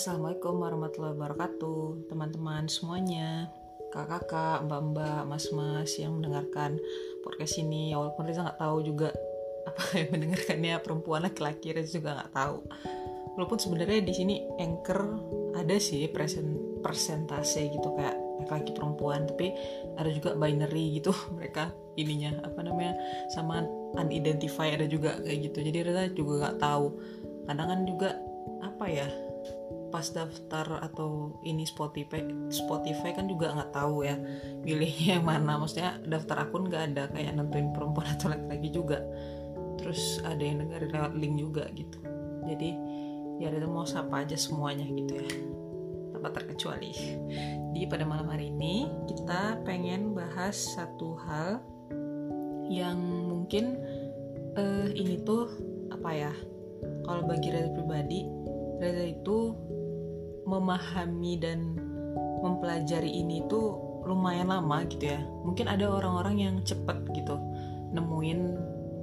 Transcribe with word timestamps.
Assalamualaikum 0.00 0.64
warahmatullahi 0.64 1.12
wabarakatuh 1.12 2.08
Teman-teman 2.08 2.64
semuanya. 2.72 3.52
Kakak-kakak, 3.92 4.64
mbak-mbak, 4.64 5.28
mas-mas 5.28 5.92
yang 6.00 6.16
mendengarkan 6.16 6.80
podcast 7.20 7.60
ini. 7.60 7.92
Walaupun 7.92 8.24
Riza 8.24 8.48
nggak 8.48 8.64
tahu 8.64 8.80
juga 8.80 9.12
apa 9.68 9.82
yang 10.00 10.08
mendengarkannya 10.16 10.74
perempuan 10.80 11.20
laki-laki 11.28 11.76
Riza 11.76 12.00
juga 12.00 12.16
nggak 12.16 12.32
tahu. 12.32 12.56
Walaupun 13.36 13.58
sebenarnya 13.60 14.00
di 14.00 14.14
sini 14.16 14.34
anchor 14.56 15.20
ada 15.52 15.76
sih 15.76 16.08
present, 16.08 16.80
persentase 16.80 17.68
gitu 17.68 17.92
kayak 17.92 18.16
laki-laki 18.40 18.72
perempuan. 18.72 19.28
Tapi 19.28 19.52
ada 20.00 20.08
juga 20.08 20.32
binary 20.32 20.96
gitu 20.96 21.12
mereka 21.36 21.76
ininya 22.00 22.40
apa 22.48 22.64
namanya 22.64 22.96
sama 23.36 23.68
unidentified 24.00 24.80
ada 24.80 24.88
juga 24.88 25.20
kayak 25.20 25.52
gitu. 25.52 25.60
Jadi 25.60 25.78
Riza 25.84 26.08
juga 26.16 26.48
nggak 26.48 26.56
tahu. 26.56 26.86
Kadang 27.44 27.68
kan 27.68 27.80
juga 27.84 28.16
apa 28.64 28.88
ya 28.88 29.29
pas 29.90 30.06
daftar 30.14 30.86
atau 30.86 31.38
ini 31.42 31.66
Spotify 31.66 32.22
Spotify 32.48 33.10
kan 33.10 33.26
juga 33.26 33.50
nggak 33.52 33.74
tahu 33.74 34.06
ya 34.06 34.16
pilihnya 34.62 35.18
mana. 35.20 35.58
Maksudnya 35.58 35.98
daftar 36.06 36.46
akun 36.46 36.70
nggak 36.70 36.94
ada 36.94 37.10
kayak 37.10 37.34
nentuin 37.34 37.74
perempuan 37.74 38.06
atau 38.14 38.30
laki-laki 38.30 38.70
juga. 38.70 39.02
Terus 39.76 40.22
ada 40.22 40.40
yang 40.40 40.62
dengerin 40.62 40.90
lewat 40.94 41.12
link 41.18 41.34
juga 41.36 41.64
gitu. 41.74 41.98
Jadi 42.46 42.70
ya 43.42 43.50
ada 43.50 43.66
mau 43.66 43.84
sapa 43.84 44.22
aja 44.22 44.38
semuanya 44.38 44.86
gitu 44.86 45.12
ya. 45.18 45.30
Tanpa 46.14 46.28
terkecuali. 46.38 46.92
Di 47.74 47.86
pada 47.90 48.06
malam 48.06 48.30
hari 48.30 48.54
ini 48.54 48.86
kita 49.10 49.60
pengen 49.66 50.14
bahas 50.14 50.56
satu 50.76 51.18
hal 51.26 51.62
yang 52.70 52.98
mungkin 53.26 53.78
uh, 54.54 54.88
ini 54.94 55.18
tuh 55.26 55.50
apa 55.90 56.10
ya? 56.14 56.32
Kalau 57.04 57.26
bagi 57.26 57.52
Reza 57.52 57.72
pribadi 57.76 58.24
Reza 58.80 59.04
itu 59.04 59.52
memahami 60.48 61.34
dan 61.40 61.76
mempelajari 62.40 63.10
ini 63.10 63.44
tuh 63.46 63.76
lumayan 64.08 64.48
lama 64.48 64.84
gitu 64.88 65.12
ya. 65.12 65.20
Mungkin 65.44 65.68
ada 65.68 65.86
orang-orang 65.88 66.36
yang 66.40 66.54
cepet 66.64 67.04
gitu 67.12 67.36
nemuin 67.92 68.40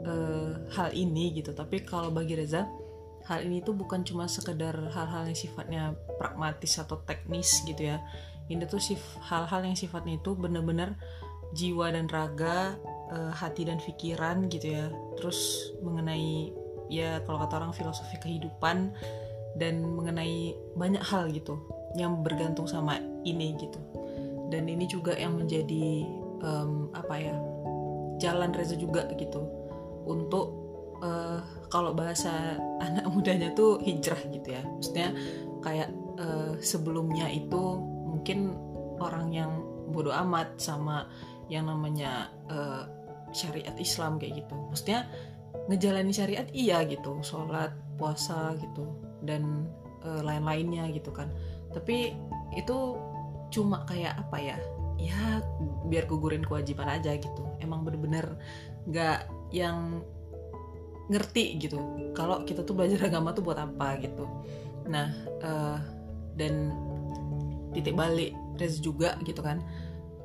uh, 0.07 0.51
hal 0.73 0.89
ini 0.95 1.37
gitu. 1.37 1.53
Tapi 1.53 1.85
kalau 1.85 2.09
bagi 2.09 2.33
Reza 2.33 2.65
hal 3.27 3.43
ini 3.43 3.59
tuh 3.59 3.75
bukan 3.75 4.07
cuma 4.07 4.25
sekedar 4.25 4.73
hal-hal 4.95 5.27
yang 5.27 5.37
sifatnya 5.37 5.83
pragmatis 6.15 6.79
atau 6.79 7.03
teknis 7.03 7.61
gitu 7.67 7.93
ya. 7.93 7.99
Ini 8.47 8.63
tuh 8.65 8.79
hal-hal 9.27 9.61
yang 9.67 9.75
sifatnya 9.75 10.15
itu 10.15 10.31
bener-bener 10.33 10.95
jiwa 11.51 11.91
dan 11.91 12.07
raga 12.07 12.79
uh, 13.11 13.31
hati 13.35 13.67
dan 13.67 13.77
pikiran 13.83 14.47
gitu 14.47 14.79
ya. 14.79 14.87
Terus 15.19 15.71
mengenai 15.83 16.55
ya 16.87 17.19
kalau 17.27 17.43
kata 17.43 17.59
orang 17.59 17.75
filosofi 17.75 18.15
kehidupan 18.15 18.95
dan 19.57 19.81
mengenai 19.83 20.53
banyak 20.77 21.01
hal 21.01 21.29
gitu 21.33 21.57
yang 21.97 22.21
bergantung 22.21 22.69
sama 22.69 23.01
ini 23.25 23.57
gitu. 23.57 23.81
Dan 24.47 24.69
ini 24.71 24.87
juga 24.87 25.17
yang 25.17 25.35
menjadi 25.35 26.07
um, 26.45 26.93
apa 26.95 27.15
ya 27.19 27.35
jalan 28.21 28.53
Reza 28.53 28.77
juga 28.79 29.09
gitu 29.17 29.43
untuk 30.07 30.47
uh, 31.03 31.41
kalau 31.67 31.91
bahasa 31.91 32.55
anak 32.85 33.05
mudanya 33.09 33.51
tuh 33.57 33.81
hijrah 33.81 34.21
gitu 34.29 34.53
ya. 34.53 34.61
Maksudnya 34.63 35.09
kayak 35.65 35.89
uh, 36.21 36.55
sebelumnya 36.61 37.27
itu 37.27 37.61
mungkin 38.07 38.55
orang 39.01 39.33
yang 39.33 39.51
bodoh 39.91 40.13
amat 40.13 40.57
sama 40.61 41.09
yang 41.47 41.67
namanya 41.67 42.31
uh, 42.51 42.85
syariat 43.33 43.75
Islam 43.75 44.21
kayak 44.21 44.45
gitu. 44.45 44.55
Maksudnya 44.71 45.09
ngejalani 45.67 46.13
syariat 46.15 46.47
iya 46.55 46.85
gitu 46.87 47.19
sholat 47.25 47.75
puasa 47.99 48.55
gitu 48.55 49.06
dan 49.23 49.69
uh, 50.05 50.21
lain-lainnya 50.21 50.89
gitu 50.93 51.09
kan. 51.13 51.31
Tapi 51.73 52.13
itu 52.53 52.77
cuma 53.47 53.87
kayak 53.87 54.19
apa 54.19 54.37
ya 54.43 54.57
ya 54.97 55.39
biar 55.87 56.09
gugurin 56.09 56.43
kewajiban 56.43 56.89
aja 56.89 57.15
gitu. 57.15 57.43
Emang 57.61 57.85
bener-bener 57.85 58.37
nggak 58.89 59.29
yang 59.53 60.01
ngerti 61.07 61.55
gitu 61.55 61.79
kalau 62.11 62.43
kita 62.43 62.67
tuh 62.67 62.75
belajar 62.75 63.07
agama 63.07 63.31
tuh 63.31 63.45
buat 63.45 63.57
apa 63.57 64.01
gitu. 64.03 64.27
Nah 64.89 65.09
uh, 65.41 65.79
dan 66.35 66.75
titik 67.71 67.95
balik 67.95 68.33
Reza 68.57 68.81
juga 68.81 69.15
gitu 69.21 69.39
kan 69.45 69.61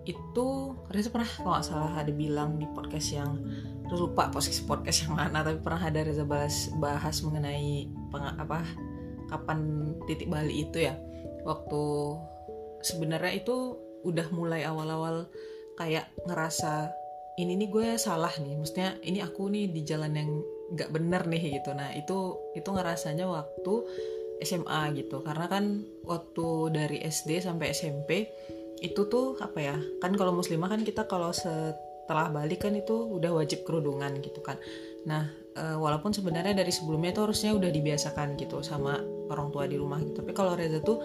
itu 0.02 0.46
Reza 0.90 1.14
pernah 1.14 1.28
kalau 1.28 1.54
nggak 1.54 1.66
salah 1.66 1.92
ada 1.94 2.10
bilang 2.10 2.58
di 2.58 2.66
podcast 2.74 3.14
yang 3.14 3.38
lupa 3.92 4.32
posisi 4.32 4.64
podcast 4.64 5.04
yang 5.04 5.20
mana 5.20 5.44
tapi 5.44 5.60
pernah 5.60 5.84
ada 5.84 6.00
Reza 6.00 6.24
bahas 6.24 6.72
bahas 6.80 7.20
mengenai 7.20 7.86
peng, 8.08 8.24
apa 8.40 8.64
kapan 9.28 9.92
titik 10.08 10.32
balik 10.32 10.68
itu 10.68 10.88
ya. 10.88 10.96
Waktu 11.44 11.82
sebenarnya 12.82 13.32
itu 13.36 13.76
udah 14.02 14.26
mulai 14.34 14.66
awal-awal 14.66 15.30
kayak 15.78 16.10
ngerasa 16.26 16.90
ini 17.38 17.56
nih 17.56 17.68
gue 17.72 17.88
salah 17.96 18.32
nih 18.36 18.60
maksudnya 18.60 19.00
ini 19.00 19.24
aku 19.24 19.48
nih 19.48 19.72
di 19.72 19.80
jalan 19.88 20.12
yang 20.12 20.30
nggak 20.72 20.90
bener 20.92 21.22
nih 21.28 21.60
gitu. 21.60 21.70
Nah 21.76 21.92
itu 21.92 22.40
itu 22.56 22.68
ngerasanya 22.68 23.28
waktu 23.28 23.74
SMA 24.42 24.82
gitu. 24.98 25.20
Karena 25.20 25.46
kan 25.46 25.84
waktu 26.04 26.48
dari 26.74 26.98
SD 27.04 27.44
sampai 27.44 27.72
SMP 27.72 28.28
itu 28.82 29.06
tuh 29.06 29.38
apa 29.38 29.58
ya 29.62 29.76
kan 30.02 30.10
kalau 30.18 30.34
muslimah 30.34 30.66
kan 30.66 30.82
kita 30.82 31.06
kalau 31.06 31.30
setelah 31.30 32.26
balik 32.34 32.66
kan 32.66 32.74
itu 32.74 32.92
udah 32.92 33.30
wajib 33.30 33.62
kerudungan 33.62 34.18
gitu 34.18 34.42
kan. 34.42 34.58
Nah 35.06 35.30
e, 35.54 35.78
walaupun 35.78 36.10
sebenarnya 36.10 36.58
dari 36.58 36.74
sebelumnya 36.74 37.14
itu 37.14 37.22
harusnya 37.22 37.54
udah 37.54 37.70
dibiasakan 37.70 38.34
gitu 38.34 38.58
sama 38.66 38.98
orang 39.30 39.54
tua 39.54 39.70
di 39.70 39.78
rumah 39.78 40.02
gitu. 40.02 40.18
Tapi 40.18 40.34
kalau 40.34 40.58
Reza 40.58 40.82
tuh 40.82 40.98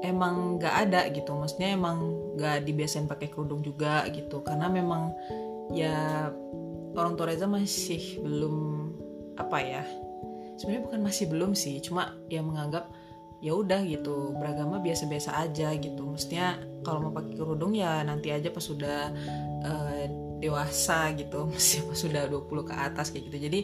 emang 0.00 0.56
nggak 0.56 0.74
ada 0.88 1.04
gitu. 1.12 1.36
Maksudnya 1.36 1.76
emang 1.76 2.00
nggak 2.40 2.64
dibiasain 2.64 3.04
pakai 3.04 3.28
kerudung 3.28 3.60
juga 3.60 4.08
gitu. 4.08 4.40
Karena 4.40 4.72
memang 4.72 5.12
ya 5.76 6.32
orang 6.96 7.12
tua 7.20 7.28
Reza 7.28 7.44
masih 7.44 8.24
belum 8.24 8.56
apa 9.36 9.58
ya 9.60 9.84
sebenarnya 10.56 10.82
bukan 10.88 11.00
masih 11.04 11.28
belum 11.28 11.52
sih. 11.52 11.76
Cuma 11.84 12.16
ya 12.32 12.40
menganggap 12.40 12.88
ya 13.42 13.58
udah 13.58 13.82
gitu 13.82 14.38
beragama 14.38 14.78
biasa-biasa 14.78 15.34
aja 15.42 15.74
gitu. 15.74 16.06
Mestinya 16.06 16.56
kalau 16.86 17.10
mau 17.10 17.12
pakai 17.12 17.34
kerudung 17.34 17.74
ya 17.74 18.06
nanti 18.06 18.30
aja 18.30 18.48
pas 18.54 18.62
sudah 18.62 19.10
uh, 19.66 20.02
dewasa 20.38 21.10
gitu 21.18 21.46
mesti 21.50 21.82
pas 21.82 21.98
sudah 21.98 22.22
20 22.30 22.70
ke 22.70 22.74
atas 22.74 23.10
kayak 23.10 23.28
gitu. 23.28 23.38
Jadi 23.50 23.60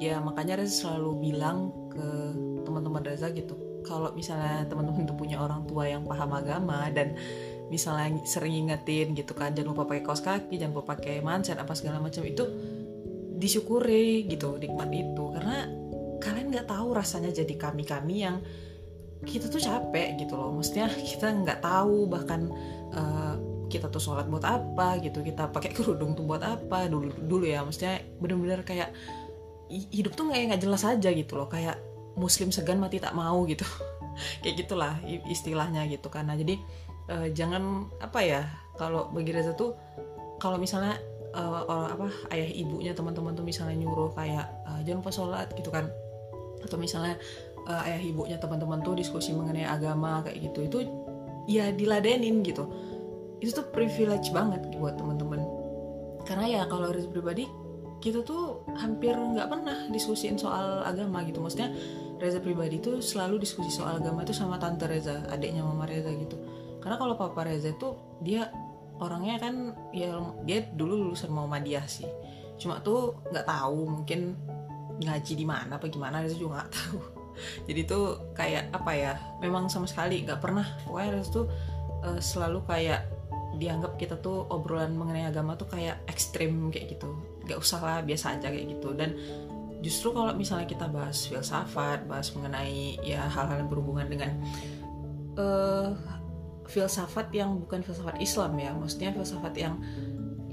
ya 0.00 0.18
makanya 0.18 0.64
Reza 0.64 0.88
selalu 0.88 1.30
bilang 1.30 1.70
ke 1.92 2.06
teman-teman 2.64 3.04
Reza 3.04 3.28
gitu 3.36 3.84
kalau 3.84 4.16
misalnya 4.16 4.64
teman-teman 4.64 5.04
itu 5.04 5.14
punya 5.14 5.36
orang 5.42 5.68
tua 5.68 5.90
yang 5.90 6.08
paham 6.08 6.32
agama 6.32 6.88
dan 6.94 7.18
misalnya 7.68 8.16
sering 8.24 8.54
ingetin 8.54 9.12
gitu 9.12 9.34
kan 9.34 9.52
jangan 9.52 9.74
lupa 9.74 9.88
pakai 9.88 10.02
kaos 10.04 10.22
kaki 10.22 10.60
jangan 10.60 10.76
lupa 10.76 10.96
pakai 10.96 11.20
manset 11.20 11.58
apa 11.58 11.72
segala 11.76 12.00
macam 12.00 12.24
itu 12.24 12.48
disyukuri 13.36 14.24
gitu 14.30 14.56
nikmat 14.56 14.88
itu. 14.88 15.24
Karena 15.36 15.68
kalian 16.22 16.48
nggak 16.54 16.70
tahu 16.70 16.94
rasanya 16.94 17.34
jadi 17.34 17.54
kami 17.58 17.82
kami 17.82 18.22
yang 18.22 18.38
kita 19.22 19.46
tuh 19.46 19.62
capek 19.62 20.18
gitu 20.18 20.34
loh. 20.34 20.50
Maksudnya 20.54 20.90
kita 20.90 21.30
nggak 21.30 21.62
tahu 21.62 22.10
bahkan 22.10 22.50
uh, 22.94 23.34
kita 23.70 23.88
tuh 23.88 24.02
sholat 24.02 24.26
buat 24.26 24.42
apa 24.42 24.98
gitu. 25.00 25.22
Kita 25.22 25.48
pakai 25.48 25.70
kerudung 25.72 26.18
tuh 26.18 26.26
buat 26.26 26.42
apa 26.42 26.90
dulu 26.90 27.14
dulu 27.22 27.44
ya. 27.46 27.62
Maksudnya 27.62 28.02
bener-bener 28.18 28.66
kayak 28.66 28.90
hidup 29.70 30.12
tuh 30.12 30.28
nggak 30.28 30.52
nggak 30.52 30.62
jelas 30.62 30.82
aja 30.82 31.08
gitu 31.14 31.38
loh. 31.38 31.46
Kayak 31.46 31.78
muslim 32.18 32.52
segan 32.52 32.82
mati 32.82 32.98
tak 32.98 33.14
mau 33.16 33.46
gitu. 33.48 33.64
Kayak 34.44 34.68
gitulah 34.68 35.00
istilahnya 35.08 35.88
gitu 35.88 36.12
karena 36.12 36.36
jadi 36.36 36.60
uh, 37.08 37.32
jangan 37.32 37.88
apa 38.04 38.20
ya 38.20 38.44
kalau 38.76 39.08
bagi 39.08 39.32
Reza 39.32 39.56
tuh 39.56 39.72
kalau 40.36 40.60
misalnya 40.60 41.00
uh, 41.32 41.64
orang 41.64 41.88
apa 41.96 42.06
ayah 42.36 42.48
ibunya 42.52 42.92
teman-teman 42.92 43.32
tuh 43.32 43.40
misalnya 43.40 43.80
nyuruh 43.80 44.12
kayak 44.12 44.52
uh, 44.68 44.84
jangan 44.84 45.00
lupa 45.00 45.12
sholat 45.12 45.48
gitu 45.56 45.72
kan. 45.72 45.88
Atau 46.60 46.76
misalnya 46.76 47.16
uh, 47.66 47.86
ayah 47.86 48.02
ibunya 48.02 48.36
teman-teman 48.38 48.82
tuh 48.82 48.98
diskusi 48.98 49.34
mengenai 49.34 49.66
agama 49.66 50.22
kayak 50.26 50.50
gitu. 50.50 50.58
Itu 50.66 50.78
ya 51.46 51.70
diladenin 51.74 52.42
gitu. 52.46 52.66
Itu 53.42 53.50
tuh 53.62 53.66
privilege 53.74 54.30
banget 54.30 54.62
buat 54.78 54.98
teman-teman. 54.98 55.42
Karena 56.22 56.46
ya 56.46 56.62
kalau 56.70 56.94
Reza 56.94 57.10
pribadi 57.10 57.46
kita 58.02 58.26
tuh 58.26 58.66
hampir 58.78 59.14
nggak 59.14 59.46
pernah 59.46 59.86
diskusiin 59.90 60.38
soal 60.38 60.82
agama 60.86 61.22
gitu. 61.26 61.42
Maksudnya 61.42 61.74
Reza 62.22 62.38
pribadi 62.38 62.78
tuh 62.78 63.02
selalu 63.02 63.42
diskusi 63.42 63.70
soal 63.70 63.98
agama 63.98 64.22
itu 64.22 64.34
sama 64.34 64.58
tante 64.58 64.86
Reza 64.86 65.26
adiknya 65.30 65.66
mama 65.66 65.86
Reza 65.86 66.10
gitu. 66.14 66.38
Karena 66.82 66.98
kalau 66.98 67.14
papa 67.18 67.46
Reza 67.46 67.74
tuh 67.78 68.18
dia 68.22 68.50
orangnya 69.02 69.42
kan 69.42 69.74
ya 69.90 70.18
dia 70.46 70.66
dulu 70.74 71.10
lulusan 71.10 71.30
Muhammadiyah 71.34 71.86
sih. 71.90 72.06
Cuma 72.58 72.78
tuh 72.78 73.18
nggak 73.30 73.46
tahu 73.46 73.86
mungkin 73.90 74.38
ngaji 75.02 75.32
di 75.34 75.46
mana 75.46 75.82
apa 75.82 75.90
gimana 75.90 76.22
Reza 76.22 76.38
juga 76.38 76.62
nggak 76.62 76.70
tahu 76.70 77.21
jadi 77.64 77.80
tuh 77.86 78.34
kayak 78.36 78.72
apa 78.74 78.92
ya 78.94 79.12
memang 79.40 79.68
sama 79.68 79.88
sekali 79.88 80.22
nggak 80.24 80.40
pernah. 80.40 80.66
Pokoknya 80.84 81.22
tuh 81.28 81.46
uh, 82.04 82.20
selalu 82.20 82.64
kayak 82.66 83.08
dianggap 83.56 84.00
kita 84.00 84.16
tuh 84.18 84.48
obrolan 84.48 84.96
mengenai 84.96 85.28
agama 85.28 85.54
tuh 85.54 85.68
kayak 85.68 86.00
ekstrim 86.08 86.72
kayak 86.72 86.96
gitu. 86.96 87.14
Nggak 87.44 87.58
usah 87.60 87.80
lah 87.80 87.98
biasa 88.02 88.38
aja 88.38 88.48
kayak 88.48 88.78
gitu. 88.78 88.96
Dan 88.96 89.16
justru 89.82 90.14
kalau 90.14 90.32
misalnya 90.32 90.66
kita 90.70 90.86
bahas 90.88 91.26
filsafat 91.26 92.06
bahas 92.06 92.30
mengenai 92.32 93.02
ya 93.02 93.26
hal-hal 93.26 93.66
yang 93.66 93.70
berhubungan 93.70 94.06
dengan 94.06 94.30
uh, 95.36 95.92
filsafat 96.70 97.28
yang 97.34 97.60
bukan 97.60 97.84
filsafat 97.84 98.16
Islam 98.22 98.56
ya. 98.56 98.70
Maksudnya 98.72 99.10
filsafat 99.12 99.54
yang 99.58 99.74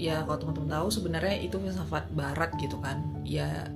ya 0.00 0.24
kalau 0.24 0.40
teman-teman 0.40 0.80
tahu 0.80 0.88
sebenarnya 0.88 1.36
itu 1.44 1.56
filsafat 1.60 2.08
Barat 2.12 2.52
gitu 2.60 2.76
kan. 2.80 3.00
Ya 3.24 3.68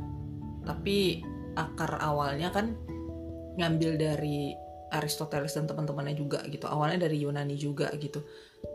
tapi 0.64 1.22
akar 1.54 2.00
awalnya 2.02 2.50
kan 2.50 2.74
ngambil 3.54 3.96
dari 3.98 4.54
Aristoteles 4.94 5.54
dan 5.58 5.66
teman-temannya 5.66 6.14
juga 6.14 6.42
gitu. 6.46 6.70
Awalnya 6.70 7.10
dari 7.10 7.18
Yunani 7.22 7.58
juga 7.58 7.90
gitu. 7.98 8.22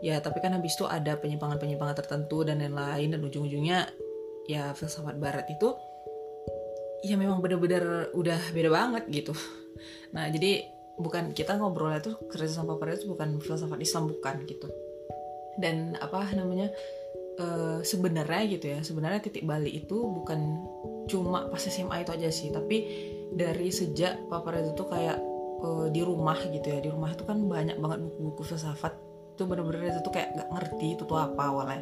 Ya 0.04 0.20
tapi 0.20 0.44
kan 0.44 0.52
habis 0.52 0.76
itu 0.76 0.84
ada 0.84 1.16
penyimpangan-penyimpangan 1.16 1.96
tertentu 1.96 2.44
dan 2.44 2.60
lain-lain 2.60 3.16
dan 3.16 3.20
ujung-ujungnya 3.24 3.88
ya 4.48 4.74
filsafat 4.76 5.16
barat 5.16 5.46
itu 5.48 5.72
ya 7.00 7.16
memang 7.16 7.40
bener-bener 7.40 8.12
udah 8.12 8.40
beda 8.52 8.70
banget 8.70 9.04
gitu. 9.08 9.32
Nah 10.10 10.26
jadi 10.28 10.66
bukan 10.98 11.32
kita 11.32 11.56
ngobrolnya 11.56 12.02
tuh 12.02 12.18
kerja 12.28 12.50
sama 12.50 12.76
Papa 12.76 12.92
itu 12.92 13.08
bukan 13.08 13.40
filsafat 13.40 13.80
Islam 13.80 14.10
bukan 14.10 14.44
gitu. 14.44 14.68
Dan 15.56 15.96
apa 15.96 16.26
namanya 16.36 16.68
uh, 17.40 17.78
sebenarnya 17.80 18.42
gitu 18.50 18.66
ya 18.76 18.78
sebenarnya 18.84 19.24
titik 19.24 19.48
balik 19.48 19.72
itu 19.72 19.96
bukan 19.96 20.60
cuma 21.08 21.48
pas 21.48 21.62
SMA 21.62 22.04
itu 22.04 22.10
aja 22.12 22.28
sih 22.28 22.52
tapi 22.52 22.86
dari 23.34 23.70
sejak 23.70 24.26
Papa 24.26 24.54
itu 24.58 24.74
tuh 24.74 24.88
kayak 24.90 25.18
uh, 25.62 25.86
di 25.92 26.00
rumah 26.02 26.36
gitu 26.50 26.66
ya. 26.66 26.78
Di 26.82 26.90
rumah 26.90 27.14
itu 27.14 27.22
kan 27.22 27.38
banyak 27.46 27.76
banget 27.78 27.98
buku-buku 28.10 28.42
filsafat. 28.54 28.94
Itu 29.36 29.48
bener-bener 29.48 29.88
itu 29.88 30.00
tuh 30.04 30.12
kayak 30.12 30.36
gak 30.36 30.48
ngerti 30.52 30.86
itu 30.98 31.02
tuh 31.06 31.16
apa 31.16 31.42
awalnya. 31.48 31.80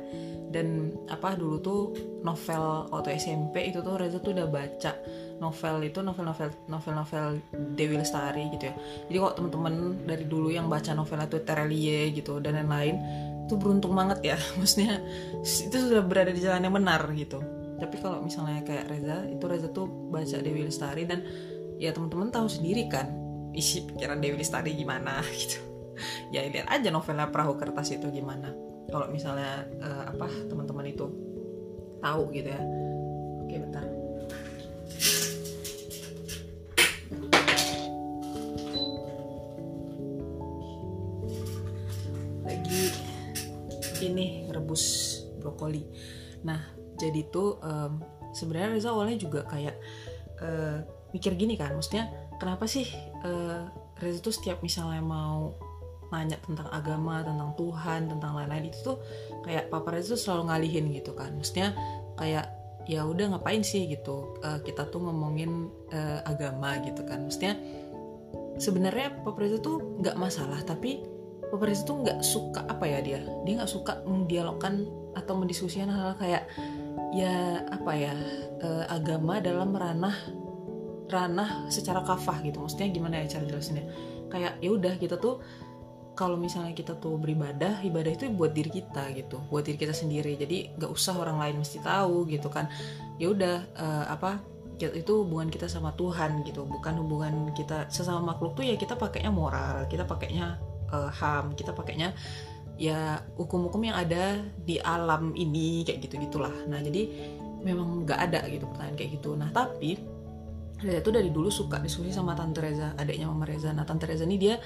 Dan 0.49 0.97
apa 1.12 1.37
dulu 1.37 1.56
tuh 1.61 1.81
novel 2.25 2.89
waktu 2.89 3.21
SMP 3.21 3.69
itu 3.69 3.85
tuh 3.85 4.00
Reza 4.00 4.23
tuh 4.23 4.33
udah 4.33 4.49
baca 4.49 4.93
novel 5.39 5.87
itu 5.87 6.03
novel-novel 6.03 6.50
novel-novel 6.67 7.27
Dewi 7.77 8.00
Lestari 8.00 8.49
gitu 8.55 8.71
ya. 8.71 8.75
Jadi 9.11 9.17
kok 9.19 9.35
temen-temen 9.37 9.75
dari 10.09 10.25
dulu 10.25 10.49
yang 10.49 10.67
baca 10.71 10.95
novel 10.97 11.21
itu 11.25 11.39
Terelie 11.45 12.15
gitu 12.17 12.41
dan 12.41 12.65
lain-lain 12.65 12.97
itu 13.45 13.55
beruntung 13.61 13.93
banget 13.93 14.35
ya. 14.35 14.37
Maksudnya 14.59 15.03
itu 15.43 15.77
sudah 15.77 16.03
berada 16.05 16.33
di 16.33 16.41
jalan 16.41 16.65
yang 16.65 16.75
benar 16.75 17.03
gitu 17.12 17.58
tapi 17.79 17.97
kalau 18.03 18.19
misalnya 18.19 18.67
kayak 18.67 18.91
Reza 18.91 19.23
itu 19.31 19.45
Reza 19.47 19.71
tuh 19.71 19.87
baca 20.11 20.37
Dewi 20.43 20.67
Lestari 20.67 21.07
dan 21.07 21.23
ya 21.79 21.95
teman-teman 21.95 22.35
tahu 22.35 22.51
sendiri 22.51 22.91
kan 22.91 23.07
isi 23.55 23.87
pikiran 23.87 24.19
Dewi 24.19 24.43
Lestari 24.43 24.75
gimana 24.75 25.23
gitu. 25.41 25.63
Ya 26.35 26.43
lihat 26.47 26.67
aja 26.71 26.91
novelnya 26.91 27.31
perahu 27.31 27.55
kertas 27.55 27.95
itu 27.95 28.11
gimana. 28.11 28.51
Kalau 28.91 29.07
misalnya 29.11 29.67
uh, 29.79 30.11
apa 30.11 30.27
teman-teman 30.51 30.91
itu 30.91 31.07
tahu 32.03 32.35
gitu 32.35 32.51
ya. 32.51 32.63
Oke 33.47 33.55
bentar. 33.63 33.87
Lagi 42.43 42.83
ini 44.03 44.47
rebus 44.51 44.85
brokoli. 45.39 45.83
Nah 46.47 46.78
jadi 47.00 47.21
tuh 47.31 47.62
um, 47.62 48.03
sebenarnya 48.35 48.77
Reza 48.77 48.91
awalnya 48.93 49.17
juga 49.17 49.47
kayak 49.49 49.77
uh, 50.43 50.83
mikir 51.15 51.39
gini 51.39 51.56
kan 51.56 51.73
maksudnya 51.73 52.11
kenapa 52.37 52.69
sih 52.69 52.85
uh, 53.25 53.65
Reza 53.99 54.21
tuh 54.23 54.35
setiap 54.35 54.62
misalnya 54.62 55.03
mau 55.03 55.55
nanya 56.09 56.41
tentang 56.41 56.69
agama, 56.73 57.21
tentang 57.21 57.53
Tuhan, 57.56 58.09
tentang 58.09 58.33
lain-lain 58.33 58.73
itu 58.73 58.81
tuh 58.81 58.97
kayak 59.45 59.69
Papa 59.69 59.93
Reza 59.93 60.17
tuh 60.17 60.21
selalu 60.21 60.43
ngalihin 60.49 60.85
gitu 60.97 61.12
kan. 61.12 61.37
Maksudnya 61.37 61.77
kayak 62.17 62.49
ya 62.89 63.05
udah 63.05 63.37
ngapain 63.37 63.61
sih 63.61 63.85
gitu 63.85 64.41
uh, 64.41 64.65
kita 64.65 64.89
tuh 64.89 65.05
ngomongin 65.05 65.69
uh, 65.93 66.25
agama 66.25 66.81
gitu 66.81 67.05
kan. 67.05 67.29
Maksudnya 67.29 67.61
sebenarnya 68.56 69.21
Papa 69.21 69.39
Reza 69.45 69.61
tuh 69.61 70.00
nggak 70.00 70.17
masalah 70.17 70.65
tapi 70.65 71.05
Papa 71.49 71.65
Reza 71.69 71.85
tuh 71.85 72.00
nggak 72.05 72.19
suka 72.25 72.65
apa 72.65 72.85
ya 72.89 73.05
dia 73.05 73.21
dia 73.45 73.55
nggak 73.61 73.73
suka 73.73 74.00
mendialogkan 74.09 74.89
atau 75.12 75.35
mendiskusikan 75.37 75.93
hal, 75.93 76.12
-hal 76.12 76.17
kayak 76.17 76.45
ya 77.15 77.65
apa 77.69 77.93
ya 77.97 78.15
uh, 78.62 78.85
agama 78.93 79.41
dalam 79.41 79.75
ranah 79.75 80.15
ranah 81.09 81.71
secara 81.73 82.05
kafah 82.05 82.45
gitu. 82.45 82.61
Maksudnya 82.61 82.89
gimana 82.93 83.25
ya 83.25 83.39
cara 83.39 83.45
jelasinnya? 83.49 83.89
Kayak 84.29 84.61
ya 84.61 84.71
udah 84.71 84.95
kita 85.00 85.17
tuh 85.17 85.41
kalau 86.12 86.35
misalnya 86.35 86.75
kita 86.75 86.99
tuh 86.99 87.15
beribadah 87.15 87.79
ibadah 87.87 88.11
itu 88.11 88.27
buat 88.35 88.50
diri 88.50 88.83
kita 88.83 89.15
gitu 89.15 89.39
buat 89.49 89.65
diri 89.65 89.79
kita 89.81 89.95
sendiri. 89.97 90.37
Jadi 90.37 90.77
nggak 90.77 90.91
usah 90.91 91.17
orang 91.17 91.41
lain 91.41 91.62
mesti 91.65 91.81
tahu 91.81 92.29
gitu 92.29 92.53
kan. 92.53 92.69
Ya 93.17 93.33
udah 93.33 93.56
uh, 93.79 94.06
apa 94.12 94.43
itu 94.79 95.27
hubungan 95.27 95.50
kita 95.50 95.67
sama 95.67 95.97
Tuhan 95.97 96.45
gitu. 96.45 96.69
Bukan 96.69 96.95
hubungan 97.03 97.50
kita 97.56 97.89
sesama 97.89 98.35
makhluk 98.35 98.59
tuh 98.59 98.69
ya 98.69 98.77
kita 98.77 98.95
pakainya 98.95 99.33
moral 99.33 99.89
kita 99.89 100.05
pakainya 100.05 100.61
uh, 100.93 101.11
ham 101.12 101.53
kita 101.55 101.73
pakainya 101.73 102.12
ya 102.79 103.19
hukum-hukum 103.35 103.83
yang 103.83 103.99
ada 103.99 104.39
di 104.63 104.79
alam 104.79 105.35
ini 105.35 105.83
kayak 105.83 106.07
gitu 106.07 106.15
gitulah 106.23 106.55
nah 106.71 106.79
jadi 106.79 107.11
memang 107.67 108.07
nggak 108.07 108.21
ada 108.31 108.41
gitu 108.47 108.71
pertanyaan 108.71 108.97
kayak 108.97 109.11
gitu 109.19 109.35
nah 109.35 109.51
tapi 109.51 109.99
Reza 110.79 111.03
tuh 111.03 111.11
dari 111.11 111.35
dulu 111.35 111.51
suka 111.51 111.83
diskusi 111.83 112.15
sama 112.15 112.39
Tante 112.39 112.63
Reza, 112.63 112.95
adiknya 112.95 113.27
Mama 113.27 113.51
Reza. 113.51 113.75
Nah, 113.75 113.83
Tante 113.83 114.07
Reza 114.07 114.23
ini 114.23 114.39
dia 114.39 114.63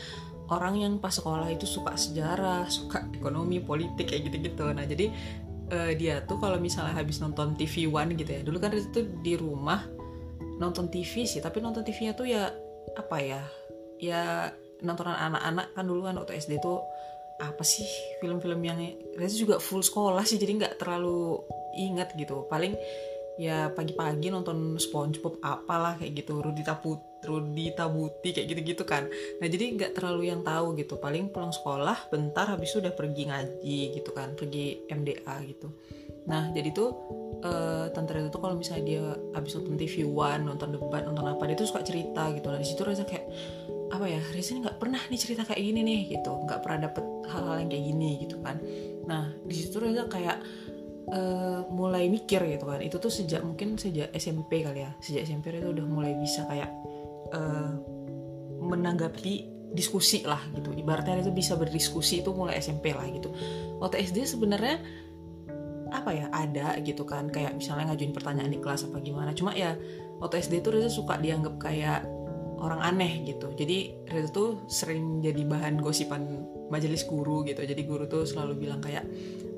orang 0.53 0.77
yang 0.77 0.93
pas 1.01 1.17
sekolah 1.17 1.49
itu 1.49 1.65
suka 1.65 1.97
sejarah, 1.97 2.69
suka 2.69 3.09
ekonomi, 3.17 3.65
politik 3.65 4.13
kayak 4.13 4.29
gitu-gitu. 4.29 4.69
Nah, 4.77 4.85
jadi 4.85 5.09
uh, 5.73 5.93
dia 5.97 6.21
tuh 6.29 6.37
kalau 6.37 6.61
misalnya 6.61 6.93
habis 6.93 7.17
nonton 7.17 7.57
TV 7.57 7.89
One 7.89 8.13
gitu 8.13 8.29
ya. 8.29 8.45
Dulu 8.45 8.61
kan 8.61 8.77
Reza 8.77 8.93
tuh 8.93 9.09
di 9.25 9.41
rumah 9.41 9.89
nonton 10.61 10.93
TV 10.93 11.25
sih, 11.25 11.41
tapi 11.41 11.65
nonton 11.65 11.81
TV-nya 11.81 12.13
tuh 12.13 12.29
ya 12.29 12.53
apa 12.93 13.17
ya? 13.17 13.41
Ya 13.97 14.53
nontonan 14.85 15.17
anak-anak 15.17 15.73
kan 15.73 15.85
dulu 15.89 16.05
kan 16.05 16.15
waktu 16.21 16.37
SD 16.37 16.61
tuh 16.61 16.85
apa 17.43 17.67
sih 17.67 17.83
film-film 18.23 18.63
yang 18.63 18.79
Reza 19.19 19.35
juga 19.35 19.59
full 19.59 19.83
sekolah 19.83 20.23
sih, 20.23 20.39
jadi 20.39 20.55
nggak 20.63 20.75
terlalu 20.79 21.43
ingat 21.75 22.15
gitu. 22.15 22.47
Paling 22.47 22.79
ya 23.41 23.73
pagi-pagi 23.73 24.29
nonton 24.29 24.77
SpongeBob 24.77 25.41
apalah 25.41 25.97
kayak 25.97 26.23
gitu 26.23 26.45
Rudi 26.45 26.61
Taput 26.63 27.01
Rudi 27.23 27.71
Tabuti 27.73 28.35
kayak 28.35 28.47
gitu-gitu 28.51 28.83
kan. 28.85 29.07
Nah 29.39 29.47
jadi 29.47 29.79
nggak 29.79 29.93
terlalu 29.97 30.29
yang 30.29 30.43
tahu 30.43 30.75
gitu. 30.77 30.99
Paling 30.99 31.31
pulang 31.31 31.55
sekolah 31.55 32.11
bentar 32.11 32.51
habis 32.51 32.75
itu 32.75 32.83
udah 32.83 32.93
pergi 32.93 33.31
ngaji 33.31 33.79
gitu 33.95 34.11
kan 34.11 34.35
pergi 34.35 34.85
MDA 34.91 35.37
gitu. 35.49 35.71
Nah 36.27 36.51
jadi 36.51 36.75
tuh 36.75 36.91
uh, 37.47 37.87
tante 37.95 38.11
Reza 38.11 38.29
tuh 38.29 38.43
kalau 38.43 38.59
misalnya 38.59 38.85
dia 38.85 39.05
habis 39.33 39.55
nonton 39.55 39.79
TV 39.79 40.03
One 40.03 40.43
nonton 40.51 40.75
debat 40.75 41.07
nonton 41.07 41.27
apa 41.31 41.43
dia 41.47 41.57
tuh 41.57 41.71
suka 41.71 41.87
cerita 41.87 42.31
gitu. 42.35 42.47
Nah 42.51 42.59
di 42.59 42.67
situ 42.67 42.83
Reza 42.83 43.07
kayak 43.07 43.27
apa 43.93 44.09
ya 44.09 44.21
Reza 44.33 44.57
nggak 44.57 44.81
pernah 44.81 44.99
nih 45.13 45.21
cerita 45.21 45.45
kayak 45.45 45.61
gini 45.61 45.81
nih 45.85 46.01
gitu. 46.17 46.33
Nggak 46.49 46.65
pernah 46.65 46.89
dapet 46.89 47.05
hal-hal 47.29 47.57
yang 47.61 47.71
kayak 47.71 47.85
gini 47.93 48.11
gitu 48.25 48.37
kan. 48.41 48.57
Nah 49.05 49.37
di 49.45 49.55
situ 49.55 49.77
Reza 49.77 50.09
kayak 50.09 50.41
uh, 51.13 51.69
mulai 51.69 52.09
mikir 52.09 52.41
gitu 52.41 52.65
kan. 52.65 52.81
Itu 52.81 52.97
tuh 52.97 53.13
sejak 53.13 53.45
mungkin 53.45 53.77
sejak 53.77 54.09
SMP 54.17 54.65
kali 54.65 54.89
ya. 54.89 54.91
Sejak 55.05 55.29
SMP 55.29 55.53
itu 55.61 55.69
udah 55.69 55.85
mulai 55.85 56.17
bisa 56.17 56.49
kayak 56.49 56.73
uh, 57.37 57.77
menanggapi 58.65 59.53
diskusi 59.77 60.25
lah 60.25 60.41
gitu. 60.57 60.73
Ibaratnya 60.73 61.21
itu 61.21 61.33
bisa 61.33 61.53
berdiskusi 61.61 62.25
itu 62.25 62.33
mulai 62.33 62.57
SMP 62.65 62.97
lah 62.97 63.05
gitu. 63.13 63.29
Waktu 63.77 64.09
SD 64.09 64.25
sebenarnya 64.25 64.81
apa 65.93 66.17
ya 66.17 66.33
ada 66.33 66.81
gitu 66.81 67.05
kan. 67.05 67.29
Kayak 67.29 67.61
misalnya 67.61 67.93
ngajuin 67.93 68.17
pertanyaan 68.17 68.49
di 68.49 68.61
kelas 68.61 68.89
apa 68.89 69.05
gimana. 69.05 69.37
Cuma 69.37 69.53
ya 69.53 69.77
waktu 70.17 70.41
SD 70.41 70.65
tuh 70.65 70.81
Reza 70.81 70.89
suka 70.89 71.21
dianggap 71.21 71.61
kayak 71.61 72.22
orang 72.63 72.81
aneh 72.81 73.27
gitu. 73.27 73.51
Jadi 73.59 74.07
Reza 74.07 74.31
tuh 74.31 74.65
sering 74.71 75.19
jadi 75.19 75.43
bahan 75.43 75.83
gosipan 75.83 76.47
majelis 76.71 77.03
guru 77.05 77.43
gitu. 77.43 77.59
Jadi 77.61 77.83
guru 77.83 78.07
tuh 78.07 78.23
selalu 78.23 78.65
bilang 78.65 78.79
kayak 78.79 79.03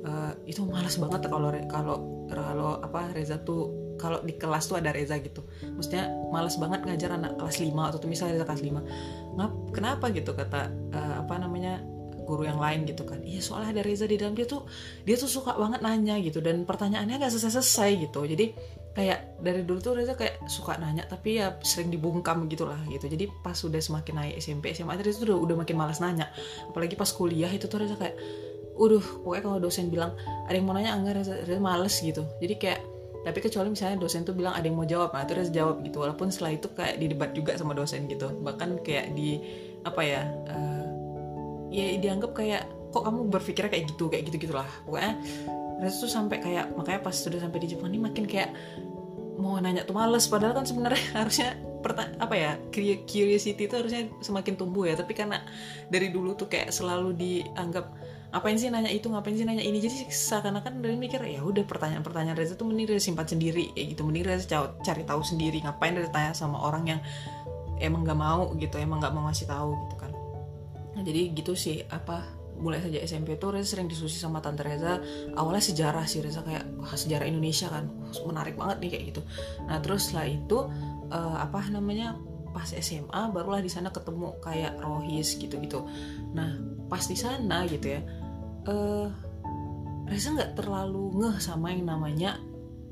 uh, 0.08 0.32
itu 0.49 0.64
malas 0.64 0.96
banget 0.96 1.28
kalau 1.28 1.52
kalau 1.68 1.96
kalau 2.32 2.70
apa 2.80 3.12
Reza 3.12 3.37
tuh 3.44 3.84
kalau 4.00 4.25
di 4.26 4.34
kelas 4.34 4.66
tuh 4.66 4.80
ada 4.80 4.90
Reza 4.90 5.20
gitu. 5.20 5.44
Maksudnya 5.62 6.08
malas 6.32 6.56
banget 6.56 6.82
ngajar 6.82 7.14
anak 7.14 7.37
kelas 7.38 7.61
5 7.61 7.70
atau 7.70 7.99
tuh 8.00 8.08
misalnya 8.11 8.40
Reza 8.40 8.46
kelas 8.49 8.64
5 8.64 9.37
Ngap, 9.38 9.52
kenapa 9.75 10.04
gitu? 10.11 10.30
kata 10.34 10.73
uh, 10.94 11.14
apa 11.23 11.34
namanya 11.38 11.82
guru 12.25 12.49
yang 12.49 12.59
lain 12.59 12.88
gitu 12.88 13.04
kan. 13.04 13.21
Iya 13.21 13.40
soalnya 13.45 13.78
ada 13.78 13.83
Reza 13.85 14.09
di 14.09 14.16
dalam 14.16 14.35
dia 14.35 14.49
tuh 14.49 14.64
dia 15.04 15.14
tuh 15.14 15.28
suka 15.28 15.54
banget 15.54 15.85
nanya 15.85 16.16
gitu 16.19 16.40
dan 16.40 16.64
pertanyaannya 16.64 17.21
gak 17.21 17.33
selesai-selesai 17.33 17.90
gitu. 18.09 18.21
Jadi 18.25 18.47
kayak 18.95 19.43
dari 19.43 19.66
dulu 19.66 19.78
tuh 19.83 19.93
Reza 19.99 20.14
kayak 20.14 20.47
suka 20.47 20.78
nanya 20.78 21.04
tapi 21.04 21.43
ya 21.43 21.59
sering 21.61 21.90
dibungkam 21.93 22.47
gitu 22.49 22.64
lah 22.64 22.78
gitu. 22.88 23.07
Jadi 23.07 23.28
pas 23.43 23.57
udah 23.59 23.81
semakin 23.83 24.14
naik 24.16 24.35
SMP 24.40 24.73
SMA 24.73 24.97
Reza 24.99 25.23
tuh 25.23 25.35
udah, 25.35 25.38
udah 25.52 25.57
makin 25.62 25.76
malas 25.76 25.99
nanya. 25.99 26.31
Apalagi 26.71 26.97
pas 26.97 27.11
kuliah 27.12 27.50
itu 27.50 27.66
tuh 27.71 27.83
Reza 27.83 27.95
kayak 27.99 28.16
udah 28.75 29.23
pokoknya 29.23 29.43
kalau 29.47 29.59
dosen 29.62 29.87
bilang 29.87 30.19
ada 30.50 30.54
yang 30.59 30.66
mau 30.66 30.75
nanya 30.75 30.99
enggak 30.99 31.23
Reza, 31.23 31.35
Reza 31.43 31.61
males 31.62 31.95
gitu. 32.02 32.23
Jadi 32.43 32.54
kayak 32.59 32.81
tapi 33.25 33.40
kecuali 33.40 33.73
misalnya 33.73 33.97
dosen 34.04 34.21
tuh 34.21 34.37
bilang 34.37 34.52
ada 34.52 34.69
yang 34.69 34.76
mau 34.76 34.85
jawab 34.85 35.16
nah 35.16 35.25
terus 35.25 35.49
jawab 35.49 35.81
gitu. 35.83 36.04
Walaupun 36.04 36.28
setelah 36.28 36.52
itu 36.54 36.69
kayak 36.71 37.00
di 37.00 37.07
debat 37.09 37.31
juga 37.33 37.57
sama 37.57 37.73
dosen 37.73 38.04
gitu. 38.07 38.31
Bahkan 38.31 38.85
kayak 38.85 39.16
di 39.16 39.40
apa 39.85 40.00
ya 40.00 40.23
uh, 40.49 40.74
ya 41.75 41.99
dianggap 41.99 42.31
kayak 42.38 42.71
kok 42.95 43.02
kamu 43.02 43.26
berpikir 43.26 43.66
kayak 43.66 43.90
gitu 43.90 44.07
kayak 44.07 44.31
gitu 44.31 44.47
gitulah 44.47 44.69
pokoknya 44.87 45.19
Reza 45.83 46.07
tuh 46.07 46.11
sampai 46.11 46.38
kayak 46.38 46.71
makanya 46.78 47.02
pas 47.02 47.16
sudah 47.19 47.43
sampai 47.43 47.59
di 47.66 47.75
Jepang 47.75 47.90
ini 47.90 47.99
makin 47.99 48.31
kayak 48.31 48.54
mau 49.38 49.59
nanya 49.59 49.83
tuh 49.83 49.97
males. 49.97 50.25
Padahal 50.31 50.62
kan 50.62 50.66
sebenarnya 50.66 51.02
harusnya 51.19 51.59
apa 52.16 52.33
ya 52.33 52.57
curiosity 52.73 53.69
itu 53.69 53.75
harusnya 53.75 54.09
semakin 54.23 54.54
tumbuh 54.54 54.87
ya. 54.87 54.95
Tapi 54.95 55.12
karena 55.12 55.43
dari 55.90 56.14
dulu 56.14 56.38
tuh 56.38 56.49
kayak 56.49 56.71
selalu 56.71 57.12
dianggap 57.19 57.90
ngapain 58.35 58.59
sih 58.59 58.66
nanya 58.66 58.90
itu 58.90 59.07
ngapain 59.11 59.35
sih 59.35 59.47
nanya 59.47 59.62
ini? 59.62 59.83
Jadi 59.83 60.09
seakan-akan 60.09 60.81
dari 60.81 60.97
mikir 60.97 61.21
ya 61.23 61.43
udah 61.43 61.66
pertanyaan-pertanyaan 61.66 62.38
Reza 62.38 62.54
tuh 62.54 62.71
mending 62.71 62.95
Reza 62.95 63.11
simpan 63.11 63.26
sendiri 63.26 63.75
ya 63.75 63.85
gitu. 63.85 64.07
Mending 64.07 64.25
Reza 64.25 64.47
cari 64.81 65.02
tahu 65.02 65.21
sendiri 65.26 65.61
ngapain 65.61 65.93
Reza 65.99 66.11
tanya 66.14 66.33
sama 66.33 66.62
orang 66.62 66.87
yang 66.88 67.00
emang 67.83 68.07
nggak 68.07 68.19
mau 68.19 68.54
gitu 68.54 68.78
emang 68.78 69.02
nggak 69.02 69.12
mau 69.12 69.26
ngasih 69.26 69.50
tahu 69.50 69.75
gitu 69.87 69.97
kan 69.99 70.03
nah 70.95 71.03
jadi 71.03 71.35
gitu 71.35 71.59
sih 71.59 71.83
apa 71.91 72.45
mulai 72.59 72.79
saja 72.79 73.03
SMP 73.03 73.35
tuh 73.35 73.55
Reza 73.55 73.75
sering 73.75 73.91
diskusi 73.91 74.19
sama 74.19 74.39
tante 74.39 74.63
Reza. 74.63 75.03
Awalnya 75.35 75.63
sejarah 75.63 76.07
sih 76.07 76.23
Reza 76.23 76.43
kayak 76.47 76.65
wah 76.79 76.95
sejarah 76.95 77.27
Indonesia 77.27 77.67
kan 77.71 77.91
menarik 78.27 78.55
banget 78.55 78.77
nih 78.83 78.91
kayak 78.95 79.05
gitu. 79.15 79.23
Nah 79.67 79.83
terus 79.83 80.11
setelah 80.11 80.27
itu 80.31 80.59
uh, 81.11 81.37
apa 81.43 81.61
namanya 81.71 82.15
pas 82.55 82.71
SMA 82.71 83.35
barulah 83.35 83.59
di 83.59 83.71
sana 83.71 83.91
ketemu 83.91 84.39
kayak 84.39 84.79
Rohis 84.79 85.35
gitu-gitu. 85.35 85.83
Nah 86.31 86.63
pas 86.87 87.03
di 87.03 87.19
sana 87.19 87.67
gitu 87.67 87.99
ya 87.99 88.01
uh, 88.71 89.09
Reza 90.07 90.37
nggak 90.37 90.55
terlalu 90.61 91.11
ngeh 91.19 91.37
sama 91.43 91.75
yang 91.75 91.91
namanya 91.91 92.39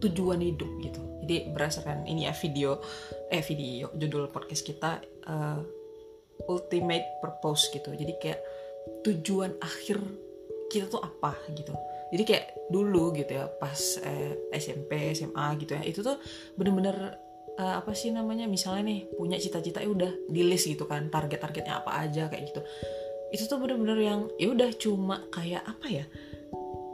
tujuan 0.03 0.43
hidup 0.43 0.71
gitu. 0.83 1.03
Jadi 1.23 1.55
berdasarkan 1.55 2.11
ini 2.11 2.27
ya 2.27 2.35
video 2.35 2.83
eh 3.31 3.47
video 3.47 3.95
judul 3.95 4.27
podcast 4.35 4.67
kita 4.67 4.99
uh, 5.31 5.82
ultimate 6.49 7.21
purpose 7.21 7.71
gitu. 7.71 7.93
Jadi 7.95 8.13
kayak 8.19 8.41
tujuan 9.07 9.57
akhir 9.61 9.99
kita 10.73 10.89
tuh 10.89 11.03
apa 11.05 11.37
gitu. 11.53 11.75
Jadi 12.13 12.23
kayak 12.29 12.47
dulu 12.69 13.13
gitu 13.17 13.41
ya 13.41 13.49
pas 13.49 13.79
eh, 14.05 14.49
SMP 14.53 15.17
SMA 15.17 15.47
gitu 15.61 15.77
ya 15.77 15.83
itu 15.85 16.01
tuh 16.05 16.21
bener-bener 16.57 17.17
uh, 17.57 17.75
apa 17.81 17.93
sih 17.93 18.13
namanya 18.13 18.49
misalnya 18.49 18.93
nih 18.93 19.01
punya 19.17 19.37
cita-cita 19.37 19.81
ya 19.85 19.89
udah 19.89 20.13
di 20.29 20.43
list 20.45 20.69
gitu 20.69 20.89
kan 20.89 21.09
target-targetnya 21.13 21.85
apa 21.85 22.05
aja 22.05 22.29
kayak 22.29 22.53
gitu. 22.53 22.61
Itu 23.33 23.49
tuh 23.49 23.59
bener-bener 23.61 23.99
yang 24.01 24.21
ya 24.37 24.53
udah 24.53 24.71
cuma 24.77 25.25
kayak 25.33 25.65
apa 25.65 25.87
ya 25.89 26.05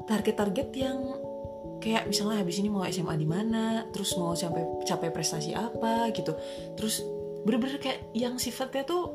target-target 0.07 0.68
yang 0.78 0.99
kayak 1.78 2.11
misalnya 2.11 2.42
habis 2.42 2.59
ini 2.59 2.71
mau 2.71 2.83
SMA 2.87 3.14
di 3.14 3.28
mana 3.28 3.87
terus 3.95 4.14
mau 4.18 4.35
sampai 4.35 4.87
capai 4.87 5.11
prestasi 5.11 5.54
apa 5.54 6.11
gitu. 6.14 6.35
Terus 6.75 7.02
bener-bener 7.47 7.78
kayak 7.78 8.11
yang 8.14 8.38
sifatnya 8.38 8.83
tuh 8.87 9.14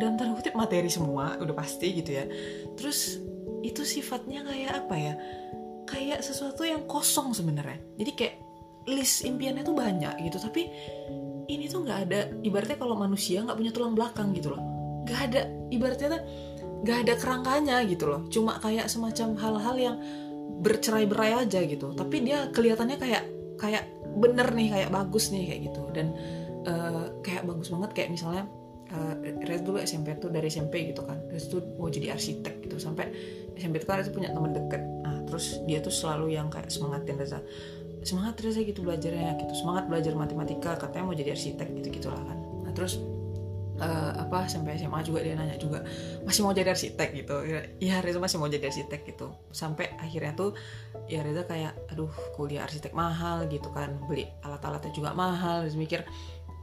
dalam 0.00 0.16
tanda 0.16 0.32
kutip 0.32 0.56
materi 0.56 0.88
semua 0.88 1.36
udah 1.36 1.54
pasti 1.54 2.00
gitu 2.00 2.16
ya. 2.16 2.24
Terus 2.74 3.20
itu 3.60 3.84
sifatnya 3.84 4.42
kayak 4.48 4.72
apa 4.86 4.94
ya? 4.96 5.14
Kayak 5.84 6.24
sesuatu 6.24 6.64
yang 6.64 6.88
kosong 6.88 7.36
sebenarnya. 7.36 7.78
Jadi 8.00 8.12
kayak 8.16 8.36
list 8.88 9.22
impiannya 9.28 9.60
tuh 9.60 9.76
banyak 9.76 10.24
gitu 10.24 10.40
tapi 10.40 10.66
ini 11.50 11.68
tuh 11.68 11.84
nggak 11.84 11.98
ada 12.08 12.20
ibaratnya 12.40 12.78
kalau 12.80 12.96
manusia 12.96 13.44
nggak 13.44 13.58
punya 13.58 13.72
tulang 13.74 13.92
belakang 13.92 14.32
gitu 14.32 14.54
loh. 14.54 14.62
Nggak 15.04 15.20
ada 15.30 15.40
ibaratnya 15.68 16.08
tuh 16.16 16.22
nggak 16.80 16.98
ada 17.06 17.14
kerangkanya 17.18 17.76
gitu 17.84 18.04
loh. 18.08 18.20
Cuma 18.30 18.56
kayak 18.62 18.88
semacam 18.88 19.36
hal-hal 19.36 19.76
yang 19.76 19.96
bercerai-berai 20.60 21.44
aja 21.44 21.60
gitu. 21.66 21.92
Tapi 21.92 22.16
dia 22.24 22.48
kelihatannya 22.54 22.96
kayak 22.96 23.22
kayak 23.60 23.84
bener 24.16 24.48
nih 24.56 24.68
kayak 24.72 24.90
bagus 24.94 25.34
nih 25.34 25.44
kayak 25.50 25.60
gitu. 25.72 25.82
Dan 25.92 26.06
uh, 26.64 27.10
kayak 27.20 27.44
bagus 27.44 27.68
banget 27.68 27.90
kayak 27.92 28.10
misalnya 28.14 28.44
uh, 28.90 29.14
dulu 29.62 29.78
SMP 29.82 30.18
tuh 30.18 30.30
dari 30.30 30.50
SMP 30.50 30.90
gitu 30.90 31.06
kan. 31.06 31.18
Rez 31.30 31.46
tuh 31.46 31.62
mau 31.78 31.90
jadi 31.90 32.14
arsitek 32.14 32.66
gitu. 32.66 32.76
Sampai 32.78 33.10
SMP 33.54 33.82
tuh 33.82 33.88
kan 33.90 34.02
Reza 34.02 34.10
punya 34.10 34.30
teman 34.32 34.52
deket. 34.56 34.82
Nah 35.04 35.22
terus 35.28 35.62
dia 35.68 35.78
tuh 35.78 35.92
selalu 35.92 36.34
yang 36.34 36.48
kayak 36.50 36.72
semangatin 36.72 37.16
Reza. 37.18 37.40
Semangat 38.00 38.40
Reza 38.40 38.60
gitu 38.64 38.80
belajarnya 38.82 39.36
gitu. 39.38 39.52
Semangat 39.54 39.86
belajar 39.86 40.12
matematika. 40.16 40.74
Katanya 40.80 41.04
mau 41.06 41.16
jadi 41.16 41.36
arsitek 41.36 41.68
gitu 41.82 41.88
gitulah 42.00 42.22
kan. 42.24 42.38
Nah 42.66 42.72
terus 42.72 42.98
uh, 43.80 44.12
apa 44.16 44.46
sampai 44.46 44.76
SMA 44.76 45.00
juga 45.02 45.24
dia 45.24 45.34
nanya 45.34 45.56
juga 45.56 45.82
masih 46.22 46.44
mau 46.44 46.52
jadi 46.52 46.72
arsitek? 46.72 47.08
gitu. 47.24 47.36
Ya 47.80 48.00
Reza 48.04 48.20
masih 48.20 48.36
mau 48.38 48.48
jadi 48.48 48.68
arsitek 48.68 49.00
gitu. 49.08 49.32
Sampai 49.50 49.92
akhirnya 49.96 50.36
tuh 50.36 50.56
ya 51.08 51.24
Reza 51.24 51.44
kayak 51.48 51.76
aduh 51.90 52.12
kuliah 52.36 52.64
arsitek 52.64 52.92
mahal 52.92 53.48
gitu 53.48 53.68
kan. 53.72 53.96
Beli 54.06 54.28
alat-alatnya 54.44 54.92
juga 54.92 55.16
mahal. 55.16 55.66
Terus 55.66 55.76
mikir 55.76 56.00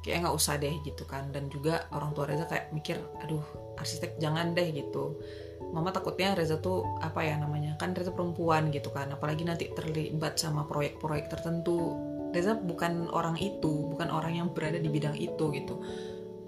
kayak 0.08 0.24
nggak 0.24 0.38
usah 0.40 0.56
deh 0.56 0.72
gitu 0.88 1.04
kan. 1.04 1.30
Dan 1.36 1.52
juga 1.52 1.86
orang 1.92 2.16
tua 2.16 2.26
Reza 2.26 2.48
kayak 2.48 2.72
mikir 2.72 2.96
aduh 3.20 3.44
arsitek 3.76 4.16
jangan 4.18 4.56
deh 4.56 4.72
gitu. 4.72 5.20
Mama 5.76 5.92
takutnya 5.92 6.32
Reza 6.32 6.58
tuh 6.64 6.88
apa 7.04 7.28
ya 7.28 7.36
namanya 7.36 7.76
kan 7.76 7.92
Reza 7.92 8.16
perempuan 8.16 8.72
gitu 8.72 8.90
kan. 8.96 9.12
Apalagi 9.12 9.44
nanti 9.44 9.68
terlibat 9.76 10.40
sama 10.40 10.64
proyek-proyek 10.66 11.28
tertentu. 11.28 11.94
Reza 12.32 12.56
bukan 12.56 13.12
orang 13.12 13.36
itu 13.40 13.92
bukan 13.92 14.08
orang 14.08 14.40
yang 14.40 14.48
berada 14.56 14.80
di 14.80 14.88
bidang 14.88 15.20
itu 15.20 15.52
gitu. 15.52 15.76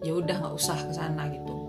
Ya 0.02 0.16
udah 0.16 0.36
nggak 0.40 0.56
usah 0.56 0.80
ke 0.88 0.94
sana 0.96 1.28
gitu. 1.30 1.68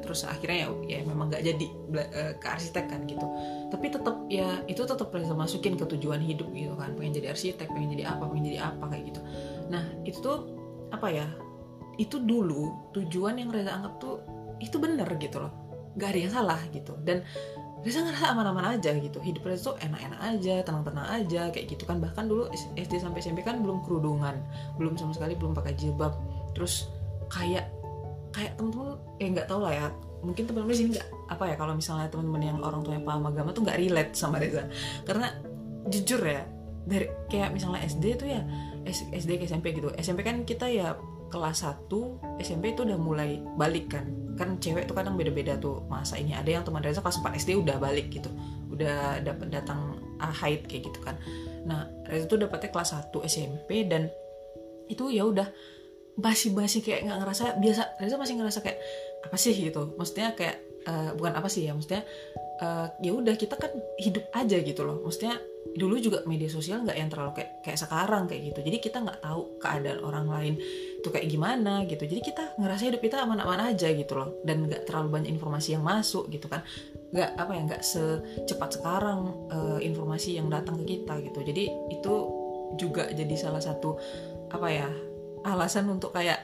Terus 0.00 0.26
akhirnya 0.26 0.66
ya, 0.66 0.98
ya 0.98 0.98
memang 1.06 1.30
nggak 1.30 1.44
jadi 1.44 1.66
eh, 2.10 2.32
ke 2.40 2.46
arsitek 2.48 2.90
kan 2.90 3.04
gitu. 3.06 3.22
Tapi 3.70 3.86
tetap 3.92 4.16
ya 4.26 4.64
itu 4.66 4.82
tetap 4.82 5.12
Reza 5.12 5.36
masukin 5.36 5.76
ke 5.76 5.84
tujuan 5.84 6.20
hidup 6.20 6.48
gitu 6.52 6.74
kan. 6.74 6.96
Pengen 6.96 7.20
jadi 7.20 7.32
arsitek 7.36 7.68
pengen 7.68 7.94
jadi 7.94 8.10
apa 8.10 8.24
pengen 8.26 8.50
jadi 8.50 8.60
apa 8.64 8.84
kayak 8.90 9.04
gitu. 9.12 9.20
Nah 9.70 9.84
itu 10.02 10.18
tuh 10.18 10.59
apa 10.90 11.08
ya 11.10 11.26
itu 12.00 12.16
dulu 12.16 12.90
tujuan 12.96 13.36
yang 13.36 13.52
Reza 13.52 13.76
anggap 13.76 14.00
tuh 14.00 14.24
itu 14.60 14.76
bener 14.80 15.08
gitu 15.20 15.40
loh. 15.40 15.52
Gak 16.00 16.16
ada 16.16 16.18
yang 16.20 16.32
salah 16.32 16.60
gitu. 16.72 16.96
Dan 17.04 17.24
Reza 17.80 18.04
ngerasa 18.04 18.36
aman-aman 18.36 18.76
aja 18.76 18.92
gitu. 18.96 19.20
Hidup 19.20 19.44
Reza 19.44 19.72
tuh 19.72 19.76
enak-enak 19.80 20.20
aja 20.20 20.54
tenang-tenang 20.64 21.06
aja 21.08 21.52
kayak 21.52 21.66
gitu 21.72 21.84
kan. 21.84 22.00
Bahkan 22.00 22.24
dulu 22.28 22.48
SD 22.76 23.00
sampai 23.00 23.20
SMP 23.20 23.44
kan 23.44 23.60
belum 23.60 23.84
kerudungan. 23.84 24.40
Belum 24.80 24.96
sama 24.96 25.12
sekali 25.12 25.36
belum 25.36 25.52
pakai 25.52 25.76
jilbab. 25.76 26.16
Terus 26.56 26.88
kayak 27.28 27.68
kayak 28.32 28.56
temen-temen 28.56 28.96
eh 29.20 29.28
nggak 29.36 29.48
tau 29.48 29.60
lah 29.60 29.72
ya. 29.72 29.88
Mungkin 30.20 30.44
temen-temen 30.48 30.76
sini 30.76 30.88
nggak 30.96 31.08
apa 31.32 31.44
ya 31.48 31.54
kalau 31.56 31.72
misalnya 31.76 32.08
temen-temen 32.12 32.42
yang 32.44 32.58
orang 32.60 32.80
tuanya 32.84 33.00
paham 33.04 33.24
agama 33.28 33.52
tuh 33.52 33.64
nggak 33.64 33.78
relate 33.80 34.12
sama 34.16 34.40
Reza. 34.40 34.68
Karena 35.04 35.32
jujur 35.88 36.20
ya 36.20 36.44
dari 36.84 37.08
kayak 37.28 37.52
misalnya 37.52 37.80
SD 37.84 38.04
tuh 38.20 38.28
ya 38.28 38.40
SD 38.86 39.40
ke 39.40 39.44
SMP 39.46 39.76
gitu. 39.76 39.92
SMP 39.96 40.24
kan 40.24 40.42
kita 40.44 40.66
ya 40.70 40.96
kelas 41.30 41.62
1 41.62 42.42
SMP 42.42 42.74
itu 42.74 42.82
udah 42.82 42.98
mulai 42.98 43.38
balik 43.54 43.94
kan. 43.94 44.04
Kan 44.34 44.58
cewek 44.58 44.90
tuh 44.90 44.96
kadang 44.98 45.14
beda-beda 45.14 45.56
tuh 45.56 45.84
masa 45.86 46.18
ini. 46.18 46.34
Ada 46.34 46.60
yang 46.60 46.64
teman 46.66 46.82
Reza 46.82 47.00
kelas 47.00 47.22
4 47.22 47.38
SD 47.38 47.50
udah 47.60 47.76
balik 47.78 48.10
gitu. 48.10 48.28
Udah 48.72 49.22
dapat 49.22 49.48
datang 49.52 50.00
haid 50.20 50.66
kayak 50.66 50.90
gitu 50.90 50.98
kan. 51.00 51.16
Nah 51.64 51.86
Reza 52.08 52.26
tuh 52.26 52.40
dapetnya 52.40 52.70
kelas 52.74 52.90
1 52.98 53.14
SMP 53.30 53.86
dan 53.86 54.10
itu 54.90 55.06
ya 55.14 55.22
udah 55.22 55.46
basi-basi 56.18 56.82
kayak 56.82 57.06
nggak 57.06 57.18
ngerasa 57.22 57.44
biasa. 57.62 57.82
Reza 58.02 58.16
masih 58.18 58.34
ngerasa 58.36 58.58
kayak 58.60 58.78
apa 59.24 59.36
sih 59.38 59.54
gitu? 59.54 59.94
Maksudnya 59.94 60.34
kayak 60.34 60.56
uh, 60.90 61.14
bukan 61.14 61.32
apa 61.38 61.46
sih 61.46 61.70
ya? 61.70 61.72
Maksudnya 61.72 62.02
uh, 62.60 62.90
ya 63.00 63.12
udah 63.14 63.34
kita 63.38 63.54
kan 63.54 63.70
hidup 64.02 64.26
aja 64.34 64.56
gitu 64.58 64.82
loh. 64.82 64.98
Maksudnya 65.06 65.38
dulu 65.70 66.00
juga 66.00 66.24
media 66.24 66.50
sosial 66.50 66.82
nggak 66.82 66.98
yang 66.98 67.08
terlalu 67.12 67.32
kayak 67.36 67.50
kayak 67.62 67.78
sekarang 67.78 68.24
kayak 68.26 68.52
gitu. 68.52 68.60
Jadi 68.64 68.78
kita 68.80 68.98
nggak 69.04 69.20
tahu 69.22 69.40
keadaan 69.60 70.00
orang 70.02 70.26
lain 70.26 70.54
itu 70.98 71.08
kayak 71.08 71.28
gimana 71.28 71.84
gitu. 71.86 72.04
Jadi 72.04 72.20
kita 72.24 72.44
ngerasa 72.58 72.82
hidup 72.90 73.00
kita 73.00 73.22
aman-aman 73.22 73.70
aja 73.72 73.88
gitu 73.92 74.12
loh. 74.16 74.40
Dan 74.42 74.66
nggak 74.66 74.88
terlalu 74.88 75.20
banyak 75.20 75.30
informasi 75.30 75.76
yang 75.78 75.84
masuk 75.84 76.26
gitu 76.32 76.50
kan. 76.50 76.64
Nggak 77.12 77.30
apa 77.38 77.52
ya 77.54 77.62
nggak 77.68 77.82
secepat 77.84 78.70
sekarang 78.80 79.18
uh, 79.52 79.78
informasi 79.78 80.40
yang 80.40 80.48
datang 80.48 80.80
ke 80.82 80.98
kita 80.98 81.20
gitu. 81.22 81.38
Jadi 81.44 81.64
itu 81.92 82.14
juga 82.78 83.10
jadi 83.10 83.34
salah 83.34 83.62
satu 83.62 83.98
apa 84.50 84.68
ya 84.70 84.88
alasan 85.44 85.88
untuk 85.88 86.12
kayak 86.12 86.42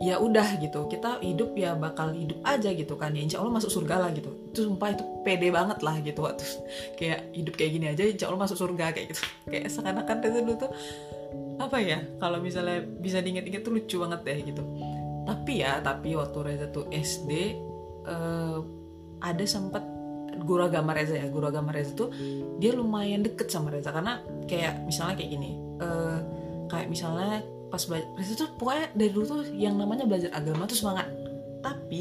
ya 0.00 0.16
udah 0.16 0.56
gitu. 0.56 0.88
Kita 0.88 1.20
hidup 1.20 1.52
ya 1.54 1.76
bakal 1.76 2.16
hidup 2.16 2.40
aja 2.42 2.72
gitu 2.72 2.96
kan. 2.96 3.12
Ya 3.12 3.20
insya 3.20 3.38
Allah 3.44 3.52
masuk 3.52 3.68
surga 3.68 4.00
lah 4.00 4.10
gitu. 4.16 4.32
Itu 4.50 4.66
sumpah 4.66 4.96
itu 4.96 5.04
pede 5.22 5.52
banget 5.52 5.84
lah 5.84 6.00
gitu. 6.00 6.24
Waktu 6.24 6.44
kayak 6.98 7.36
hidup 7.36 7.54
kayak 7.54 7.70
gini 7.76 7.86
aja 7.92 8.02
insya 8.08 8.26
Allah 8.32 8.40
masuk 8.48 8.56
surga 8.56 8.96
kayak 8.96 9.12
gitu. 9.12 9.22
Kayak 9.52 9.68
seakan-akan 9.68 10.16
itu 10.24 10.40
dulu 10.40 10.54
tuh 10.56 10.72
apa 11.60 11.76
ya 11.78 12.00
kalau 12.18 12.40
misalnya 12.40 12.82
bisa 12.82 13.20
diinget-inget 13.20 13.62
tuh 13.62 13.76
lucu 13.76 14.00
banget 14.00 14.20
deh 14.24 14.38
gitu. 14.48 14.62
Tapi 15.28 15.52
ya 15.60 15.78
tapi 15.84 16.16
waktu 16.16 16.38
Reza 16.40 16.66
tuh 16.72 16.88
SD 16.88 17.30
uh, 18.08 18.58
ada 19.20 19.44
sempat 19.44 19.84
guru 20.40 20.64
agama 20.64 20.96
Reza 20.96 21.20
ya. 21.20 21.28
Guru 21.28 21.52
agama 21.52 21.76
Reza 21.76 21.92
tuh 21.92 22.08
dia 22.56 22.72
lumayan 22.72 23.20
deket 23.20 23.52
sama 23.52 23.68
Reza. 23.68 23.92
Karena 23.92 24.24
kayak 24.48 24.80
misalnya 24.88 25.20
kayak 25.20 25.30
gini 25.36 25.60
uh, 25.84 26.18
kayak 26.72 26.88
misalnya 26.88 27.44
pas 27.70 27.82
belajar 27.86 28.08
Reza 28.18 28.34
tuh 28.34 28.50
pokoknya 28.58 28.84
dari 28.92 29.10
dulu 29.14 29.24
tuh 29.24 29.40
yang 29.54 29.78
namanya 29.78 30.04
belajar 30.04 30.30
agama 30.34 30.66
tuh 30.66 30.76
semangat. 30.76 31.06
Tapi 31.60 32.00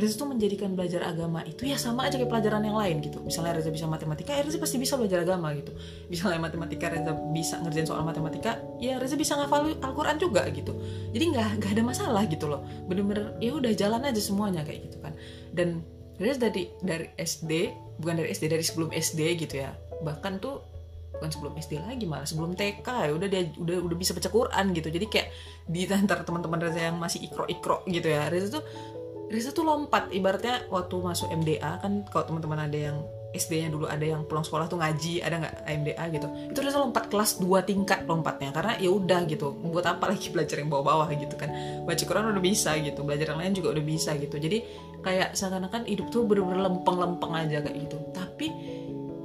Reza 0.00 0.16
tuh 0.16 0.32
menjadikan 0.32 0.72
belajar 0.72 1.04
agama 1.04 1.44
itu 1.44 1.68
ya 1.68 1.76
sama 1.76 2.08
aja 2.08 2.16
kayak 2.16 2.32
pelajaran 2.32 2.64
yang 2.64 2.78
lain 2.78 3.04
gitu. 3.04 3.20
Misalnya 3.20 3.60
Reza 3.60 3.68
bisa 3.68 3.84
matematika 3.84 4.32
ya 4.32 4.40
Reza 4.40 4.56
pasti 4.56 4.80
bisa 4.80 4.96
belajar 4.96 5.22
agama 5.28 5.52
gitu. 5.52 5.76
Misalnya 6.08 6.40
matematika 6.40 6.88
Reza 6.88 7.12
bisa 7.36 7.60
ngerjain 7.60 7.84
soal 7.84 8.02
matematika 8.02 8.56
ya 8.80 8.96
Reza 8.96 9.20
bisa 9.20 9.36
ngafal 9.36 9.76
Al-Quran 9.76 10.16
juga 10.16 10.48
gitu. 10.48 10.72
Jadi 11.12 11.24
nggak 11.36 11.48
nggak 11.60 11.70
ada 11.76 11.82
masalah 11.84 12.22
gitu 12.24 12.48
loh. 12.48 12.64
Bener-bener 12.88 13.36
ya 13.44 13.52
udah 13.52 13.72
jalan 13.76 14.00
aja 14.08 14.20
semuanya 14.22 14.64
kayak 14.64 14.88
gitu 14.88 14.98
kan. 15.04 15.12
Dan 15.52 15.84
Reza 16.16 16.48
dari 16.48 16.72
dari 16.80 17.12
SD 17.20 17.52
bukan 18.00 18.24
dari 18.24 18.28
SD 18.32 18.44
dari 18.48 18.64
sebelum 18.64 18.88
SD 18.94 19.20
gitu 19.36 19.60
ya. 19.60 19.76
Bahkan 20.00 20.40
tuh 20.40 20.79
bukan 21.10 21.28
sebelum 21.28 21.52
SD 21.58 21.82
lagi 21.82 22.06
malah 22.06 22.24
sebelum 22.24 22.54
TK 22.54 22.86
ya 22.86 23.12
udah 23.12 23.28
dia 23.28 23.42
udah 23.58 23.76
udah 23.84 23.96
bisa 23.98 24.16
baca 24.16 24.30
Quran 24.30 24.64
gitu. 24.72 24.88
Jadi 24.88 25.06
kayak 25.10 25.28
di 25.66 25.84
antara 25.90 26.22
teman-teman 26.22 26.58
Reza 26.62 26.80
yang 26.80 26.96
masih 26.96 27.26
ikro 27.26 27.44
ikro 27.50 27.82
gitu 27.90 28.08
ya 28.08 28.30
Reza 28.30 28.58
tuh 28.58 28.64
Reza 29.30 29.50
tuh 29.52 29.62
lompat. 29.66 30.10
Ibaratnya 30.10 30.70
waktu 30.72 30.94
masuk 30.96 31.28
MDA 31.30 31.82
kan 31.82 32.06
kalau 32.08 32.24
teman-teman 32.30 32.66
ada 32.66 32.78
yang 32.78 32.98
SD-nya 33.30 33.70
dulu 33.70 33.86
ada 33.86 34.02
yang 34.02 34.26
pulang 34.26 34.42
sekolah 34.42 34.66
tuh 34.66 34.82
ngaji 34.82 35.22
ada 35.22 35.38
nggak 35.38 35.54
MDA 35.70 36.04
gitu 36.18 36.26
itu 36.50 36.58
Reza 36.66 36.82
lompat 36.82 37.06
kelas 37.06 37.38
2 37.38 37.68
tingkat 37.68 38.08
lompatnya. 38.08 38.50
Karena 38.54 38.78
ya 38.80 38.90
udah 38.90 39.20
gitu 39.26 39.54
buat 39.66 39.86
apa 39.86 40.14
lagi 40.14 40.30
belajar 40.34 40.56
yang 40.62 40.70
bawah-bawah 40.72 41.10
gitu 41.14 41.34
kan. 41.36 41.52
Baca 41.84 42.02
Quran 42.06 42.32
udah 42.32 42.42
bisa 42.42 42.74
gitu 42.80 43.02
belajar 43.02 43.34
yang 43.34 43.40
lain 43.44 43.52
juga 43.52 43.76
udah 43.76 43.84
bisa 43.84 44.14
gitu. 44.16 44.40
Jadi 44.40 44.62
kayak 45.04 45.36
seakan-akan 45.36 45.84
hidup 45.84 46.08
tuh 46.08 46.24
bener-bener 46.24 46.64
lempeng-lempeng 46.64 47.32
aja 47.34 47.60
kayak 47.60 47.76
gitu. 47.76 47.98
Tapi 48.16 48.79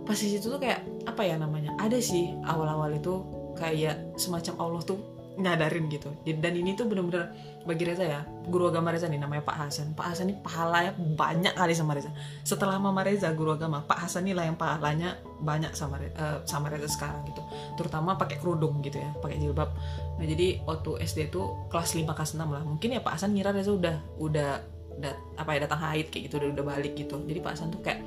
pas 0.06 0.18
di 0.18 0.30
situ 0.38 0.48
tuh 0.48 0.62
kayak 0.62 0.86
apa 1.10 1.22
ya 1.26 1.36
namanya 1.36 1.74
ada 1.82 1.98
sih 1.98 2.32
awal-awal 2.46 2.94
itu 2.94 3.26
kayak 3.58 4.16
semacam 4.16 4.54
Allah 4.62 4.82
tuh 4.86 5.16
nyadarin 5.36 5.92
gitu. 5.92 6.16
Dan 6.24 6.54
ini 6.56 6.76
tuh 6.76 6.88
bener-bener 6.88 7.32
bagi 7.68 7.84
Reza 7.84 8.06
ya 8.06 8.22
guru 8.48 8.72
agama 8.72 8.94
Reza 8.94 9.12
nih 9.12 9.20
namanya 9.20 9.44
Pak 9.44 9.58
Hasan. 9.68 9.92
Pak 9.94 10.16
Hasan 10.16 10.32
ini 10.32 10.38
pahalanya 10.40 10.96
banyak 10.96 11.54
kali 11.56 11.74
sama 11.76 11.96
Reza. 11.96 12.12
Setelah 12.48 12.80
Mama 12.80 13.04
Reza 13.04 13.32
guru 13.36 13.56
agama 13.56 13.84
Pak 13.84 14.08
Hasan 14.08 14.28
ini 14.28 14.34
lah 14.38 14.48
yang 14.48 14.56
pahalanya 14.56 15.20
banyak 15.44 15.76
sama 15.76 16.00
uh, 16.00 16.40
sama 16.48 16.72
Reza 16.72 16.88
sekarang 16.88 17.28
gitu. 17.28 17.44
Terutama 17.76 18.16
pakai 18.16 18.40
kerudung 18.40 18.80
gitu 18.80 19.00
ya 19.00 19.12
pakai 19.20 19.38
jilbab. 19.40 19.70
Nah 20.20 20.26
jadi 20.26 20.64
waktu 20.64 21.04
SD 21.04 21.34
tuh 21.34 21.68
kelas 21.68 21.96
5 21.96 22.08
kelas 22.16 22.32
6 22.40 22.46
lah. 22.46 22.64
Mungkin 22.64 22.96
ya 22.96 23.02
Pak 23.04 23.20
Hasan 23.20 23.36
ngira 23.36 23.52
Reza 23.52 23.76
udah 23.76 23.96
udah 24.22 24.52
dat, 24.96 25.20
apa 25.36 25.60
ya 25.60 25.68
datang 25.68 25.82
haid 25.84 26.08
kayak 26.08 26.32
gitu 26.32 26.40
udah 26.40 26.50
udah 26.56 26.66
balik 26.66 26.94
gitu. 26.96 27.20
Jadi 27.28 27.40
Pak 27.44 27.52
Hasan 27.60 27.76
tuh 27.76 27.84
kayak 27.84 28.00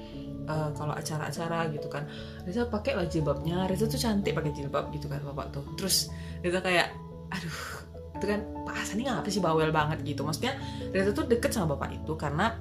uh, 0.48 0.72
kalau 0.72 0.96
acara-acara 0.96 1.68
gitu 1.70 1.86
kan. 1.92 2.08
Reza 2.48 2.66
pakai 2.66 2.96
lah 2.96 3.06
jilbabnya 3.06 3.68
Reza 3.68 3.84
tuh 3.86 4.00
cantik 4.00 4.32
pakai 4.32 4.50
jilbab 4.56 4.88
gitu 4.90 5.06
kan 5.06 5.20
bapak 5.22 5.52
tuh. 5.52 5.64
Terus 5.76 6.08
Reza 6.40 6.58
kayak 6.64 6.96
aduh 7.28 7.58
itu 8.18 8.24
kan. 8.24 8.40
Pak 8.64 8.74
Hasan 8.84 9.00
ini 9.00 9.08
ngapa 9.08 9.28
sih 9.28 9.40
bawel 9.40 9.70
banget? 9.72 10.00
gitu. 10.04 10.24
Maksudnya 10.24 10.56
Reza 10.90 11.12
tuh 11.12 11.28
deket 11.28 11.52
sama 11.52 11.76
bapak 11.76 12.00
itu 12.00 12.12
karena 12.16 12.56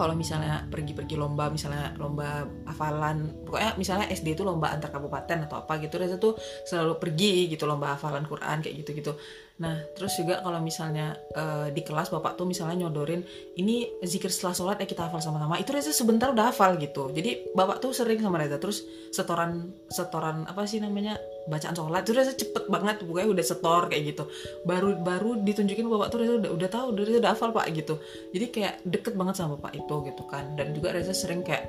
kalau 0.00 0.16
misalnya 0.16 0.64
pergi-pergi 0.64 1.20
lomba 1.20 1.52
misalnya 1.52 1.92
lomba 2.00 2.48
hafalan 2.64 3.44
pokoknya 3.44 3.76
misalnya 3.76 4.08
SD 4.08 4.32
itu 4.32 4.48
lomba 4.48 4.72
antar 4.72 4.88
kabupaten 4.88 5.44
atau 5.44 5.60
apa 5.60 5.76
gitu 5.76 6.00
Reza 6.00 6.16
tuh 6.16 6.40
selalu 6.64 6.96
pergi 6.96 7.52
gitu 7.52 7.68
lomba 7.68 8.00
hafalan 8.00 8.24
Quran 8.24 8.64
kayak 8.64 8.80
gitu-gitu. 8.80 9.12
Nah 9.60 9.76
terus 9.92 10.16
juga 10.16 10.40
kalau 10.40 10.56
misalnya 10.64 11.20
uh, 11.36 11.68
di 11.68 11.84
kelas 11.84 12.08
bapak 12.08 12.40
tuh 12.40 12.48
misalnya 12.48 12.88
nyodorin 12.88 13.20
ini 13.60 14.00
zikir 14.00 14.32
setelah 14.32 14.56
sholat 14.56 14.76
ya 14.80 14.88
kita 14.88 15.12
hafal 15.12 15.20
sama-sama. 15.20 15.60
Itu 15.60 15.76
Reza 15.76 15.92
sebentar 15.92 16.32
udah 16.32 16.48
hafal 16.48 16.80
gitu. 16.80 17.12
Jadi 17.12 17.52
bapak 17.52 17.84
tuh 17.84 17.92
sering 17.92 18.24
sama 18.24 18.40
Reza. 18.40 18.56
Terus 18.56 18.80
setoran 19.12 19.68
setoran 19.92 20.48
apa 20.48 20.64
sih 20.64 20.80
namanya 20.80 21.20
bacaan 21.50 21.74
sholat 21.74 22.06
itu 22.06 22.12
Reza 22.14 22.32
cepet 22.38 22.64
banget 22.70 23.02
pokoknya 23.02 23.28
udah 23.34 23.44
setor 23.44 23.82
kayak 23.90 24.14
gitu. 24.14 24.24
Baru 24.62 24.94
baru 25.02 25.42
ditunjukin 25.42 25.90
bapak 25.90 26.08
tuh 26.14 26.22
udah 26.38 26.52
udah 26.54 26.68
tahu 26.70 26.86
udah 26.94 27.02
udah 27.18 27.30
hafal 27.34 27.50
pak 27.50 27.66
gitu. 27.74 27.98
Jadi 28.30 28.46
kayak 28.54 28.74
deket 28.86 29.18
banget 29.18 29.34
sama 29.42 29.58
bapak 29.58 29.82
itu 29.82 29.94
gitu 30.06 30.22
kan. 30.30 30.54
Dan 30.54 30.72
juga 30.72 30.94
Reza 30.94 31.10
sering 31.10 31.42
kayak 31.42 31.66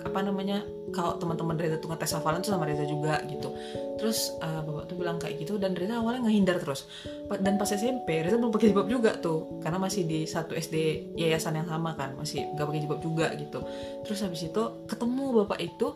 apa 0.00 0.24
namanya 0.24 0.64
kalau 0.90 1.14
teman-teman 1.20 1.54
Reza 1.54 1.76
tuh 1.78 1.92
ngetes 1.92 2.16
hafalan 2.16 2.42
tuh 2.42 2.50
sama 2.50 2.66
Reza 2.66 2.82
juga 2.88 3.22
gitu. 3.30 3.54
Terus 4.00 4.34
uh, 4.42 4.64
bapak 4.64 4.90
tuh 4.90 4.96
bilang 4.98 5.16
kayak 5.20 5.44
gitu 5.44 5.60
dan 5.60 5.76
Reza 5.76 6.00
awalnya 6.00 6.26
ngehindar 6.26 6.58
terus. 6.58 6.88
Dan 7.30 7.60
pas 7.60 7.70
SMP 7.70 8.24
Reza 8.24 8.40
belum 8.40 8.50
pakai 8.50 8.72
jilbab 8.72 8.88
juga 8.90 9.14
tuh 9.20 9.62
karena 9.62 9.78
masih 9.78 10.08
di 10.08 10.26
satu 10.26 10.56
SD 10.56 11.08
yayasan 11.14 11.62
yang 11.62 11.68
sama 11.68 11.94
kan 11.94 12.16
masih 12.18 12.50
gak 12.58 12.66
pakai 12.66 12.80
jilbab 12.82 13.00
juga 13.04 13.26
gitu. 13.38 13.60
Terus 14.02 14.18
habis 14.24 14.42
itu 14.42 14.62
ketemu 14.90 15.24
bapak 15.44 15.60
itu 15.62 15.94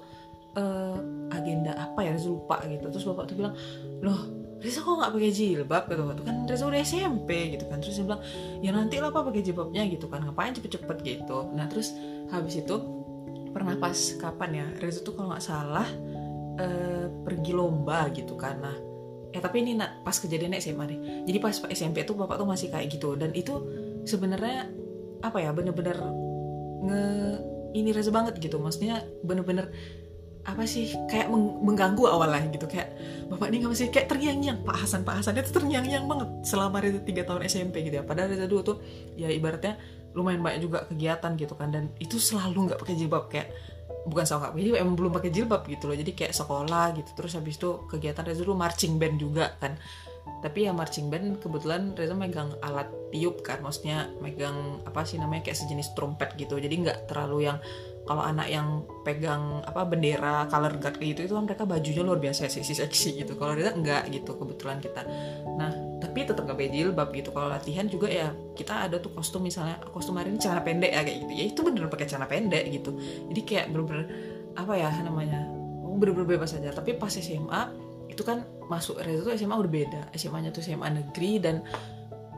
uh, 0.56 0.98
agenda 1.34 1.74
apa 1.76 2.00
ya? 2.06 2.14
Reza 2.14 2.30
lupa 2.30 2.62
gitu. 2.66 2.86
Terus 2.90 3.04
bapak 3.06 3.24
tuh 3.30 3.36
bilang 3.38 3.54
loh 4.02 4.20
Reza 4.64 4.80
kok 4.80 4.96
nggak 4.96 5.12
pakai 5.12 5.30
jilbab? 5.34 5.84
Gitu 5.92 6.02
waktu 6.08 6.22
kan 6.24 6.36
Reza 6.48 6.64
udah 6.64 6.80
SMP 6.80 7.30
gitu 7.52 7.64
kan. 7.68 7.78
Terus 7.84 8.00
dia 8.00 8.06
bilang 8.08 8.22
ya 8.64 8.70
nanti 8.72 8.96
lah 8.96 9.12
pak 9.12 9.22
pakai 9.28 9.42
jilbabnya 9.44 9.82
gitu 9.92 10.06
kan. 10.08 10.24
Ngapain 10.24 10.56
cepet-cepet? 10.56 10.96
gitu. 11.04 11.38
Nah 11.52 11.68
terus 11.68 11.92
habis 12.32 12.56
itu 12.56 12.76
pernah 13.54 13.78
pas 13.78 13.94
kapan 14.18 14.50
ya 14.50 14.66
Reza 14.82 15.04
tuh 15.06 15.14
kalau 15.14 15.30
nggak 15.30 15.44
salah 15.44 15.86
uh, 16.58 17.06
pergi 17.22 17.52
lomba 17.54 18.10
gitu 18.10 18.34
karena 18.34 18.74
ya 19.30 19.38
tapi 19.42 19.66
ini 19.66 19.78
nak 19.78 20.06
pas 20.06 20.14
kejadiannya 20.14 20.58
SMA 20.62 20.84
nih. 20.90 20.98
Jadi 21.26 21.38
pas 21.42 21.54
SMP 21.70 22.06
tuh 22.06 22.14
bapak 22.14 22.38
tuh 22.38 22.46
masih 22.46 22.70
kayak 22.70 22.88
gitu. 22.94 23.18
Dan 23.18 23.34
itu 23.34 23.54
sebenarnya 24.06 24.70
apa 25.20 25.40
ya 25.42 25.50
bener-bener 25.50 25.98
nge 26.84 27.02
ini 27.74 27.90
Reza 27.90 28.14
banget 28.14 28.38
gitu. 28.38 28.62
Maksudnya 28.62 29.02
bener-bener 29.26 29.74
apa 30.44 30.68
sih 30.68 30.92
kayak 31.08 31.32
mengganggu 31.64 32.04
awalnya 32.04 32.44
gitu. 32.52 32.68
Kayak 32.68 32.92
bapak 33.32 33.48
ini 33.48 33.64
nggak 33.64 33.72
masih 33.72 33.88
kayak 33.88 34.06
terngiang-ngiang. 34.12 34.58
Pak 34.62 34.76
Hasan 34.84 35.00
Pak 35.02 35.14
Hasan 35.20 35.40
itu 35.40 35.50
terngiang-ngiang 35.50 36.04
banget 36.04 36.28
selama 36.44 36.84
Reza 36.84 37.00
tiga 37.00 37.24
tahun 37.24 37.48
SMP 37.48 37.80
gitu 37.88 38.00
ya. 38.00 38.04
Padahal 38.04 38.28
Reza 38.32 38.44
dulu 38.44 38.62
tuh 38.62 38.76
ya 39.16 39.32
ibaratnya 39.32 39.80
lumayan 40.14 40.44
banyak 40.44 40.60
juga 40.62 40.78
kegiatan 40.86 41.32
gitu 41.40 41.54
kan. 41.56 41.72
Dan 41.72 41.90
itu 41.96 42.20
selalu 42.20 42.72
nggak 42.72 42.78
pakai 42.84 42.94
jilbab. 42.94 43.24
Kayak 43.32 43.48
bukan 44.04 44.24
soal 44.28 44.52
nggak 44.52 44.80
emang 44.84 44.96
belum 45.00 45.12
pakai 45.16 45.30
jilbab 45.32 45.64
gitu 45.64 45.88
loh. 45.88 45.96
Jadi 45.96 46.12
kayak 46.12 46.36
sekolah 46.36 46.92
gitu 47.00 47.10
terus 47.16 47.32
habis 47.40 47.56
itu 47.56 47.88
kegiatan 47.88 48.22
Reza 48.22 48.44
dulu 48.44 48.54
marching 48.54 49.00
band 49.00 49.16
juga 49.16 49.56
kan. 49.56 49.80
Tapi 50.44 50.68
ya 50.68 50.76
marching 50.76 51.08
band 51.08 51.40
kebetulan 51.40 51.96
Reza 51.96 52.12
megang 52.12 52.52
alat 52.60 52.92
tiup 53.08 53.40
kan. 53.40 53.64
Maksudnya 53.64 54.12
megang 54.20 54.84
apa 54.84 55.08
sih 55.08 55.16
namanya 55.16 55.48
kayak 55.48 55.56
sejenis 55.56 55.96
trompet 55.96 56.36
gitu. 56.36 56.60
Jadi 56.60 56.84
nggak 56.84 57.08
terlalu 57.08 57.48
yang 57.48 57.56
kalau 58.04 58.20
anak 58.20 58.52
yang 58.52 58.84
pegang 59.00 59.64
apa 59.64 59.88
bendera 59.88 60.44
color 60.52 60.76
guard 60.76 61.00
kayak 61.00 61.16
gitu 61.16 61.20
itu 61.24 61.32
kan 61.32 61.44
mereka 61.48 61.64
bajunya 61.64 62.02
luar 62.04 62.20
biasa 62.20 62.52
seksi 62.52 62.76
seksi 62.84 63.24
gitu. 63.24 63.32
Kalau 63.40 63.56
Reza 63.56 63.72
enggak 63.72 64.12
gitu 64.12 64.36
kebetulan 64.36 64.76
kita. 64.84 65.08
Nah 65.56 65.72
tapi 66.04 66.28
tetap 66.28 66.44
gak 66.44 66.60
pakai 66.60 66.68
jilbab 66.68 67.08
gitu. 67.16 67.32
Kalau 67.32 67.48
latihan 67.48 67.88
juga 67.88 68.12
ya 68.12 68.28
kita 68.52 68.84
ada 68.88 69.00
tuh 69.00 69.16
kostum 69.16 69.40
misalnya 69.40 69.80
kostum 69.88 70.20
hari 70.20 70.36
ini 70.36 70.38
celana 70.38 70.60
pendek 70.60 70.92
ya 70.92 71.00
kayak 71.00 71.18
gitu. 71.24 71.32
Ya 71.32 71.44
itu 71.48 71.60
bener 71.64 71.88
pakai 71.88 72.06
celana 72.06 72.28
pendek 72.28 72.64
gitu. 72.68 72.90
Jadi 73.32 73.40
kayak 73.40 73.66
bener-bener 73.72 74.04
apa 74.54 74.72
ya 74.76 74.92
namanya 75.00 75.40
bener-bener 75.96 76.28
bebas 76.36 76.52
aja. 76.52 76.76
Tapi 76.76 77.00
pas 77.00 77.08
SMA 77.08 77.62
itu 78.12 78.20
kan 78.20 78.44
masuk 78.68 79.00
Reza 79.00 79.24
tuh 79.24 79.32
SMA 79.32 79.56
udah 79.56 79.72
beda. 79.72 80.02
SMA 80.12 80.44
nya 80.44 80.52
tuh 80.52 80.60
SMA 80.60 80.92
negeri 80.92 81.40
dan 81.40 81.64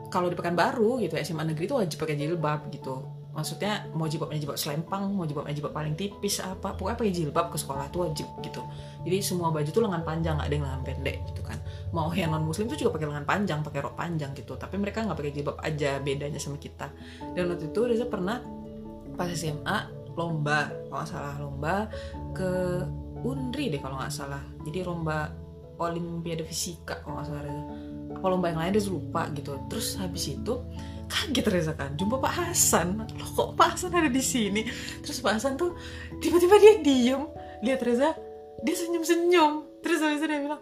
kalau 0.07 0.31
di 0.31 0.39
Pekanbaru 0.39 1.03
gitu 1.03 1.19
SMA 1.19 1.43
negeri 1.43 1.67
tuh 1.67 1.83
wajib 1.83 1.99
pakai 1.99 2.15
jilbab 2.15 2.71
gitu 2.71 3.16
maksudnya 3.37 3.85
mau 3.93 4.09
jilbabnya 4.09 4.41
jilbab 4.41 4.57
selempang 4.57 5.13
mau 5.13 5.29
jilbabnya 5.29 5.53
jilbab 5.53 5.69
paling 5.69 5.93
tipis 5.93 6.41
apa 6.41 6.73
pokoknya 6.73 6.97
pakai 6.97 7.13
jilbab 7.13 7.53
ke 7.53 7.57
sekolah 7.61 7.85
tuh 7.93 8.09
wajib 8.09 8.25
gitu. 8.41 8.65
Jadi 9.05 9.17
semua 9.21 9.53
baju 9.53 9.69
tuh 9.69 9.85
lengan 9.85 10.01
panjang 10.01 10.41
nggak 10.41 10.47
ada 10.49 10.55
yang 10.57 10.65
lengan 10.65 10.81
pendek 10.81 11.17
gitu 11.29 11.41
kan. 11.45 11.61
Mau 11.93 12.09
yang 12.17 12.33
non 12.33 12.49
muslim 12.49 12.65
tuh 12.65 12.81
juga 12.81 12.97
pakai 12.97 13.13
lengan 13.13 13.29
panjang 13.29 13.61
pakai 13.61 13.79
rok 13.85 13.93
panjang 13.93 14.33
gitu. 14.33 14.57
Tapi 14.57 14.81
mereka 14.81 15.05
nggak 15.05 15.17
pakai 15.21 15.31
jilbab 15.37 15.61
aja 15.61 16.01
bedanya 16.01 16.41
sama 16.41 16.57
kita. 16.57 16.89
Dan 17.37 17.53
waktu 17.53 17.69
itu 17.69 17.79
Reza 17.85 18.09
pernah 18.09 18.41
pas 19.13 19.29
SMA 19.29 19.77
lomba 20.17 20.73
kalau 20.89 20.97
nggak 20.97 21.09
salah 21.13 21.35
lomba 21.37 21.75
ke 22.33 22.49
Unri 23.21 23.69
deh 23.69 23.77
kalau 23.77 24.01
nggak 24.01 24.09
salah. 24.09 24.41
Jadi 24.65 24.81
lomba 24.81 25.29
Olimpiade 25.77 26.41
Fisika 26.41 27.05
kalau 27.05 27.21
nggak 27.21 27.27
salah 27.29 27.41
Reza. 27.45 27.63
Apa 28.17 28.25
lomba 28.33 28.49
yang 28.49 28.65
lain 28.65 28.73
Reza 28.73 28.89
lupa 28.89 29.29
gitu. 29.37 29.61
Terus 29.69 29.93
habis 30.01 30.25
itu 30.25 30.57
kaget 31.07 31.47
Reza 31.47 31.73
kan 31.73 31.95
jumpa 31.95 32.19
Pak 32.19 32.33
Hasan. 32.43 33.07
Loh 33.17 33.29
kok 33.33 33.49
Pak 33.55 33.75
Hasan 33.75 33.95
ada 33.95 34.11
di 34.11 34.23
sini? 34.23 34.61
Terus 35.01 35.19
Pak 35.23 35.39
Hasan 35.39 35.55
tuh 35.55 35.73
tiba-tiba 36.19 36.55
dia 36.59 36.73
diem. 36.83 37.23
Lihat 37.63 37.81
Reza 37.83 38.13
dia 38.61 38.75
senyum-senyum. 38.75 39.81
Terus 39.81 39.99
itu 40.03 40.25
dia 40.27 40.39
bilang 40.43 40.61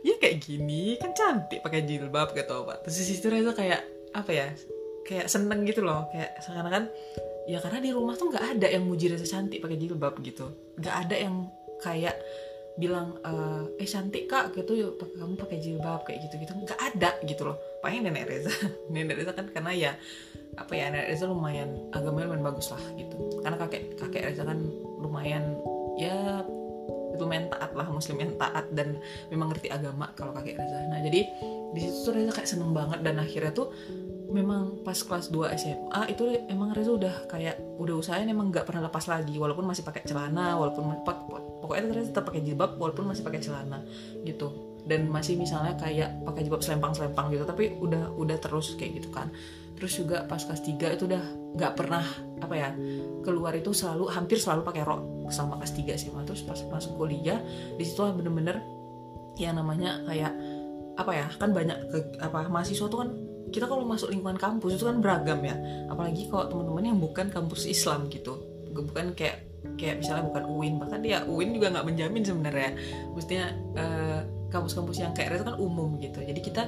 ya 0.00 0.16
kayak 0.16 0.40
gini 0.40 0.96
kan 0.96 1.12
cantik 1.12 1.60
pakai 1.60 1.84
jilbab 1.84 2.32
gitu 2.32 2.64
Pak. 2.64 2.86
Terus 2.86 2.96
di 3.00 3.04
situ 3.04 3.26
Reza 3.28 3.52
kayak 3.56 3.80
apa 4.14 4.30
ya 4.30 4.48
kayak 5.04 5.26
seneng 5.26 5.66
gitu 5.66 5.82
loh. 5.82 6.06
Kayak 6.12 6.38
sekarang 6.44 6.72
kan 6.72 6.84
ya 7.48 7.58
karena 7.58 7.78
di 7.82 7.90
rumah 7.90 8.14
tuh 8.14 8.30
nggak 8.30 8.58
ada 8.58 8.66
yang 8.68 8.84
muji 8.84 9.10
Reza 9.10 9.26
cantik 9.26 9.64
pakai 9.64 9.76
jilbab 9.80 10.16
gitu. 10.20 10.76
Nggak 10.78 10.94
ada 11.08 11.16
yang 11.16 11.48
kayak 11.80 12.16
bilang 12.80 13.20
eh 13.76 13.84
cantik 13.84 14.24
kak 14.24 14.56
gitu 14.56 14.96
kamu 14.96 15.36
pakai 15.36 15.60
jilbab 15.60 16.02
kayak 16.08 16.24
gitu 16.24 16.40
gitu 16.40 16.52
nggak 16.56 16.80
ada 16.80 17.20
gitu 17.28 17.44
loh. 17.44 17.56
Paling 17.84 18.08
nenek 18.08 18.24
Reza. 18.26 18.52
Nenek 18.92 19.20
Reza 19.20 19.36
kan 19.36 19.46
karena 19.52 19.72
ya 19.76 19.92
apa 20.56 20.72
ya 20.72 20.88
nenek 20.88 21.12
Reza 21.12 21.28
lumayan 21.28 21.92
agamanya 21.92 22.32
lumayan 22.32 22.44
bagus 22.48 22.72
lah 22.72 22.82
gitu. 22.96 23.44
Karena 23.44 23.56
kakek 23.60 24.00
kakek 24.00 24.22
Reza 24.32 24.42
kan 24.48 24.58
lumayan 24.98 25.60
ya 26.00 26.40
lumayan 27.20 27.52
taat 27.52 27.76
lah 27.76 27.84
muslim 27.92 28.16
yang 28.16 28.32
taat 28.40 28.64
dan 28.72 28.96
memang 29.28 29.52
ngerti 29.52 29.68
agama 29.68 30.08
kalau 30.16 30.32
kakek 30.32 30.56
Reza. 30.56 30.88
Nah 30.88 31.04
jadi 31.04 31.20
di 31.76 31.80
situ 31.84 32.08
tuh 32.08 32.12
Reza 32.16 32.32
kayak 32.32 32.48
seneng 32.48 32.72
banget 32.72 33.04
dan 33.04 33.20
akhirnya 33.20 33.52
tuh 33.52 33.68
memang 34.30 34.82
pas 34.86 34.96
kelas 34.96 35.28
2 35.34 35.58
SMA 35.58 36.02
itu 36.14 36.24
emang 36.46 36.70
Reza 36.70 36.94
udah 36.94 37.14
kayak 37.26 37.58
udah 37.78 37.94
usahain 37.98 38.30
emang 38.30 38.54
nggak 38.54 38.64
pernah 38.64 38.86
lepas 38.86 39.04
lagi. 39.10 39.36
Walaupun 39.36 39.66
masih 39.66 39.82
pakai 39.82 40.06
celana 40.06 40.56
walaupun 40.56 41.02
pokoknya 41.62 41.90
Reza 41.90 42.14
tetap 42.14 42.30
pakai 42.30 42.42
jilbab 42.46 42.78
walaupun 42.78 43.10
masih 43.10 43.26
pakai 43.26 43.42
celana 43.42 43.82
gitu. 44.22 44.78
Dan 44.86 45.12
masih 45.12 45.36
misalnya 45.36 45.76
kayak 45.76 46.24
pakai 46.24 46.46
jilbab 46.46 46.64
selempang 46.64 46.96
selempang 46.96 47.28
gitu 47.34 47.44
tapi 47.44 47.76
udah 47.76 48.14
udah 48.16 48.36
terus 48.38 48.78
kayak 48.78 49.02
gitu 49.02 49.10
kan. 49.12 49.28
Terus 49.76 49.92
juga 49.96 50.24
pas 50.24 50.40
kelas 50.40 50.62
3 50.62 50.96
itu 50.96 51.04
udah 51.08 51.22
nggak 51.56 51.72
pernah 51.74 52.04
apa 52.40 52.54
ya 52.54 52.70
keluar 53.26 53.52
itu 53.52 53.74
selalu 53.74 54.08
hampir 54.12 54.38
selalu 54.38 54.62
pakai 54.62 54.82
rok 54.86 55.30
sama 55.30 55.58
kelas 55.60 55.72
3 55.76 56.00
sih 56.00 56.08
terus 56.26 56.42
pas 56.46 56.58
masuk 56.70 56.94
kuliah 56.98 57.38
di 57.74 57.84
situ 57.84 58.02
bener-bener 58.14 58.62
yang 59.38 59.56
namanya 59.56 60.02
kayak 60.04 60.32
apa 61.00 61.12
ya 61.16 61.26
kan 61.40 61.50
banyak 61.56 61.78
ke, 61.88 61.98
apa 62.20 62.50
mahasiswa 62.52 62.86
tuh 62.92 62.98
kan 63.00 63.10
kita 63.50 63.66
kalau 63.66 63.82
masuk 63.84 64.14
lingkungan 64.14 64.38
kampus 64.38 64.78
itu 64.78 64.86
kan 64.86 65.02
beragam 65.02 65.42
ya. 65.42 65.54
Apalagi 65.90 66.30
kalau 66.30 66.46
teman-teman 66.46 66.94
yang 66.94 66.98
bukan 66.98 67.26
kampus 67.28 67.66
Islam 67.66 68.06
gitu. 68.08 68.38
Bukan 68.70 69.18
kayak 69.18 69.50
kayak 69.76 70.00
misalnya 70.00 70.24
bukan 70.30 70.44
UIN. 70.46 70.74
Bahkan 70.78 71.00
dia 71.02 71.26
UIN 71.26 71.50
juga 71.58 71.74
nggak 71.74 71.86
menjamin 71.86 72.22
sebenarnya. 72.22 72.70
Mestinya 73.12 73.46
uh, 73.76 74.20
kampus-kampus 74.54 74.96
yang 75.02 75.12
kayak 75.12 75.42
itu 75.42 75.46
kan 75.46 75.56
umum 75.58 75.98
gitu. 75.98 76.22
Jadi 76.22 76.40
kita 76.40 76.62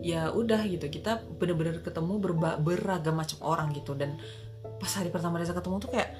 ya 0.00 0.30
udah 0.30 0.62
gitu. 0.70 0.86
Kita 0.86 1.26
bener-bener 1.26 1.82
ketemu 1.82 2.22
berba, 2.22 2.56
beragam 2.62 3.18
macam 3.18 3.38
orang 3.42 3.74
gitu. 3.74 3.98
Dan 3.98 4.16
pas 4.78 4.90
hari 4.94 5.10
pertama 5.10 5.42
Reza 5.42 5.52
ketemu 5.52 5.82
tuh 5.82 5.90
kayak 5.90 6.10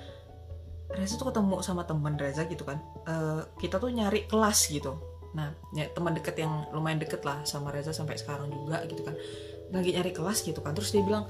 Reza 0.89 1.15
tuh 1.15 1.31
ketemu 1.31 1.63
sama 1.63 1.87
teman 1.87 2.19
Reza 2.19 2.43
gitu 2.51 2.67
kan. 2.67 2.83
Uh, 3.07 3.47
kita 3.63 3.79
tuh 3.79 3.95
nyari 3.95 4.27
kelas 4.27 4.67
gitu. 4.67 4.99
Nah 5.37 5.55
ya, 5.77 5.87
teman 5.95 6.17
deket 6.17 6.41
yang 6.41 6.67
lumayan 6.75 6.99
deket 6.99 7.23
lah 7.23 7.45
sama 7.47 7.71
Reza 7.71 7.95
sampai 7.95 8.19
sekarang 8.19 8.51
juga 8.51 8.83
gitu 8.89 9.07
kan 9.07 9.15
lagi 9.73 9.91
nyari 9.95 10.13
kelas 10.13 10.45
gitu 10.45 10.61
kan. 10.61 10.73
Terus 10.73 10.91
dia 10.93 11.03
bilang 11.05 11.29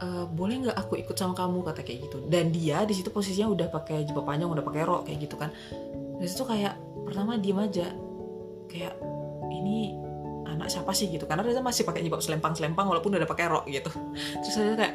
e, 0.00 0.06
boleh 0.28 0.66
nggak 0.66 0.76
aku 0.76 0.98
ikut 1.00 1.16
sama 1.16 1.34
kamu? 1.34 1.62
Kata 1.66 1.80
kayak 1.82 1.98
gitu. 2.10 2.16
Dan 2.26 2.50
dia 2.50 2.82
di 2.84 2.94
situ 2.94 3.08
posisinya 3.10 3.50
udah 3.50 3.68
pakai 3.70 4.06
jubah 4.08 4.24
panjang 4.26 4.50
udah 4.50 4.64
pakai 4.64 4.82
rok 4.82 5.02
kayak 5.08 5.18
gitu 5.26 5.36
kan. 5.38 5.50
Dari 6.16 6.28
situ 6.28 6.44
kayak 6.44 6.74
pertama 7.06 7.38
diem 7.38 7.58
aja. 7.60 7.86
Kayak 8.66 8.94
ini 9.52 9.94
anak 10.46 10.68
siapa 10.72 10.90
sih? 10.92 11.10
Gitu. 11.10 11.24
Karena 11.24 11.46
Reza 11.46 11.62
masih 11.62 11.86
pakai 11.86 12.02
jilbab 12.02 12.22
selempang 12.22 12.54
selempang 12.58 12.86
walaupun 12.90 13.14
udah 13.14 13.28
pakai 13.28 13.46
rok 13.46 13.64
gitu. 13.70 13.90
Terus 14.42 14.54
saya 14.54 14.74
kayak 14.74 14.94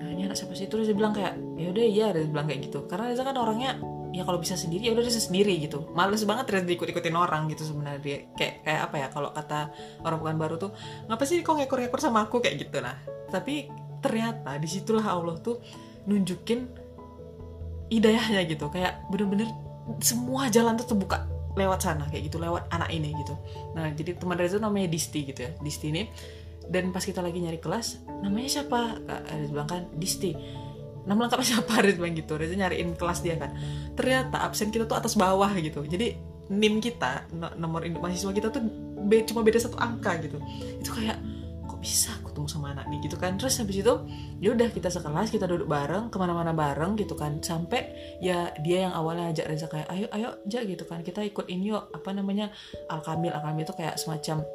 nah 0.00 0.08
ini 0.08 0.24
anak 0.24 0.36
siapa 0.40 0.56
sih? 0.56 0.66
Terus 0.70 0.88
dia 0.88 0.96
bilang 0.96 1.12
kayak 1.12 1.36
ya 1.60 1.68
udah 1.68 1.84
iya 1.84 2.06
Reza 2.16 2.28
bilang 2.32 2.46
kayak 2.48 2.60
gitu. 2.70 2.88
Karena 2.88 3.12
Reza 3.12 3.22
kan 3.26 3.36
orangnya 3.36 3.76
ya 4.10 4.26
kalau 4.26 4.42
bisa 4.42 4.58
sendiri 4.58 4.90
ya 4.90 4.92
udah 4.92 5.06
bisa 5.06 5.22
sendiri 5.22 5.54
gitu. 5.62 5.86
Males 5.94 6.26
banget 6.26 6.50
terus 6.50 6.62
diikut-ikutin 6.66 7.14
orang 7.14 7.46
gitu 7.50 7.62
sebenarnya. 7.62 8.30
Kayak 8.34 8.54
kayak 8.66 8.80
apa 8.90 8.96
ya 8.98 9.06
kalau 9.14 9.30
kata 9.30 9.70
orang 10.02 10.18
bukan 10.18 10.36
baru 10.38 10.54
tuh 10.58 10.70
ngapa 11.06 11.24
sih 11.26 11.42
kok 11.46 11.54
ngekor-ngekor 11.54 12.00
sama 12.02 12.26
aku? 12.26 12.42
Kayak 12.42 12.66
gitu 12.66 12.78
nah 12.82 12.98
tapi 13.30 13.70
ternyata 14.02 14.58
di 14.58 14.66
situlah 14.66 15.06
Allah 15.06 15.38
tuh 15.38 15.62
nunjukin 16.10 16.66
hidayahnya 17.90 18.42
gitu. 18.50 18.66
Kayak 18.70 19.06
bener-bener 19.10 19.46
semua 20.02 20.50
jalan 20.50 20.74
tuh 20.78 20.94
terbuka 20.94 21.26
lewat 21.58 21.82
sana 21.82 22.06
kayak 22.06 22.30
gitu 22.30 22.38
lewat 22.38 22.66
anak 22.70 22.90
ini 22.90 23.14
gitu. 23.22 23.34
Nah 23.74 23.90
jadi 23.94 24.18
teman 24.18 24.38
Reza 24.38 24.58
namanya 24.58 24.90
Disti 24.90 25.26
gitu 25.26 25.46
ya 25.46 25.50
Disti 25.62 25.90
ini. 25.94 26.10
Dan 26.70 26.94
pas 26.94 27.02
kita 27.02 27.18
lagi 27.18 27.42
nyari 27.42 27.58
kelas 27.58 28.06
namanya 28.22 28.46
siapa? 28.46 29.02
Kak 29.02 29.20
Reza 29.34 29.50
bilang 29.50 29.70
kan 29.70 29.82
Disti 29.94 30.34
nama 31.10 31.26
lengkapnya 31.26 31.58
siapa? 31.58 31.74
Reza 31.82 31.98
bilang 31.98 32.14
gitu. 32.14 32.32
Reza 32.38 32.54
nyariin 32.54 32.94
kelas 32.94 33.26
dia 33.26 33.34
kan. 33.34 33.50
Ternyata 33.98 34.46
absen 34.46 34.70
kita 34.70 34.86
tuh 34.86 34.94
atas 34.94 35.18
bawah 35.18 35.50
gitu. 35.58 35.82
Jadi 35.82 36.14
nim 36.50 36.78
kita 36.78 37.26
nomor 37.58 37.82
induk 37.82 38.02
mahasiswa 38.02 38.30
kita 38.30 38.50
tuh 38.54 38.62
be, 39.10 39.26
cuma 39.26 39.42
beda 39.42 39.58
satu 39.58 39.74
angka 39.82 40.22
gitu. 40.22 40.38
Itu 40.78 40.94
kayak 40.94 41.18
kok 41.66 41.78
bisa 41.82 42.14
ketemu 42.22 42.46
sama 42.46 42.70
anak 42.70 42.86
nih 42.86 43.10
gitu 43.10 43.18
kan? 43.18 43.34
Terus 43.34 43.58
habis 43.58 43.82
itu 43.82 43.94
ya 44.38 44.54
udah 44.54 44.70
kita 44.70 44.86
sekelas 44.86 45.34
kita 45.34 45.50
duduk 45.50 45.66
bareng 45.66 46.14
ke 46.14 46.16
mana-mana 46.22 46.54
bareng 46.54 46.94
gitu 46.94 47.18
kan. 47.18 47.42
Sampai 47.42 47.90
ya 48.22 48.54
dia 48.62 48.86
yang 48.86 48.94
awalnya 48.94 49.34
ajak 49.34 49.50
Reza 49.50 49.66
kayak 49.66 49.90
ayo 49.90 50.06
ayo 50.14 50.28
aja 50.46 50.62
gitu 50.62 50.86
kan. 50.86 51.02
Kita 51.02 51.26
ikut 51.26 51.50
ini 51.50 51.74
yuk. 51.74 51.90
Apa 51.90 52.14
namanya 52.14 52.54
Al 52.86 53.02
Kamil 53.02 53.34
itu 53.66 53.74
kayak 53.74 53.98
semacam 53.98 54.46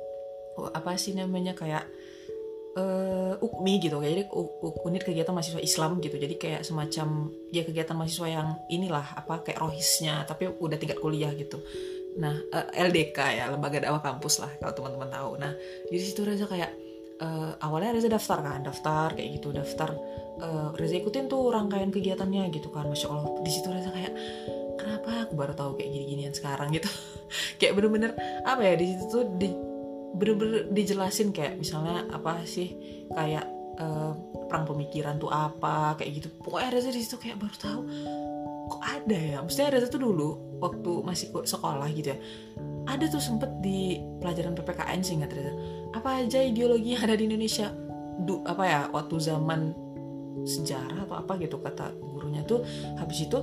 oh, 0.56 0.72
apa 0.72 0.96
sih 0.96 1.12
namanya 1.12 1.52
kayak 1.52 1.84
uh, 2.75 3.33
UKMI 3.39 3.73
gitu 3.79 3.95
kayak 3.97 4.11
jadi 4.19 4.23
unit 4.85 5.03
kegiatan 5.03 5.33
mahasiswa 5.33 5.61
Islam 5.63 5.97
gitu. 6.03 6.15
Jadi 6.19 6.35
kayak 6.35 6.61
semacam 6.67 7.31
ya 7.49 7.63
kegiatan 7.63 7.95
mahasiswa 7.95 8.27
yang 8.27 8.47
inilah 8.67 9.15
apa 9.15 9.41
kayak 9.41 9.59
rohisnya 9.63 10.27
tapi 10.27 10.51
udah 10.51 10.77
tingkat 10.77 10.99
kuliah 10.99 11.31
gitu. 11.33 11.59
Nah 12.19 12.35
uh, 12.35 12.67
eh, 12.75 12.85
LDK 12.91 13.17
ya 13.39 13.45
lembaga 13.51 13.79
dakwah 13.79 14.03
kampus 14.03 14.43
lah 14.43 14.51
kalau 14.59 14.75
teman-teman 14.75 15.09
tahu. 15.09 15.31
Nah 15.39 15.51
di 15.88 15.97
situ 15.97 16.21
Reza 16.27 16.45
kayak 16.45 16.71
uh, 17.23 17.55
awalnya 17.63 17.95
Reza 17.95 18.11
daftar 18.11 18.43
kan 18.43 18.59
daftar 18.63 19.15
kayak 19.15 19.39
gitu 19.39 19.55
daftar. 19.55 19.95
Uh, 20.35 20.75
Reza 20.75 20.99
ikutin 20.99 21.31
tuh 21.31 21.47
rangkaian 21.47 21.88
kegiatannya 21.88 22.51
gitu 22.51 22.67
kan 22.75 22.91
masya 22.91 23.07
Allah. 23.07 23.39
Di 23.39 23.51
situ 23.51 23.71
Reza 23.71 23.89
kayak 23.91 24.13
kenapa? 24.75 25.31
Aku 25.31 25.33
baru 25.39 25.55
tahu 25.55 25.79
kayak 25.79 25.89
gini-ginian 25.95 26.35
sekarang 26.35 26.75
gitu. 26.75 26.91
Kayak 27.59 27.73
bener-bener 27.79 28.11
apa 28.45 28.61
ya 28.61 28.77
di 28.77 28.85
situ 28.85 29.03
tuh 29.09 29.25
di 29.41 29.49
bener-bener 30.15 30.71
dijelasin 30.71 31.36
kayak 31.36 31.60
misalnya 31.60 32.08
apa 32.10 32.41
sih 32.47 32.71
kayak 33.12 33.45
uh, 33.80 34.15
perang 34.47 34.65
pemikiran 34.65 35.19
tuh 35.19 35.30
apa 35.30 35.99
kayak 35.99 36.23
gitu. 36.23 36.28
Pokoknya 36.39 36.69
Reza 36.71 36.89
di 36.91 37.01
situ 37.04 37.19
kayak 37.19 37.38
baru 37.39 37.56
tahu 37.60 37.82
kok 38.65 38.82
ada 38.82 39.17
ya. 39.17 39.38
Maksudnya 39.43 39.69
Reza 39.75 39.88
tuh 39.91 40.01
dulu 40.01 40.30
waktu 40.63 40.91
masih 41.04 41.28
sekolah 41.43 41.88
gitu 41.91 42.15
ya. 42.15 42.19
Ada 42.86 43.10
tuh 43.10 43.21
sempet 43.21 43.49
di 43.60 43.99
pelajaran 44.21 44.56
PPKN 44.56 44.99
sih 45.04 45.19
nggak 45.19 45.32
Reza. 45.36 45.54
Apa 45.93 46.23
aja 46.23 46.39
ideologi 46.39 46.95
yang 46.95 47.04
ada 47.04 47.15
di 47.17 47.28
Indonesia? 47.28 47.69
Du, 48.15 48.39
apa 48.47 48.63
ya 48.63 48.82
waktu 48.95 49.19
zaman 49.19 49.75
sejarah 50.45 51.04
atau 51.04 51.19
apa 51.19 51.36
gitu 51.41 51.60
kata 51.60 51.91
gurunya 51.99 52.45
tuh. 52.47 52.63
Habis 52.95 53.28
itu 53.28 53.39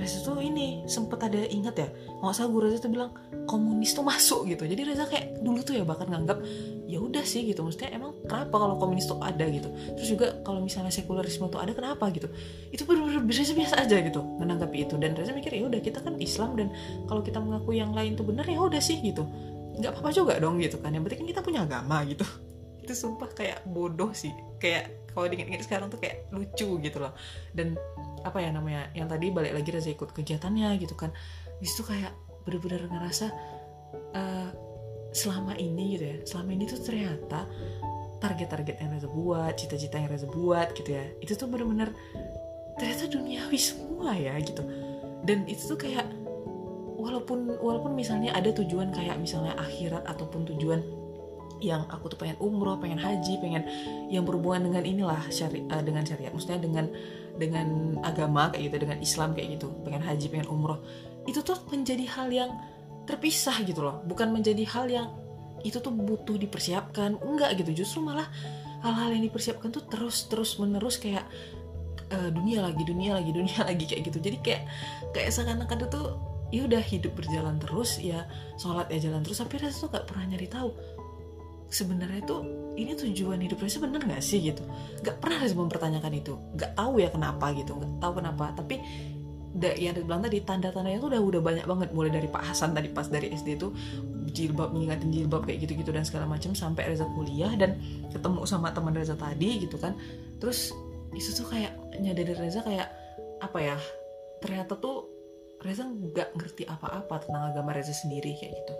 Reza 0.00 0.24
tuh 0.24 0.40
ini 0.40 0.88
sempet 0.88 1.20
ada 1.20 1.44
ingat 1.44 1.76
ya 1.76 1.88
nggak 1.92 2.32
usah 2.32 2.48
guru 2.48 2.72
Reza 2.72 2.80
tuh 2.80 2.88
bilang 2.88 3.12
komunis 3.44 3.92
tuh 3.92 4.00
masuk 4.00 4.48
gitu. 4.48 4.64
Jadi 4.64 4.80
Reza 4.88 5.04
kayak 5.04 5.44
dulu 5.44 5.60
tuh 5.60 5.76
ya 5.76 5.84
bahkan 5.84 6.08
nganggap 6.08 6.40
ya 6.88 6.96
udah 6.96 7.20
sih 7.20 7.44
gitu. 7.44 7.60
Maksudnya 7.60 7.92
emang 7.92 8.16
kenapa 8.24 8.56
kalau 8.56 8.80
komunis 8.80 9.04
tuh 9.04 9.20
ada 9.20 9.44
gitu. 9.44 9.68
Terus 10.00 10.08
juga 10.08 10.26
kalau 10.40 10.64
misalnya 10.64 10.88
sekularisme 10.88 11.52
tuh 11.52 11.60
ada 11.60 11.76
kenapa 11.76 12.08
gitu. 12.16 12.32
Itu 12.72 12.88
bener-bener 12.88 13.20
biasa 13.28 13.52
biasa 13.52 13.74
aja 13.84 13.96
gitu 14.00 14.24
menanggapi 14.24 14.88
itu. 14.88 14.96
Dan 14.96 15.12
Reza 15.12 15.36
mikir 15.36 15.52
ya 15.52 15.68
udah 15.68 15.80
kita 15.84 16.00
kan 16.00 16.16
Islam 16.16 16.56
dan 16.56 16.72
kalau 17.04 17.20
kita 17.20 17.36
mengaku 17.36 17.76
yang 17.76 17.92
lain 17.92 18.16
tuh 18.16 18.24
bener 18.24 18.48
ya 18.48 18.56
udah 18.56 18.80
sih 18.80 19.04
gitu. 19.04 19.28
Nggak 19.76 20.00
apa-apa 20.00 20.10
juga 20.16 20.40
dong 20.40 20.56
gitu 20.64 20.80
kan. 20.80 20.96
Yang 20.96 21.12
penting 21.12 21.28
kita 21.28 21.44
punya 21.44 21.68
agama 21.68 22.00
gitu. 22.08 22.24
Itu 22.84 22.96
sumpah 22.96 23.28
kayak 23.36 23.68
bodoh 23.68 24.16
sih. 24.16 24.32
Kayak 24.56 25.12
kalau 25.12 25.26
diingat-ingat 25.26 25.66
sekarang 25.66 25.92
tuh 25.92 26.00
kayak 26.00 26.30
lucu 26.32 26.80
gitu 26.80 26.98
loh. 27.02 27.12
Dan 27.52 27.76
apa 28.26 28.38
ya 28.42 28.50
namanya 28.52 28.92
yang 28.92 29.08
tadi 29.08 29.32
balik 29.32 29.56
lagi 29.56 29.70
Reza 29.72 29.90
ikut 29.92 30.12
kegiatannya 30.12 30.76
gitu 30.80 30.94
kan. 30.96 31.10
Di 31.60 31.66
situ 31.68 31.84
kayak 31.84 32.12
bener-bener 32.44 32.88
ngerasa 32.88 33.26
uh, 34.16 34.48
selama 35.10 35.58
ini 35.58 35.98
gitu 35.98 36.04
ya 36.06 36.16
selama 36.22 36.50
ini 36.54 36.64
tuh 36.70 36.78
ternyata 36.80 37.44
target-target 38.20 38.76
yang 38.78 38.90
Reza 38.94 39.08
buat 39.10 39.52
cita-cita 39.58 39.96
yang 39.98 40.08
Reza 40.12 40.28
buat 40.30 40.72
gitu 40.76 40.94
ya 40.94 41.04
itu 41.18 41.32
tuh 41.34 41.48
bener-bener 41.50 41.90
ternyata 42.78 43.10
duniawi 43.10 43.58
semua 43.60 44.16
ya 44.16 44.36
gitu. 44.40 44.64
Dan 45.20 45.44
itu 45.44 45.68
tuh 45.68 45.76
kayak 45.76 46.08
walaupun 46.96 47.60
walaupun 47.60 47.92
misalnya 47.96 48.32
ada 48.36 48.52
tujuan 48.56 48.92
kayak 48.92 49.16
misalnya 49.20 49.56
akhirat 49.56 50.04
ataupun 50.08 50.48
tujuan 50.52 50.80
yang 51.60 51.84
aku 51.92 52.08
tuh 52.08 52.16
pengen 52.16 52.40
umroh, 52.40 52.80
pengen 52.80 52.96
haji, 52.96 53.36
pengen 53.36 53.68
yang 54.08 54.24
berhubungan 54.24 54.72
dengan 54.72 54.82
inilah 54.84 55.20
syari 55.28 55.64
uh, 55.68 55.84
dengan 55.84 56.08
syariat, 56.08 56.32
maksudnya 56.32 56.56
dengan 56.56 56.88
dengan 57.36 57.98
agama 58.02 58.50
kayak 58.50 58.72
gitu 58.72 58.76
dengan 58.88 58.98
Islam 58.98 59.36
kayak 59.36 59.60
gitu 59.60 59.70
pengen 59.86 60.02
haji 60.02 60.26
pengen 60.32 60.48
umroh 60.50 60.80
itu 61.28 61.40
tuh 61.44 61.58
menjadi 61.68 62.04
hal 62.16 62.28
yang 62.32 62.50
terpisah 63.10 63.56
gitu 63.66 63.82
loh. 63.82 64.00
Bukan 64.06 64.30
menjadi 64.30 64.62
hal 64.70 64.86
yang 64.86 65.08
itu 65.66 65.76
tuh 65.82 65.92
butuh 65.92 66.38
dipersiapkan 66.40 67.20
enggak 67.20 67.58
gitu. 67.60 67.84
Justru 67.84 68.06
malah 68.06 68.30
hal-hal 68.80 69.12
yang 69.12 69.26
dipersiapkan 69.26 69.68
tuh 69.74 69.84
terus 69.90 70.30
terus 70.30 70.56
menerus 70.56 70.96
kayak 70.96 71.26
uh, 72.14 72.30
dunia 72.32 72.64
lagi 72.64 72.82
dunia 72.86 73.18
lagi 73.18 73.30
dunia 73.38 73.60
lagi 73.66 73.84
kayak 73.84 74.02
gitu. 74.08 74.18
Jadi 74.22 74.38
kayak 74.40 74.62
kayak 75.12 75.30
seakan-akan 75.34 75.90
itu 75.90 76.02
ya 76.50 76.66
udah 76.66 76.82
hidup 76.82 77.14
berjalan 77.14 77.62
terus 77.62 78.02
ya 78.02 78.26
sholat 78.58 78.90
ya 78.90 78.98
jalan 78.98 79.22
terus 79.22 79.38
tapi 79.38 79.62
rasa 79.62 79.86
tuh 79.86 79.94
gak 79.94 80.10
pernah 80.10 80.34
nyari 80.34 80.50
tahu 80.50 80.74
sebenarnya 81.70 82.22
tuh 82.26 82.42
ini 82.74 82.98
tujuan 82.98 83.38
hidup 83.38 83.62
Reza 83.62 83.78
bener 83.78 84.02
gak 84.02 84.22
sih 84.22 84.42
gitu? 84.42 84.62
Gak 85.06 85.22
pernah 85.22 85.38
Reza 85.40 85.54
mempertanyakan 85.54 86.12
itu. 86.12 86.34
Gak 86.58 86.74
tahu 86.74 86.98
ya 86.98 87.08
kenapa 87.08 87.54
gitu 87.54 87.78
gak 87.78 87.92
tahu 88.02 88.12
kenapa. 88.18 88.50
Tapi 88.58 88.76
da, 89.54 89.74
yang 89.74 89.94
bilang 90.02 90.22
tadi 90.22 90.42
tanda-tandanya 90.42 90.98
tuh 90.98 91.08
udah 91.14 91.20
udah 91.22 91.40
banyak 91.40 91.66
banget. 91.66 91.88
Mulai 91.94 92.10
dari 92.10 92.28
Pak 92.28 92.42
Hasan 92.50 92.74
tadi 92.74 92.90
pas 92.90 93.06
dari 93.06 93.30
SD 93.30 93.56
tuh 93.56 93.70
jilbab 94.30 94.74
mengingatin 94.74 95.10
jilbab 95.10 95.46
kayak 95.46 95.66
gitu-gitu 95.66 95.90
dan 95.94 96.02
segala 96.02 96.26
macam 96.26 96.54
sampai 96.54 96.90
Reza 96.90 97.06
kuliah 97.14 97.54
dan 97.54 97.78
ketemu 98.10 98.42
sama 98.46 98.74
teman 98.74 98.92
Reza 98.92 99.14
tadi 99.14 99.62
gitu 99.62 99.78
kan. 99.78 99.94
Terus 100.42 100.74
itu 101.14 101.30
tuh 101.34 101.46
kayak 101.50 101.74
nyadar 102.02 102.34
Reza 102.38 102.62
kayak 102.62 102.90
apa 103.40 103.58
ya 103.58 103.76
ternyata 104.44 104.76
tuh 104.78 105.08
Reza 105.60 105.84
nggak 105.84 106.34
ngerti 106.40 106.64
apa-apa 106.64 107.20
tentang 107.26 107.52
agama 107.52 107.76
Reza 107.76 107.92
sendiri 107.92 108.32
kayak 108.38 108.52
gitu 108.56 108.74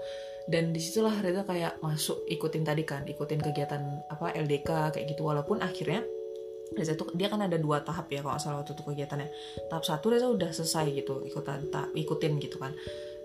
dan 0.49 0.73
di 0.73 0.81
situlah 0.81 1.13
Reza 1.21 1.45
kayak 1.45 1.83
masuk 1.85 2.25
ikutin 2.25 2.65
tadi 2.65 2.87
kan 2.87 3.05
ikutin 3.05 3.41
kegiatan 3.43 3.83
apa 4.09 4.33
LDK 4.33 4.97
kayak 4.97 5.07
gitu. 5.13 5.27
Walaupun 5.27 5.61
akhirnya 5.61 6.01
Reza 6.71 6.95
tuh 6.95 7.11
dia 7.19 7.27
kan 7.27 7.43
ada 7.43 7.59
dua 7.59 7.83
tahap 7.83 8.07
ya 8.15 8.23
kalau 8.23 8.39
salah 8.39 8.63
waktu 8.63 8.79
itu 8.79 8.83
kegiatannya. 8.87 9.29
Tahap 9.67 9.85
satu 9.85 10.07
Reza 10.15 10.31
udah 10.31 10.51
selesai 10.55 10.87
gitu 10.95 11.27
ikutan 11.27 11.67
ta, 11.69 11.91
ikutin 11.93 12.39
gitu 12.39 12.57
kan. 12.63 12.73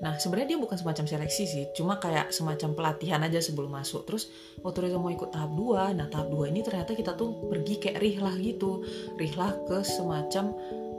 Nah 0.01 0.17
sebenarnya 0.19 0.57
dia 0.57 0.59
bukan 0.59 0.75
semacam 0.75 1.05
seleksi 1.07 1.43
sih 1.47 1.63
cuma 1.71 2.01
kayak 2.01 2.33
semacam 2.33 2.75
pelatihan 2.75 3.21
aja 3.21 3.39
sebelum 3.39 3.71
masuk. 3.71 4.03
Terus 4.09 4.27
waktu 4.65 4.89
Reza 4.89 4.97
mau 4.97 5.13
ikut 5.13 5.31
tahap 5.31 5.53
2 5.53 5.93
nah 5.95 6.09
tahap 6.09 6.27
2 6.33 6.51
ini 6.51 6.65
ternyata 6.65 6.97
kita 6.97 7.13
tuh 7.13 7.47
pergi 7.47 7.79
kayak 7.79 8.01
rihlah 8.01 8.35
gitu. 8.41 8.83
Rihlah 9.15 9.55
ke 9.69 9.85
semacam 9.85 10.51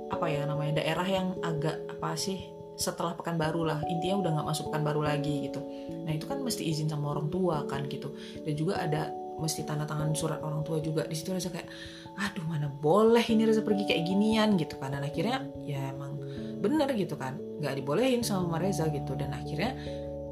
apa 0.07 0.27
ya 0.31 0.47
namanya 0.47 0.79
daerah 0.83 1.07
yang 1.07 1.35
agak 1.43 1.83
apa 1.91 2.15
sih 2.15 2.56
setelah 2.77 3.17
pekan 3.17 3.41
baru 3.41 3.65
lah. 3.65 3.81
Intinya 3.89 4.23
udah 4.23 4.31
nggak 4.39 4.47
masuk 4.47 4.65
pekan 4.71 4.85
baru 4.85 5.01
lagi 5.03 5.49
gitu. 5.49 5.61
Nah 6.05 6.13
itu 6.13 6.29
kan 6.29 6.39
mesti 6.45 6.63
izin 6.63 6.93
sama 6.93 7.17
orang 7.17 7.33
tua 7.33 7.65
kan 7.65 7.89
gitu. 7.89 8.13
Dan 8.45 8.55
juga 8.55 8.79
ada 8.85 9.11
mesti 9.37 9.69
tanda 9.69 9.85
tangan 9.85 10.13
surat 10.17 10.41
orang 10.45 10.65
tua 10.65 10.81
juga. 10.81 11.05
Di 11.09 11.17
situ 11.17 11.33
Reza 11.33 11.53
kayak 11.53 11.69
aduh 12.17 12.45
mana 12.49 12.69
boleh 12.69 13.25
ini 13.29 13.45
Reza 13.49 13.61
pergi 13.65 13.89
kayak 13.89 14.05
ginian 14.05 14.57
gitu 14.61 14.77
kan. 14.77 14.93
Dan 14.93 15.03
akhirnya 15.05 15.45
ya 15.65 15.93
emang 15.93 16.21
bener 16.61 16.89
gitu 16.95 17.17
kan. 17.17 17.41
Nggak 17.61 17.81
dibolehin 17.81 18.21
sama 18.21 18.61
Reza 18.61 18.89
gitu. 18.93 19.17
Dan 19.17 19.33
akhirnya 19.33 19.77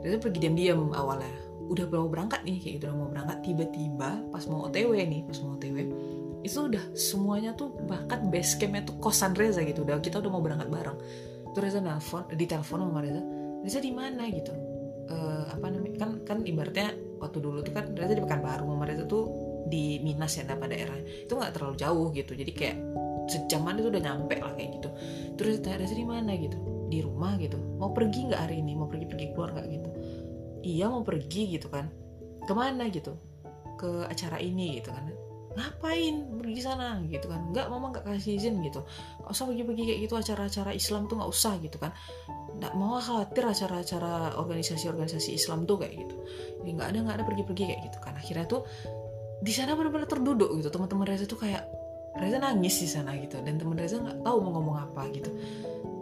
Reza 0.05 0.21
pergi 0.21 0.39
diam-diam 0.45 0.93
awalnya. 0.93 1.33
Udah 1.65 1.89
mau 1.89 2.13
berangkat 2.13 2.45
nih 2.45 2.61
kayak 2.61 2.73
gitu 2.81 2.85
udah 2.93 2.97
mau 2.97 3.09
berangkat. 3.09 3.39
Tiba-tiba 3.41 4.11
pas 4.29 4.45
mau 4.53 4.69
OTW 4.69 4.93
nih 5.01 5.21
pas 5.25 5.41
mau 5.41 5.57
OTW 5.57 5.77
itu 6.45 6.61
udah 6.61 6.93
semuanya 6.93 7.57
tuh 7.57 7.73
bahkan 7.89 8.29
base 8.29 8.61
campnya 8.61 8.85
tuh 8.85 9.01
kosan 9.01 9.33
Reza 9.33 9.65
gitu. 9.65 9.81
Udah 9.81 9.97
kita 10.05 10.21
udah 10.21 10.29
mau 10.29 10.45
berangkat 10.45 10.69
bareng 10.69 11.01
tuh 11.55 11.63
Reza 11.63 11.81
nelfon 11.81 12.27
di 12.35 12.45
telepon 12.45 12.83
sama 12.85 13.01
Reza 13.01 13.23
Reza 13.63 13.79
di 13.81 13.93
mana? 13.95 14.27
Gitu. 14.29 14.53
Uh, 15.05 15.45
apa 15.53 15.69
namanya 15.69 16.01
kan 16.01 16.11
kan 16.25 16.39
ibaratnya 16.49 16.97
waktu 17.21 17.39
dulu 17.41 17.63
tuh 17.65 17.73
kan 17.73 17.95
Reza 17.95 18.13
di 18.19 18.23
Pekanbaru 18.25 18.67
sama 18.67 18.85
Reza 18.85 19.05
tuh 19.07 19.25
di 19.71 20.03
Minas 20.05 20.37
ya 20.37 20.45
apa 20.45 20.69
daerah 20.69 20.99
itu 21.01 21.33
nggak 21.33 21.57
terlalu 21.57 21.75
jauh 21.81 22.13
gitu 22.13 22.37
jadi 22.37 22.53
kayak 22.53 22.77
sejaman 23.25 23.81
itu 23.81 23.89
udah 23.89 24.03
nyampe 24.05 24.37
lah 24.37 24.53
kayak 24.53 24.71
gitu. 24.83 24.89
Terus 25.41 25.55
tanya 25.65 25.81
Reza 25.81 25.97
di 25.97 26.05
mana? 26.05 26.37
Gitu. 26.37 26.59
Di 26.93 26.99
rumah 27.01 27.41
gitu. 27.41 27.57
Mau 27.81 27.95
pergi 27.97 28.29
nggak 28.29 28.41
hari 28.45 28.61
ini? 28.61 28.77
Mau 28.77 28.91
pergi 28.91 29.07
pergi 29.09 29.27
keluar 29.33 29.57
nggak? 29.57 29.67
Gitu. 29.71 29.91
Iya 30.65 30.93
mau 30.93 31.01
pergi 31.01 31.43
gitu 31.57 31.73
kan. 31.73 31.89
Ke 32.45 32.53
mana? 32.53 32.91
Gitu. 32.93 33.17
Ke 33.81 34.05
acara 34.11 34.37
ini 34.43 34.83
gitu 34.83 34.93
kan 34.93 35.24
ngapain 35.55 36.15
pergi 36.39 36.61
sana? 36.61 36.99
Gitu 37.07 37.27
kan. 37.27 37.51
Nggak 37.51 37.67
mama 37.71 37.95
nggak 37.95 38.05
kasih 38.05 38.39
izin 38.39 38.61
gitu. 38.67 38.83
Nggak 39.23 39.31
usah 39.31 39.45
pergi-pergi 39.49 39.83
kayak 39.87 40.01
gitu 40.07 40.15
acara-acara 40.19 40.71
Islam 40.75 41.03
tuh 41.07 41.15
nggak 41.19 41.31
usah 41.31 41.55
gitu 41.63 41.77
kan. 41.79 41.91
Nggak 42.59 42.73
mau 42.75 42.99
khawatir 42.99 43.45
acara-acara 43.47 44.39
organisasi-organisasi 44.39 45.31
Islam 45.35 45.67
tuh 45.67 45.83
kayak 45.83 45.95
gitu. 45.95 46.17
Jadi 46.63 46.71
nggak 46.75 46.89
ada 46.91 46.99
nggak 47.07 47.17
ada 47.23 47.25
pergi-pergi 47.25 47.63
kayak 47.71 47.81
gitu 47.91 47.99
kan. 48.03 48.15
Akhirnya 48.19 48.47
tuh 48.47 48.63
di 49.45 49.53
sana 49.53 49.75
benar-benar 49.79 50.09
terduduk 50.11 50.51
gitu. 50.59 50.69
Teman-teman 50.71 51.07
Reza 51.07 51.25
tuh 51.27 51.39
kayak 51.39 51.63
Reza 52.15 52.39
nangis 52.39 52.75
di 52.79 52.89
sana 52.91 53.15
gitu. 53.19 53.39
Dan 53.43 53.59
teman 53.59 53.79
Reza 53.79 53.99
nggak 53.99 54.23
tahu 54.23 54.37
mau 54.43 54.59
ngomong 54.59 54.77
apa 54.91 55.03
gitu. 55.15 55.31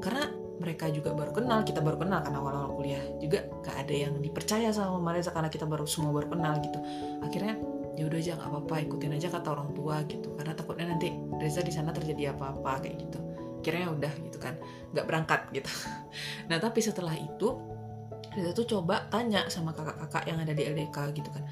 Karena 0.02 0.42
mereka 0.62 0.86
juga 0.94 1.10
baru 1.10 1.34
kenal 1.34 1.66
kita 1.66 1.82
baru 1.82 1.98
kenal 1.98 2.22
kan 2.22 2.38
awal-awal 2.38 2.78
kuliah. 2.78 3.02
Juga 3.18 3.42
gak 3.66 3.82
ada 3.82 3.94
yang 3.94 4.14
dipercaya 4.22 4.70
sama 4.70 5.10
Reza 5.10 5.34
karena 5.34 5.50
kita 5.50 5.66
baru 5.66 5.90
semua 5.90 6.14
baru 6.14 6.30
kenal 6.30 6.62
gitu. 6.62 6.78
Akhirnya 7.18 7.58
ya 7.92 8.08
udah 8.08 8.18
aja 8.18 8.32
nggak 8.40 8.48
apa-apa 8.48 8.74
ikutin 8.88 9.12
aja 9.12 9.28
kata 9.28 9.48
orang 9.52 9.70
tua 9.76 10.00
gitu. 10.08 10.32
Karena 10.36 10.52
takutnya 10.56 10.86
nanti 10.92 11.12
Reza 11.36 11.60
di 11.60 11.72
sana 11.72 11.92
terjadi 11.92 12.32
apa-apa 12.32 12.84
kayak 12.84 12.96
gitu. 13.08 13.18
Kiranya 13.62 13.92
udah 13.92 14.12
gitu 14.26 14.38
kan 14.40 14.56
nggak 14.92 15.06
berangkat 15.08 15.40
gitu. 15.52 15.70
Nah 16.52 16.60
tapi 16.60 16.84
setelah 16.84 17.16
itu 17.16 17.56
Reza 18.32 18.52
tuh 18.56 18.64
coba 18.68 19.08
tanya 19.12 19.48
sama 19.52 19.76
kakak-kakak 19.76 20.24
yang 20.28 20.40
ada 20.40 20.52
di 20.56 20.64
LDK 20.64 20.96
gitu 21.16 21.28
kan. 21.32 21.44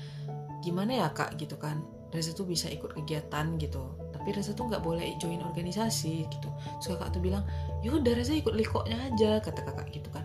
Gimana 0.65 1.05
ya 1.05 1.09
kak? 1.13 1.37
Gitu 1.37 1.57
kan. 1.61 1.81
Reza 2.11 2.35
tuh 2.35 2.49
bisa 2.49 2.67
ikut 2.69 2.97
kegiatan 2.97 3.57
gitu. 3.61 3.97
Tapi 4.13 4.29
Reza 4.37 4.53
tuh 4.53 4.69
nggak 4.69 4.83
boleh 4.85 5.17
join 5.21 5.41
organisasi 5.45 6.29
gitu. 6.29 6.49
Terus 6.81 6.97
kakak 6.97 7.17
tuh 7.17 7.23
bilang 7.25 7.45
yaudah 7.85 8.17
Reza 8.17 8.33
ikut 8.33 8.53
likoknya 8.53 8.97
aja 9.13 9.41
kata 9.45 9.61
kakak 9.65 9.89
gitu 9.93 10.09
kan. 10.13 10.25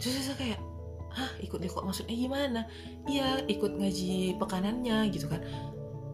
Terus 0.00 0.20
Reza 0.20 0.32
kayak 0.36 0.69
hah 1.10 1.30
ikut 1.42 1.58
kok 1.60 1.84
maksudnya 1.84 2.16
gimana? 2.16 2.60
Iya 3.06 3.44
ikut 3.46 3.76
ngaji 3.78 4.38
pekanannya 4.38 5.10
gitu 5.10 5.26
kan. 5.26 5.42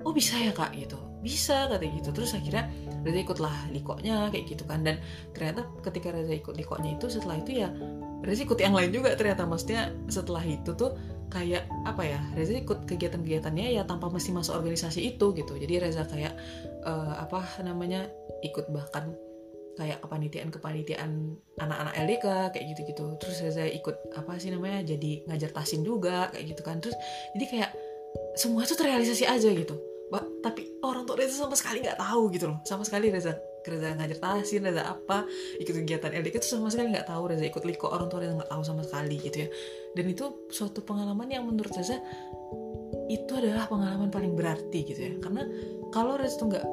Oh 0.07 0.15
bisa 0.15 0.39
ya 0.39 0.55
kak? 0.55 0.73
Gitu. 0.73 0.97
Bisa 1.21 1.67
kata 1.67 1.83
gitu. 1.83 2.15
Terus 2.15 2.39
akhirnya 2.39 2.71
Reza 3.03 3.19
ikutlah 3.23 3.55
likoknya 3.75 4.31
kayak 4.31 4.47
gitu 4.47 4.65
kan. 4.65 4.87
Dan 4.87 5.03
ternyata 5.35 5.67
ketika 5.83 6.15
Reza 6.15 6.35
ikut 6.35 6.55
likoknya 6.55 6.95
itu 6.95 7.07
setelah 7.11 7.37
itu 7.43 7.67
ya 7.67 7.69
Reza 8.23 8.47
ikut 8.47 8.59
yang 8.63 8.75
lain 8.75 8.95
juga 8.95 9.19
ternyata. 9.19 9.43
Maksudnya 9.43 9.91
setelah 10.07 10.47
itu 10.47 10.71
tuh 10.79 10.95
kayak 11.27 11.67
apa 11.83 12.03
ya 12.07 12.21
Reza 12.39 12.55
ikut 12.55 12.87
kegiatan-kegiatannya 12.87 13.75
ya 13.75 13.83
tanpa 13.83 14.07
mesti 14.07 14.31
masuk 14.31 14.55
organisasi 14.55 15.03
itu 15.17 15.35
gitu. 15.35 15.59
Jadi 15.59 15.75
Reza 15.83 16.07
kayak 16.07 16.39
uh, 16.87 17.19
apa 17.19 17.43
namanya 17.67 18.07
ikut 18.47 18.71
bahkan 18.71 19.19
kayak 19.77 20.01
kepanitiaan 20.01 20.49
kepanitiaan 20.49 21.37
anak-anak 21.61 21.95
LDK 22.01 22.27
kayak 22.57 22.65
gitu-gitu. 22.75 23.05
Terus 23.21 23.37
saya 23.53 23.69
ikut 23.69 23.97
apa 24.17 24.41
sih 24.41 24.51
namanya 24.51 24.97
jadi 24.97 25.29
ngajar 25.29 25.51
tasin 25.53 25.85
juga 25.85 26.33
kayak 26.33 26.57
gitu 26.57 26.63
kan. 26.65 26.81
Terus 26.81 26.97
jadi 27.37 27.47
kayak 27.47 27.71
semua 28.41 28.65
itu 28.65 28.73
terrealisasi 28.73 29.25
aja 29.29 29.49
gitu. 29.53 29.77
Ba 30.09 30.25
tapi 30.41 30.81
orang 30.81 31.05
tua 31.05 31.21
Reza 31.21 31.37
sama 31.45 31.55
sekali 31.59 31.85
nggak 31.85 32.01
tahu 32.01 32.33
gitu 32.33 32.49
loh. 32.49 32.59
Sama 32.65 32.83
sekali 32.89 33.13
Reza 33.13 33.37
Reza 33.67 33.93
ngajar 33.99 34.19
tasin 34.19 34.65
Reza 34.65 34.83
apa 34.87 35.29
ikut 35.61 35.75
kegiatan 35.85 36.15
LDK 36.15 36.35
itu 36.41 36.49
sama 36.57 36.73
sekali 36.73 36.97
nggak 36.97 37.07
tahu. 37.13 37.23
Reza 37.29 37.45
ikut 37.45 37.63
liko 37.69 37.93
orang 37.93 38.09
tua 38.09 38.25
Reza 38.25 38.33
nggak 38.39 38.51
tahu 38.51 38.63
sama 38.65 38.83
sekali 38.87 39.21
gitu 39.21 39.45
ya. 39.45 39.49
Dan 39.93 40.09
itu 40.09 40.49
suatu 40.49 40.81
pengalaman 40.81 41.29
yang 41.29 41.45
menurut 41.45 41.71
Reza 41.77 42.01
itu 43.07 43.33
adalah 43.37 43.69
pengalaman 43.69 44.09
paling 44.09 44.33
berarti 44.33 44.89
gitu 44.89 45.01
ya. 45.05 45.13
Karena 45.21 45.45
kalau 45.93 46.17
Reza 46.17 46.41
tuh 46.41 46.49
nggak 46.55 46.65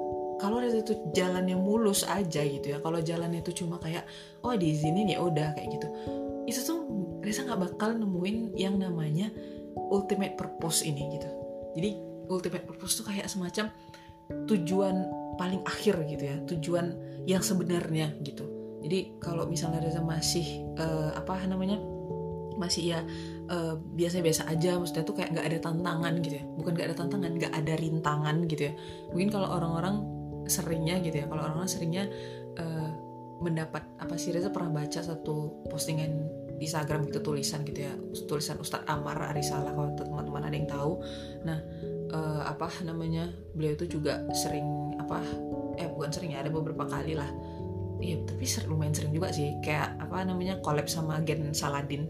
kalau 0.44 0.60
itu 0.60 1.00
jalan 1.16 1.48
yang 1.48 1.64
mulus 1.64 2.04
aja 2.04 2.44
gitu 2.44 2.76
ya. 2.76 2.84
Kalau 2.84 3.00
jalannya 3.00 3.40
itu 3.40 3.64
cuma 3.64 3.80
kayak 3.80 4.04
oh 4.44 4.52
di 4.60 4.76
sini 4.76 5.08
ya 5.08 5.24
udah 5.24 5.56
kayak 5.56 5.80
gitu. 5.80 5.88
Itu 6.44 6.60
tuh 6.68 6.80
Reza 7.24 7.48
nggak 7.48 7.72
bakal 7.72 7.96
nemuin 7.96 8.60
yang 8.60 8.76
namanya 8.76 9.32
ultimate 9.88 10.36
purpose 10.36 10.84
ini 10.84 11.16
gitu. 11.16 11.32
Jadi 11.80 11.90
ultimate 12.28 12.68
purpose 12.68 13.00
tuh 13.00 13.08
kayak 13.08 13.32
semacam 13.32 13.72
tujuan 14.52 15.08
paling 15.40 15.64
akhir 15.64 16.04
gitu 16.12 16.24
ya 16.28 16.36
tujuan 16.52 16.92
yang 17.24 17.40
sebenarnya 17.40 18.12
gitu. 18.28 18.44
Jadi 18.84 19.24
kalau 19.24 19.48
misalnya 19.48 19.80
Reza 19.80 20.04
masih 20.04 20.60
uh, 20.76 21.16
apa 21.16 21.40
namanya 21.48 21.80
masih 22.60 22.94
ya 22.94 23.00
uh, 23.48 23.80
biasa-biasa 23.80 24.46
aja 24.52 24.76
maksudnya 24.76 25.08
tuh 25.08 25.16
kayak 25.16 25.40
nggak 25.40 25.48
ada 25.48 25.58
tantangan 25.72 26.20
gitu 26.20 26.36
ya. 26.36 26.44
Bukan 26.60 26.76
nggak 26.76 26.88
ada 26.92 26.98
tantangan 27.00 27.32
nggak 27.32 27.54
ada 27.56 27.74
rintangan 27.80 28.36
gitu 28.52 28.62
ya. 28.68 28.74
Mungkin 29.16 29.32
kalau 29.32 29.48
orang-orang 29.48 30.13
seringnya 30.48 31.00
gitu 31.04 31.24
ya. 31.24 31.26
Kalau 31.28 31.42
orang-orang 31.44 31.70
seringnya 31.70 32.06
uh, 32.60 32.90
mendapat 33.44 33.84
apa 34.00 34.16
sih 34.16 34.32
Reza 34.32 34.54
pernah 34.54 34.72
baca 34.72 35.00
satu 35.04 35.68
postingan 35.68 36.12
di 36.56 36.70
Instagram 36.70 37.10
gitu 37.12 37.20
tulisan 37.20 37.68
gitu 37.68 37.84
ya 37.84 37.94
tulisan 38.30 38.56
Ustadz 38.62 38.88
Amar 38.88 39.20
Arisalah 39.36 39.76
kalau 39.76 39.92
teman-teman 40.00 40.48
ada 40.48 40.56
yang 40.56 40.70
tahu. 40.70 41.02
Nah 41.44 41.60
uh, 42.14 42.42
apa 42.48 42.72
namanya 42.88 43.28
beliau 43.52 43.76
itu 43.76 44.00
juga 44.00 44.24
sering 44.32 44.96
apa 45.02 45.20
eh 45.76 45.90
bukan 45.90 46.14
sering 46.14 46.38
ya 46.38 46.46
ada 46.46 46.54
beberapa 46.54 46.86
kali 46.88 47.18
lah. 47.18 47.28
Iya, 48.04 48.20
tapi 48.28 48.44
ser 48.44 48.68
lumayan 48.68 48.92
sering 48.92 49.16
juga 49.16 49.32
sih. 49.32 49.56
Kayak 49.64 49.96
apa 49.96 50.28
namanya 50.28 50.60
collab 50.60 50.92
sama 50.92 51.24
Gen 51.24 51.56
Saladin 51.56 52.04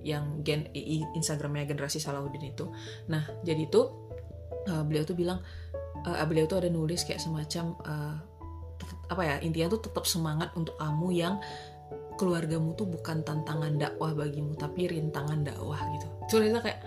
yang 0.00 0.40
gen 0.40 0.66
Instagramnya 1.14 1.68
generasi 1.68 2.00
Salahuddin 2.00 2.52
itu. 2.52 2.68
Nah 3.08 3.28
jadi 3.44 3.68
itu 3.68 3.80
uh, 4.68 4.82
beliau 4.84 5.04
tuh 5.04 5.16
bilang 5.16 5.44
uh, 6.06 6.24
beliau 6.28 6.46
tuh 6.48 6.64
ada 6.64 6.68
nulis 6.72 7.04
kayak 7.04 7.20
semacam 7.20 7.76
uh, 7.84 8.16
apa 9.10 9.22
ya 9.26 9.34
intinya 9.42 9.74
tuh 9.74 9.90
tetap 9.90 10.06
semangat 10.06 10.54
untuk 10.54 10.78
kamu 10.78 11.08
yang 11.12 11.34
keluargamu 12.14 12.76
tuh 12.76 12.86
bukan 12.86 13.24
tantangan 13.24 13.80
dakwah 13.80 14.12
bagimu 14.12 14.54
tapi 14.54 14.86
rintangan 14.86 15.40
dakwah 15.40 15.80
gitu. 15.96 16.06
Terus 16.28 16.52
kayak 16.60 16.80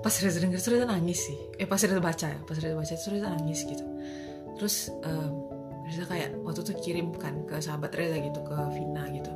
pas 0.00 0.14
Reza 0.22 0.38
denger 0.40 0.62
Reza 0.62 0.86
nangis 0.86 1.26
sih. 1.26 1.38
Eh 1.58 1.66
pas 1.66 1.82
Reza 1.82 1.98
baca 1.98 2.26
ya, 2.30 2.38
pas 2.46 2.56
Reza 2.56 2.78
baca 2.78 2.94
Reza 2.94 3.28
nangis 3.34 3.66
gitu. 3.66 3.84
Terus 4.56 4.94
um, 5.02 5.50
Reza 5.84 6.06
kayak 6.06 6.38
waktu 6.46 6.60
tuh 6.62 6.76
kirim 6.80 7.12
kan 7.18 7.44
ke 7.44 7.58
sahabat 7.58 7.92
Reza 7.92 8.22
gitu 8.22 8.40
ke 8.46 8.56
Vina 8.72 9.04
gitu. 9.10 9.32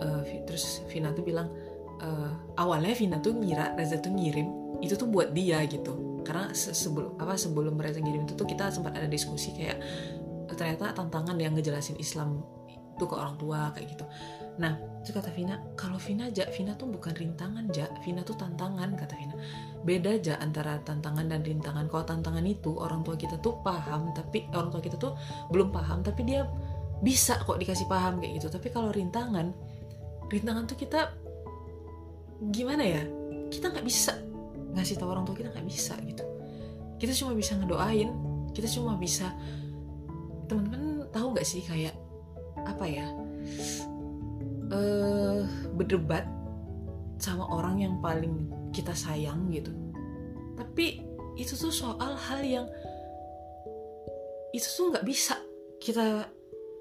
Uh, 0.00 0.22
terus 0.48 0.80
Vina 0.88 1.12
tuh 1.12 1.26
bilang 1.26 1.50
uh, 2.00 2.30
awalnya 2.56 2.94
Vina 2.96 3.18
tuh 3.20 3.36
ngira 3.36 3.76
Reza 3.76 4.00
tuh 4.00 4.14
ngirim 4.14 4.48
itu 4.80 4.96
tuh 4.96 5.10
buat 5.10 5.36
dia 5.36 5.60
gitu 5.68 6.09
karena 6.22 6.52
sebelum 6.54 7.16
apa 7.18 7.34
sebelum 7.36 7.74
mereka 7.76 8.00
ngirim 8.00 8.28
itu 8.28 8.34
tuh 8.36 8.46
kita 8.46 8.70
sempat 8.70 8.96
ada 8.96 9.08
diskusi 9.10 9.52
kayak 9.56 9.80
ternyata 10.54 10.92
tantangan 10.92 11.38
yang 11.38 11.54
ngejelasin 11.54 11.96
Islam 11.96 12.42
itu 12.68 13.04
ke 13.08 13.14
orang 13.16 13.40
tua 13.40 13.72
kayak 13.72 13.96
gitu. 13.96 14.04
Nah 14.60 14.76
itu 15.00 15.16
kata 15.16 15.32
Vina 15.32 15.56
kalau 15.72 15.96
Vina 15.96 16.28
aja 16.28 16.44
Vina 16.52 16.76
tuh 16.76 16.92
bukan 16.92 17.16
rintangan 17.16 17.72
aja 17.72 17.88
Vina 18.04 18.20
tuh 18.20 18.36
tantangan 18.36 18.92
kata 18.92 19.14
Vina. 19.16 19.34
Beda 19.80 20.20
aja 20.20 20.36
antara 20.36 20.76
tantangan 20.84 21.32
dan 21.32 21.40
rintangan. 21.40 21.88
Kalau 21.88 22.04
tantangan 22.04 22.44
itu 22.44 22.76
orang 22.76 23.00
tua 23.00 23.16
kita 23.16 23.40
tuh 23.40 23.56
paham 23.64 24.12
tapi 24.12 24.44
orang 24.52 24.68
tua 24.68 24.84
kita 24.84 25.00
tuh 25.00 25.16
belum 25.48 25.72
paham 25.72 26.04
tapi 26.04 26.28
dia 26.28 26.44
bisa 27.00 27.40
kok 27.40 27.56
dikasih 27.56 27.88
paham 27.88 28.20
kayak 28.20 28.36
gitu. 28.36 28.52
Tapi 28.52 28.68
kalau 28.68 28.92
rintangan 28.92 29.56
rintangan 30.28 30.68
tuh 30.68 30.76
kita 30.76 31.16
gimana 32.52 32.84
ya? 32.84 33.02
Kita 33.48 33.72
nggak 33.72 33.86
bisa 33.88 34.29
ngasih 34.74 34.96
tahu 34.98 35.10
orang 35.10 35.24
tua 35.26 35.36
kita 35.36 35.50
nggak 35.52 35.66
bisa 35.66 35.94
gitu. 36.06 36.24
Kita 37.00 37.12
cuma 37.16 37.32
bisa 37.32 37.56
ngedoain 37.56 38.30
kita 38.50 38.68
cuma 38.70 38.98
bisa 38.98 39.30
teman-teman 40.50 41.06
tahu 41.14 41.32
nggak 41.34 41.46
sih 41.46 41.62
kayak 41.62 41.94
apa 42.66 42.84
ya 42.84 43.06
uh, 44.74 45.46
berdebat 45.78 46.26
sama 47.20 47.46
orang 47.46 47.80
yang 47.80 47.94
paling 48.02 48.50
kita 48.74 48.94
sayang 48.94 49.48
gitu. 49.54 49.70
Tapi 50.58 51.06
itu 51.38 51.54
tuh 51.56 51.72
soal 51.72 52.18
hal 52.18 52.40
yang 52.42 52.66
itu 54.50 54.66
tuh 54.66 54.90
nggak 54.90 55.06
bisa 55.06 55.38
kita 55.78 56.26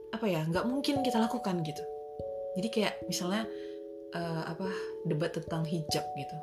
apa 0.09 0.25
ya 0.25 0.41
nggak 0.49 0.65
mungkin 0.65 1.05
kita 1.05 1.21
lakukan 1.21 1.61
gitu. 1.61 1.83
Jadi 2.57 2.67
kayak 2.73 3.05
misalnya 3.05 3.45
uh, 4.17 4.41
apa 4.49 4.67
debat 5.05 5.29
tentang 5.29 5.61
hijab 5.69 6.03
gitu 6.17 6.37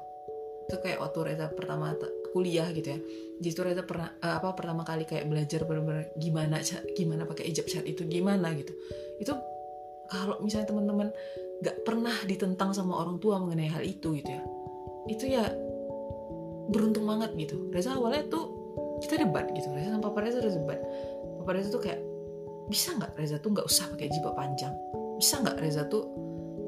itu 0.66 0.76
kayak 0.83 0.98
waktu 0.98 1.18
Reza 1.22 1.46
pertama 1.55 1.94
kuliah 2.35 2.66
gitu 2.74 2.88
ya. 2.90 2.98
Jadi 3.38 3.48
itu 3.55 3.62
Reza 3.62 3.83
pernah 3.87 4.11
uh, 4.20 4.35
apa 4.42 4.52
pertama 4.59 4.83
kali 4.83 5.07
kayak 5.07 5.31
belajar 5.31 5.62
benar-benar 5.62 6.11
gimana 6.18 6.59
gimana 6.98 7.22
pakai 7.24 7.48
hijab 7.55 7.70
saat 7.70 7.87
itu 7.87 8.02
gimana 8.05 8.50
gitu. 8.59 8.74
Itu 9.22 9.33
kalau 10.11 10.42
misalnya 10.42 10.70
teman-teman 10.74 11.09
nggak 11.62 11.76
pernah 11.87 12.14
ditentang 12.29 12.74
sama 12.74 12.98
orang 13.00 13.16
tua 13.16 13.40
mengenai 13.40 13.70
hal 13.72 13.81
itu 13.81 14.12
gitu 14.20 14.29
ya 14.29 14.44
itu 15.07 15.24
ya 15.31 15.44
beruntung 16.66 17.07
banget 17.07 17.31
gitu. 17.38 17.70
Reza 17.70 17.94
awalnya 17.94 18.26
tuh 18.26 18.44
kita 19.00 19.22
debat 19.22 19.46
gitu 19.55 19.70
Reza 19.70 19.94
sama 19.94 20.11
Papa 20.11 20.18
Reza 20.26 20.42
debat. 20.42 20.83
Papa 21.42 21.50
Reza 21.55 21.70
tuh 21.70 21.83
kayak 21.83 22.00
bisa 22.66 22.90
nggak 22.98 23.12
Reza 23.14 23.37
tuh 23.38 23.50
nggak 23.55 23.66
usah 23.66 23.87
pakai 23.94 24.11
jilbab 24.11 24.35
panjang? 24.35 24.74
Bisa 25.16 25.38
nggak 25.40 25.57
Reza 25.62 25.87
tuh 25.87 26.05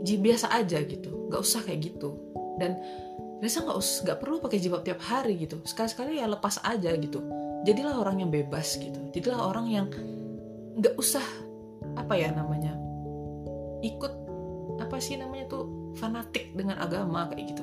biasa 0.06 0.54
aja 0.54 0.78
gitu? 0.86 1.10
Nggak 1.28 1.42
usah 1.42 1.60
kayak 1.66 1.90
gitu. 1.90 2.14
Dan 2.62 2.78
Reza 3.38 3.62
nggak 3.62 3.78
us 3.78 4.02
nggak 4.02 4.18
perlu 4.18 4.42
pakai 4.42 4.58
jilbab 4.58 4.82
tiap 4.82 4.98
hari 4.98 5.38
gitu. 5.38 5.62
Sekali 5.62 5.88
sekali 5.88 6.12
ya 6.18 6.26
lepas 6.26 6.58
aja 6.66 6.90
gitu. 6.98 7.22
Jadilah 7.62 7.98
orang 7.98 8.22
yang 8.26 8.30
bebas 8.34 8.78
gitu. 8.78 8.98
Jadilah 9.14 9.40
orang 9.46 9.66
yang 9.70 9.86
nggak 10.78 10.94
usah 10.98 11.22
apa 11.94 12.14
ya 12.14 12.30
namanya 12.34 12.74
ikut 13.82 14.14
apa 14.78 14.98
sih 14.98 15.18
namanya 15.18 15.50
tuh 15.50 15.94
fanatik 15.98 16.54
dengan 16.54 16.82
agama 16.82 17.30
kayak 17.30 17.54
gitu. 17.54 17.62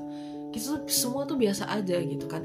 Gitu 0.56 0.68
semua 0.88 1.28
tuh 1.28 1.36
biasa 1.36 1.68
aja 1.68 2.00
gitu 2.00 2.28
kan. 2.28 2.44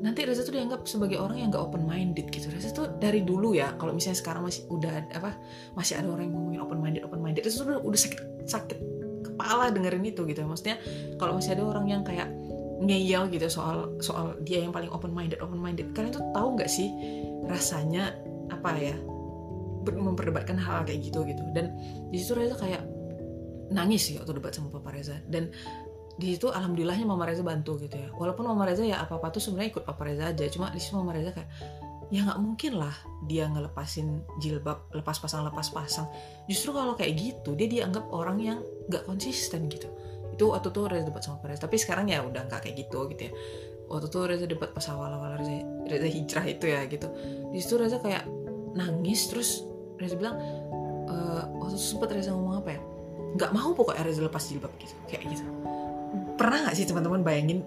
Nanti 0.00 0.24
Reza 0.24 0.46
tuh 0.46 0.56
dianggap 0.56 0.88
sebagai 0.88 1.20
orang 1.20 1.44
yang 1.44 1.52
gak 1.52 1.60
open 1.60 1.84
minded 1.84 2.32
gitu. 2.32 2.48
Reza 2.48 2.72
tuh 2.72 2.88
dari 2.96 3.20
dulu 3.20 3.52
ya 3.52 3.76
kalau 3.76 3.92
misalnya 3.92 4.16
sekarang 4.16 4.46
masih 4.46 4.64
udah 4.72 5.12
apa 5.12 5.36
masih 5.76 6.00
ada 6.00 6.08
orang 6.08 6.30
yang 6.30 6.34
ngomongin 6.40 6.60
open 6.64 6.78
minded 6.80 7.02
open 7.04 7.20
minded 7.20 7.44
Reza 7.44 7.60
tuh 7.60 7.76
udah, 7.76 7.82
udah 7.84 8.00
sakit 8.00 8.20
sakit 8.48 8.78
kepala 9.26 9.68
dengerin 9.74 10.04
itu 10.06 10.24
gitu. 10.24 10.40
Maksudnya 10.46 10.80
kalau 11.20 11.36
masih 11.36 11.52
ada 11.58 11.66
orang 11.66 11.84
yang 11.90 12.02
kayak 12.06 12.30
ngeyel 12.80 13.28
gitu 13.28 13.46
soal 13.52 13.92
soal 14.00 14.40
dia 14.40 14.64
yang 14.64 14.72
paling 14.72 14.88
open 14.88 15.12
minded 15.12 15.36
open 15.44 15.60
minded 15.60 15.92
kalian 15.92 16.16
tuh 16.16 16.24
tahu 16.32 16.56
nggak 16.56 16.70
sih 16.70 16.88
rasanya 17.46 18.16
apa 18.50 18.76
ya? 18.76 18.96
Memperdebatkan 19.80 20.60
hal, 20.60 20.84
kayak 20.84 21.08
gitu 21.08 21.24
gitu. 21.24 21.40
Dan 21.56 21.72
di 22.12 22.16
situ 22.20 22.36
Reza 22.36 22.58
kayak 22.58 22.84
nangis 23.72 24.10
sih 24.10 24.18
waktu 24.20 24.36
debat 24.36 24.52
sama 24.52 24.68
Papa 24.68 24.92
Reza. 24.92 25.16
Dan 25.24 25.48
di 26.20 26.36
situ 26.36 26.52
alhamdulillahnya 26.52 27.08
Mama 27.08 27.24
Reza 27.24 27.40
bantu 27.40 27.80
gitu 27.80 27.96
ya. 27.96 28.12
Walaupun 28.12 28.44
Mama 28.44 28.68
Reza 28.68 28.84
ya 28.84 29.00
apa 29.00 29.16
apa 29.16 29.32
tuh 29.32 29.40
sebenarnya 29.40 29.72
ikut 29.72 29.84
Papa 29.88 30.02
Reza 30.04 30.28
aja. 30.28 30.44
Cuma 30.52 30.68
di 30.68 30.82
situ 30.82 30.98
Mama 31.00 31.16
Reza 31.16 31.32
kayak 31.32 31.50
ya 32.10 32.26
nggak 32.26 32.42
mungkin 32.42 32.74
lah 32.74 32.92
dia 33.30 33.46
ngelepasin 33.46 34.26
jilbab 34.42 34.90
lepas 34.92 35.16
pasang 35.16 35.46
lepas 35.46 35.72
pasang. 35.72 36.10
Justru 36.44 36.76
kalau 36.76 36.92
kayak 36.92 37.16
gitu 37.16 37.56
dia 37.56 37.70
dianggap 37.70 38.04
orang 38.12 38.36
yang 38.42 38.58
nggak 38.90 39.08
konsisten 39.08 39.70
gitu 39.70 39.88
itu 40.40 40.48
waktu 40.48 40.72
tuh 40.72 40.88
Reza 40.88 41.04
debat 41.04 41.20
sama 41.20 41.36
Papa 41.36 41.52
Reza 41.52 41.68
tapi 41.68 41.76
sekarang 41.76 42.08
ya 42.08 42.24
udah 42.24 42.48
nggak 42.48 42.64
kayak 42.64 42.80
gitu 42.80 43.04
gitu 43.12 43.28
ya. 43.28 43.32
Waktu 43.92 44.06
tuh 44.08 44.24
Reza 44.24 44.48
debat 44.48 44.72
pas 44.72 44.88
awal-awal 44.88 45.36
Reza, 45.36 45.60
Reza 45.84 46.08
hijrah 46.08 46.44
itu 46.48 46.64
ya 46.64 46.80
gitu. 46.88 47.12
Di 47.52 47.60
Reza 47.60 48.00
kayak 48.00 48.24
nangis 48.72 49.28
terus 49.28 49.68
Reza 50.00 50.16
bilang 50.16 50.40
e, 51.04 51.14
waktu 51.60 51.76
itu 51.76 51.84
sempet 51.92 52.08
Reza 52.16 52.32
ngomong 52.32 52.64
apa 52.64 52.72
ya? 52.72 52.80
Nggak 53.36 53.50
mau 53.52 53.76
pokoknya 53.76 54.00
Reza 54.00 54.24
lepas 54.24 54.48
jilbab 54.48 54.72
gitu. 54.80 54.96
Kayak 55.12 55.28
gitu. 55.28 55.44
Pernah 56.40 56.58
nggak 56.64 56.74
sih 56.80 56.88
teman-teman 56.88 57.20
bayangin 57.20 57.60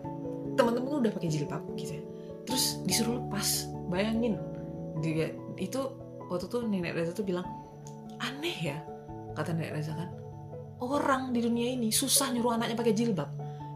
teman-teman 0.58 1.06
udah 1.06 1.14
pakai 1.14 1.30
jilbab 1.30 1.62
gitu 1.78 2.02
ya. 2.02 2.04
Terus 2.50 2.82
disuruh 2.90 3.22
lepas 3.22 3.70
bayangin. 3.94 4.42
Dia 5.06 5.30
itu 5.62 5.94
waktu 6.26 6.50
tuh 6.50 6.66
nenek 6.66 6.98
Reza 6.98 7.14
tuh 7.14 7.22
bilang 7.22 7.46
aneh 8.18 8.74
ya 8.74 8.82
kata 9.38 9.54
nenek 9.54 9.78
Reza 9.78 9.94
kan 9.94 10.23
orang 10.90 11.32
di 11.32 11.40
dunia 11.44 11.76
ini 11.76 11.90
susah 11.90 12.32
nyuruh 12.34 12.60
anaknya 12.60 12.76
pakai 12.76 12.94
jilbab. 12.96 13.30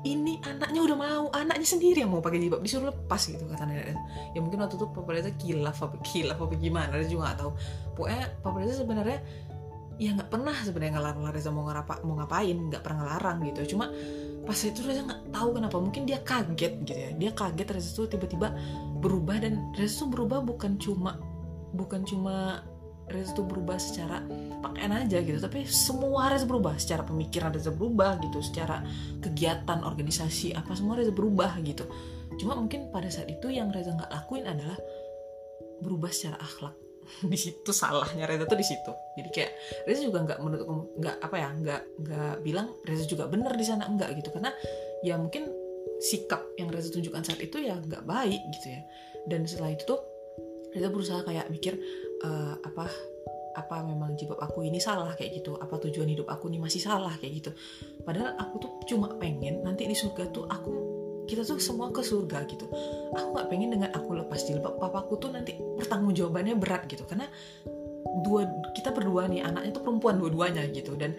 Ini 0.06 0.39
anaknya 0.46 0.80
udah 0.88 0.98
mau 0.98 1.26
anaknya 1.34 1.67
sendiri 1.67 2.06
yang 2.06 2.13
mau 2.13 2.24
pakai 2.24 2.39
jilbab. 2.39 2.63
Disuruh 2.63 2.93
lepas 2.93 3.22
gitu 3.28 3.43
kata 3.43 3.65
nenek. 3.67 3.98
Ya 4.32 4.39
mungkin 4.39 4.62
waktu 4.63 4.80
itu 4.80 4.86
Papa 4.93 5.10
Reza 5.12 5.32
kilaf 5.36 5.78
apa 5.84 5.98
kilaf 6.06 6.38
apa 6.39 6.54
gimana 6.56 6.93
Reza 6.96 7.12
juga 7.12 7.34
gak 7.34 7.39
tahu. 7.43 7.52
Pokoknya 7.98 8.24
Papa 8.39 8.58
Reza 8.62 8.74
sebenarnya 8.80 9.20
ya 9.98 10.13
nggak 10.13 10.30
pernah 10.30 10.54
sebenarnya 10.62 10.93
ngelarang 11.02 11.26
Reza 11.34 11.50
mau 11.50 11.65
ngerapa 11.65 12.06
mau 12.06 12.15
ngapain 12.22 12.58
nggak 12.70 12.82
pernah 12.86 12.98
ngelarang 13.04 13.38
gitu. 13.52 13.76
Cuma 13.76 13.89
pas 14.46 14.60
itu 14.63 14.80
Reza 14.86 15.02
nggak 15.04 15.22
tahu 15.34 15.50
kenapa 15.58 15.78
mungkin 15.82 16.02
dia 16.08 16.20
kaget 16.22 16.74
gitu 16.86 16.93
ya. 16.93 17.10
Dia 17.17 17.32
kaget 17.34 17.67
Reza 17.67 17.89
tuh 17.98 18.08
tiba-tiba 18.08 18.54
berubah 19.02 19.41
dan 19.43 19.74
Reza 19.76 20.06
tuh 20.06 20.10
berubah 20.13 20.39
bukan 20.46 20.78
cuma 20.80 21.20
bukan 21.76 22.08
cuma 22.08 22.63
Reza 23.08 23.32
tuh 23.32 23.48
berubah 23.48 23.80
secara 23.80 24.20
pakaian 24.60 24.91
aja 24.91 25.24
gitu. 25.24 25.39
Tapi 25.39 25.63
semua 25.63 26.28
Reza 26.28 26.43
berubah. 26.43 26.76
Secara 26.76 27.08
pemikiran 27.08 27.56
Reza 27.56 27.72
berubah 27.72 28.20
gitu. 28.20 28.43
Secara 28.43 28.84
kegiatan 29.24 29.84
organisasi 29.84 30.52
apa 30.52 30.76
semua 30.76 31.00
Reza 31.00 31.15
berubah 31.15 31.56
gitu. 31.63 31.88
Cuma 32.36 32.60
mungkin 32.60 32.91
pada 32.91 33.08
saat 33.08 33.32
itu 33.32 33.48
yang 33.48 33.72
Reza 33.72 33.96
nggak 33.96 34.12
lakuin 34.12 34.43
adalah 34.43 34.76
berubah 35.80 36.12
secara 36.12 36.36
akhlak. 36.43 36.76
Di 37.32 37.39
situ 37.39 37.72
salahnya 37.72 38.28
Reza 38.28 38.43
tuh 38.43 38.60
di 38.60 38.67
situ. 38.67 38.91
Jadi 39.15 39.30
kayak 39.32 39.52
Reza 39.88 40.02
juga 40.04 40.28
nggak 40.28 40.39
menutup 40.43 40.67
nggak 41.00 41.15
apa 41.24 41.36
ya 41.39 41.50
nggak 41.56 41.82
nggak 42.04 42.36
bilang 42.43 42.67
Reza 42.84 43.08
juga 43.08 43.32
bener 43.32 43.56
di 43.56 43.63
sana 43.63 43.88
enggak 43.88 44.12
gitu. 44.20 44.36
Karena 44.36 44.52
ya 45.00 45.15
mungkin 45.15 45.48
sikap 46.04 46.43
yang 46.60 46.67
Reza 46.67 46.91
tunjukkan 46.91 47.24
saat 47.24 47.39
itu 47.39 47.63
ya 47.63 47.80
nggak 47.80 48.04
baik 48.04 48.41
gitu 48.60 48.76
ya. 48.76 48.82
Dan 49.32 49.48
setelah 49.48 49.72
itu 49.72 49.88
tuh 49.88 50.04
Reza 50.76 50.91
berusaha 50.91 51.24
kayak 51.24 51.48
mikir 51.48 51.80
uh, 52.23 52.56
apa 52.63 52.86
apa 53.58 53.82
memang 53.82 54.13
jilbab 54.13 54.38
aku 54.38 54.69
ini 54.69 54.77
salah 54.77 55.17
kayak 55.17 55.41
gitu 55.41 55.58
apa 55.58 55.82
tujuan 55.82 56.06
hidup 56.06 56.30
aku 56.30 56.45
ini 56.53 56.62
masih 56.62 56.77
salah 56.77 57.13
kayak 57.17 57.41
gitu. 57.41 57.51
Padahal 58.06 58.38
aku 58.38 58.56
tuh 58.62 58.71
cuma 58.86 59.10
pengen 59.17 59.65
nanti 59.65 59.89
di 59.89 59.97
surga 59.97 60.30
tuh 60.30 60.45
aku 60.45 60.71
kita 61.27 61.43
tuh 61.43 61.58
semua 61.58 61.89
ke 61.89 62.06
surga 62.06 62.45
gitu. 62.45 62.69
Aku 63.17 63.34
nggak 63.34 63.49
pengen 63.49 63.73
dengan 63.73 63.89
aku 63.97 64.13
lepas 64.13 64.45
jilbab 64.45 64.77
papaku 64.77 65.17
tuh 65.17 65.34
nanti 65.34 65.58
pertanggung 65.58 66.13
jawabannya 66.13 66.53
berat 66.56 66.86
gitu. 66.86 67.03
Karena 67.10 67.25
dua 68.21 68.45
kita 68.77 68.93
berdua 68.93 69.25
nih 69.25 69.41
anaknya 69.41 69.73
tuh 69.73 69.84
perempuan 69.84 70.21
dua-duanya 70.21 70.63
gitu. 70.69 70.93
Dan 70.93 71.17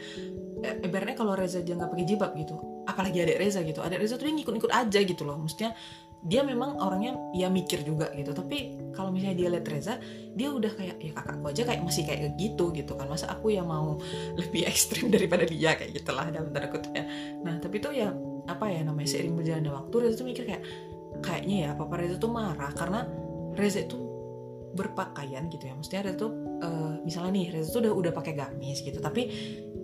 e, 0.62 0.68
ibaratnya 0.86 1.18
kalau 1.18 1.34
Reza 1.34 1.58
aja 1.58 1.74
nggak 1.74 1.90
pakai 1.90 2.06
jilbab 2.06 2.32
gitu 2.38 2.54
apalagi 2.88 3.20
adik 3.20 3.36
Reza 3.36 3.60
gitu. 3.66 3.84
Adik 3.84 4.00
Reza 4.00 4.14
tuh 4.16 4.30
dia 4.30 4.34
ngikut-ngikut 4.38 4.72
aja 4.72 4.98
gitu 5.04 5.22
loh. 5.26 5.36
Maksudnya 5.36 5.76
dia 6.26 6.42
memang 6.42 6.82
orangnya 6.82 7.14
ya 7.30 7.46
mikir 7.46 7.86
juga 7.86 8.10
gitu. 8.10 8.34
Tapi 8.34 8.90
kalau 8.90 9.14
misalnya 9.14 9.36
dia 9.38 9.48
lihat 9.54 9.66
Reza 9.70 9.94
dia 10.34 10.50
udah 10.50 10.72
kayak 10.74 10.96
ya 10.98 11.12
kakakku 11.14 11.46
aja 11.46 11.62
kayak 11.62 11.82
masih 11.86 12.02
kayak 12.06 12.34
gitu 12.34 12.74
gitu 12.74 12.92
kan. 12.98 13.06
Masa 13.06 13.30
aku 13.30 13.54
yang 13.54 13.70
mau 13.70 14.02
lebih 14.40 14.66
ekstrim 14.66 15.14
daripada 15.14 15.46
dia? 15.46 15.78
Kayak 15.78 16.02
gitulah 16.02 16.26
dalam 16.30 16.50
tanda 16.50 16.68
kutip 16.70 16.90
ya 16.94 17.06
nah 17.38 17.54
tapi 17.62 17.78
tuh 17.78 17.94
ya 17.94 18.10
apa 18.50 18.66
ya 18.66 18.82
namanya 18.82 19.08
seiring 19.08 19.38
berjalannya 19.38 19.70
waktu 19.70 19.94
Reza 20.02 20.14
tuh 20.18 20.26
mikir 20.26 20.44
kayak 20.48 20.62
kayaknya 21.22 21.56
ya 21.56 21.70
papa 21.78 21.94
Reza 21.94 22.16
tuh 22.18 22.30
marah. 22.32 22.72
Karena 22.74 23.06
Reza 23.54 23.86
itu 23.86 23.98
berpakaian 24.74 25.46
gitu 25.48 25.70
ya. 25.70 25.74
Maksudnya 25.78 26.02
Reza 26.10 26.18
tuh 26.18 26.30
uh, 26.66 26.94
misalnya 27.06 27.30
nih 27.38 27.46
Reza 27.54 27.68
tuh 27.78 27.80
udah 27.86 27.92
udah 27.94 28.12
pakai 28.12 28.34
gamis 28.34 28.82
gitu. 28.82 28.98
Tapi 28.98 29.22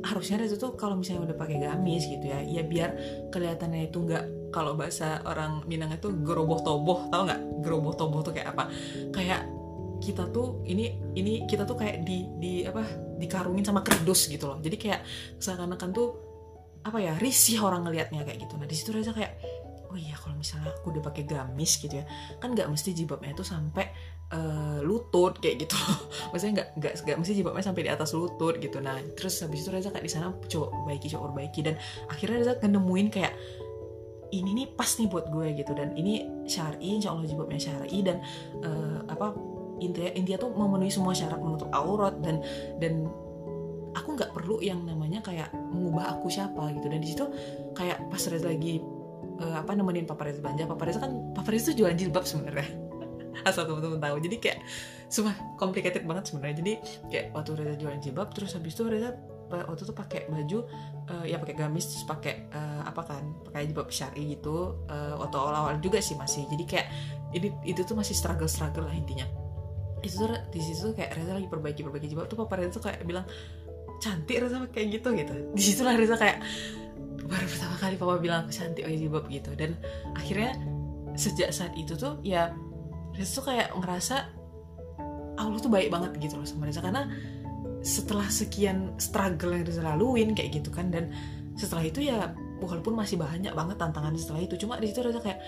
harusnya 0.05 0.37
Reza 0.37 0.61
tuh 0.61 0.77
kalau 0.77 1.01
misalnya 1.01 1.33
udah 1.33 1.37
pakai 1.39 1.57
gamis 1.65 2.05
gitu 2.05 2.29
ya 2.29 2.45
ya 2.45 2.61
biar 2.61 2.91
kelihatannya 3.33 3.89
itu 3.89 3.99
nggak 4.05 4.44
kalau 4.55 4.79
bahasa 4.79 5.19
orang 5.27 5.67
Minang 5.67 5.91
itu 5.99 6.15
geroboh 6.23 6.63
toboh 6.63 7.11
tau 7.11 7.27
nggak? 7.27 7.67
Geroboh 7.67 7.99
toboh 7.99 8.23
tuh 8.23 8.31
kayak 8.31 8.55
apa? 8.55 8.71
Kayak 9.11 9.51
kita 9.99 10.31
tuh 10.31 10.63
ini 10.71 10.95
ini 11.19 11.43
kita 11.51 11.67
tuh 11.67 11.75
kayak 11.75 12.07
di 12.07 12.31
di 12.39 12.63
apa? 12.63 12.87
Dikarungin 13.19 13.67
sama 13.67 13.83
kerdus 13.83 14.31
gitu 14.31 14.47
loh. 14.47 14.63
Jadi 14.63 14.79
kayak 14.79 15.03
seakan-akan 15.43 15.91
tuh 15.91 16.09
apa 16.87 17.03
ya? 17.03 17.19
Risih 17.19 17.67
orang 17.67 17.83
ngelihatnya 17.91 18.23
kayak 18.23 18.47
gitu. 18.47 18.55
Nah 18.55 18.71
di 18.71 18.77
situ 18.79 18.95
Reza 18.95 19.11
kayak 19.11 19.43
oh 19.91 19.99
iya 19.99 20.15
kalau 20.15 20.39
misalnya 20.39 20.71
aku 20.71 20.95
udah 20.95 21.03
pakai 21.03 21.27
gamis 21.27 21.83
gitu 21.83 21.99
ya. 21.99 22.07
Kan 22.39 22.55
nggak 22.55 22.71
mesti 22.71 22.95
jilbabnya 22.95 23.35
itu 23.35 23.43
sampai 23.43 23.91
uh, 24.31 24.79
lutut 24.87 25.43
kayak 25.43 25.67
gitu. 25.67 25.75
Maksudnya 26.31 26.63
nggak 26.63 26.69
nggak 26.79 26.93
nggak 27.03 27.17
mesti 27.19 27.33
jilbabnya 27.35 27.65
sampai 27.67 27.83
di 27.87 27.91
atas 27.91 28.15
lutut 28.15 28.55
gitu. 28.63 28.79
Nah 28.79 29.03
terus 29.19 29.35
habis 29.43 29.67
itu 29.67 29.75
Reza 29.75 29.91
kayak 29.91 30.07
di 30.07 30.13
sana 30.15 30.31
coba 30.31 30.71
perbaiki 30.71 31.11
coba 31.11 31.35
perbaiki. 31.35 31.61
Dan 31.67 31.75
akhirnya 32.07 32.37
Reza 32.39 32.55
nemuin 32.63 33.09
kayak 33.11 33.35
ini 34.43 34.51
nih 34.63 34.67
pas 34.75 34.89
nih 34.99 35.07
buat 35.07 35.31
gue 35.31 35.55
gitu. 35.55 35.73
Dan 35.77 35.95
ini 35.95 36.27
syari 36.49 36.79
insya 36.81 37.15
Allah 37.15 37.27
jilbabnya 37.29 37.61
syari. 37.61 38.03
Dan 38.03 38.19
uh, 38.65 38.99
apa 39.07 39.35
intinya 39.79 40.11
intinya 40.15 40.39
tuh 40.47 40.51
memenuhi 40.55 40.91
semua 40.91 41.15
syarat 41.15 41.39
menutup 41.39 41.71
aurat. 41.71 42.15
Dan 42.19 42.43
dan 42.83 43.07
aku 43.95 44.19
nggak 44.19 44.35
perlu 44.35 44.59
yang 44.59 44.83
namanya 44.83 45.23
kayak 45.23 45.51
mengubah 45.71 46.19
aku 46.19 46.31
siapa 46.31 46.75
gitu. 46.75 46.87
Dan 46.91 46.99
di 47.01 47.09
situ 47.09 47.25
kayak 47.79 48.11
pas 48.11 48.23
Reza 48.27 48.51
lagi 48.51 48.83
uh, 49.41 49.55
apa 49.63 49.73
nemenin 49.75 50.07
Papa 50.07 50.27
Reza 50.27 50.43
belanja 50.43 50.67
Papa 50.67 50.83
Reza 50.87 50.99
kan 51.03 51.13
Papa 51.33 51.49
Reza 51.55 51.73
tuh 51.73 51.85
jualan 51.85 51.97
jilbab 51.97 52.27
sebenarnya. 52.27 52.69
Asal 53.49 53.67
teman-teman 53.67 53.99
tahu. 54.03 54.17
Jadi 54.23 54.37
kayak 54.39 54.59
semua 55.11 55.35
complicated 55.59 56.03
banget 56.07 56.31
sebenarnya. 56.31 56.57
Jadi 56.63 56.73
kayak 57.11 57.27
waktu 57.35 57.51
Reza 57.55 57.75
jualan 57.79 58.01
jilbab 58.03 58.29
terus 58.35 58.55
habis 58.55 58.75
itu 58.75 58.83
Reza 58.87 59.15
waktu 59.51 59.83
itu 59.85 59.95
pakai 59.95 60.21
baju 60.27 60.59
uh, 61.11 61.25
ya 61.25 61.37
pakai 61.39 61.55
gamis 61.55 61.91
terus 61.91 62.05
pakai 62.09 62.49
uh, 62.51 62.83
apa 62.89 63.01
kan 63.05 63.25
pakai 63.49 63.69
jilbab 63.69 63.89
syari 63.93 64.37
gitu 64.37 64.87
uh, 64.89 65.15
waktu 65.21 65.37
awal-awal 65.37 65.77
juga 65.79 66.01
sih 66.01 66.17
masih. 66.17 66.49
Jadi 66.49 66.65
kayak 66.65 66.87
ini 67.35 67.49
itu 67.67 67.83
tuh 67.83 67.99
masih 67.99 68.17
struggle 68.17 68.49
struggle 68.49 68.87
lah 68.87 68.95
intinya. 68.95 69.27
Itu 70.05 70.25
tuh 70.25 70.37
di 70.53 70.61
situ 70.61 70.93
kayak 70.93 71.17
Reza 71.17 71.33
lagi 71.33 71.49
perbaiki 71.49 71.81
perbaiki. 71.81 72.07
Jilbab 72.13 72.29
tuh 72.29 72.39
papa 72.45 72.61
Reza 72.61 72.77
tuh 72.77 72.83
kayak 72.85 73.05
bilang 73.05 73.25
cantik 74.01 74.37
Reza 74.37 74.65
kayak 74.69 75.01
gitu 75.01 75.09
gitu. 75.17 75.35
Di 75.53 75.63
situlah 75.63 75.95
Reza 75.97 76.17
kayak 76.21 76.39
baru 77.25 77.47
pertama 77.49 77.75
kali 77.81 77.95
papa 77.97 78.15
bilang 78.21 78.45
aku 78.45 78.53
cantik 78.53 78.85
pakai 78.85 78.99
jilbab 79.01 79.25
gitu. 79.33 79.51
Dan 79.57 79.77
akhirnya 80.13 80.57
sejak 81.15 81.55
saat 81.55 81.73
itu 81.79 81.97
tuh 81.97 82.21
ya 82.21 82.53
Reza 83.17 83.41
tuh 83.41 83.45
kayak 83.49 83.73
ngerasa 83.77 84.17
Allah 85.35 85.59
tuh 85.59 85.73
baik 85.73 85.91
banget 85.91 86.15
gitu 86.21 86.37
loh 86.39 86.47
sama 86.47 86.69
Reza. 86.69 86.85
Karena 86.85 87.09
setelah 87.85 88.27
sekian 88.33 88.97
struggle 88.97 89.53
yang 89.53 89.69
Reza 89.69 89.85
laluin 89.85 90.33
kayak 90.33 90.59
gitu 90.59 90.73
kan. 90.73 90.89
Dan 90.89 91.13
setelah 91.55 91.85
itu 91.85 92.03
ya 92.03 92.33
walaupun 92.59 92.97
masih 92.97 93.21
banyak 93.21 93.53
banget 93.53 93.77
tantangan 93.77 94.17
setelah 94.17 94.43
itu 94.43 94.57
cuma 94.57 94.81
di 94.81 94.89
situ 94.91 95.05
Reza 95.05 95.21
kayak 95.21 95.39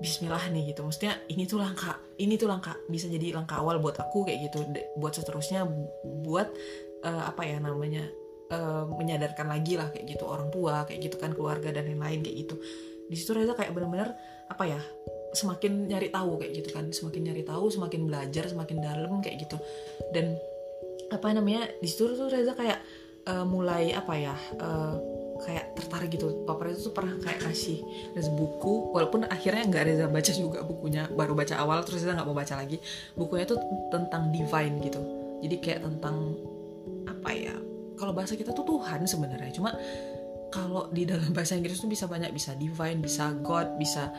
Bismillah 0.00 0.50
nih 0.52 0.74
gitu. 0.74 0.84
Maksudnya 0.84 1.16
ini 1.30 1.44
tuh 1.48 1.60
langkah 1.60 1.96
ini 2.20 2.34
tuh 2.36 2.48
langkah 2.50 2.74
bisa 2.88 3.08
jadi 3.08 3.36
langkah 3.36 3.60
awal 3.60 3.80
buat 3.80 3.96
aku 3.96 4.28
kayak 4.28 4.50
gitu. 4.50 4.64
Buat 5.00 5.20
seterusnya 5.20 5.64
buat 6.24 6.48
uh, 7.04 7.24
apa 7.30 7.46
ya 7.46 7.60
namanya 7.60 8.04
uh, 8.52 8.84
menyadarkan 8.90 9.48
lagi 9.48 9.80
lah 9.80 9.88
kayak 9.92 10.16
gitu. 10.16 10.24
Orang 10.28 10.52
tua 10.52 10.84
kayak 10.88 11.00
gitu 11.08 11.16
kan 11.20 11.32
keluarga 11.32 11.72
dan 11.72 11.88
lain-lain 11.88 12.20
kayak 12.24 12.36
gitu. 12.48 12.56
Di 13.08 13.16
situ 13.16 13.36
Reza 13.36 13.54
kayak 13.54 13.72
bener-bener 13.76 14.12
apa 14.50 14.64
ya 14.66 14.80
semakin 15.36 15.86
nyari 15.86 16.08
tahu 16.10 16.42
kayak 16.42 16.52
gitu 16.64 16.68
kan. 16.74 16.90
Semakin 16.90 17.20
nyari 17.30 17.42
tahu 17.46 17.64
semakin 17.70 18.00
belajar 18.08 18.44
semakin 18.50 18.76
dalam 18.82 19.20
kayak 19.20 19.46
gitu. 19.46 19.56
Dan 20.10 20.36
apa 21.12 21.26
namanya 21.32 21.68
di 21.80 21.88
situ 21.88 22.12
tuh 22.14 22.28
Reza 22.28 22.56
kayak 22.56 22.78
uh, 23.28 23.44
mulai 23.44 23.92
apa 23.92 24.14
ya 24.16 24.36
uh, 24.60 24.96
kayak 25.44 25.74
tertarik 25.76 26.14
gitu. 26.14 26.46
Papa 26.46 26.68
Reza 26.68 26.86
tuh 26.86 26.94
pernah 26.94 27.16
kayak 27.18 27.44
kasih 27.44 27.82
Reza 28.14 28.30
buku 28.32 28.94
walaupun 28.94 29.26
akhirnya 29.26 29.66
nggak 29.68 29.84
Reza 29.84 30.06
baca 30.08 30.32
juga 30.32 30.60
bukunya 30.62 31.10
baru 31.10 31.34
baca 31.34 31.54
awal 31.58 31.82
terus 31.82 32.04
Reza 32.04 32.14
nggak 32.14 32.28
mau 32.28 32.36
baca 32.36 32.54
lagi. 32.56 32.78
Bukunya 33.18 33.44
tuh 33.44 33.58
tentang 33.90 34.30
divine 34.30 34.74
gitu. 34.84 35.00
Jadi 35.44 35.56
kayak 35.60 35.80
tentang 35.84 36.38
apa 37.04 37.30
ya 37.32 37.54
kalau 37.94 38.12
bahasa 38.16 38.34
kita 38.36 38.52
tuh 38.56 38.64
Tuhan 38.64 39.04
sebenarnya. 39.04 39.52
Cuma 39.52 39.74
kalau 40.54 40.86
di 40.94 41.02
dalam 41.02 41.34
bahasa 41.34 41.58
Inggris 41.58 41.82
tuh 41.82 41.90
bisa 41.90 42.06
banyak 42.06 42.30
bisa 42.30 42.54
divine 42.54 43.02
bisa 43.02 43.34
God 43.42 43.74
bisa 43.74 44.14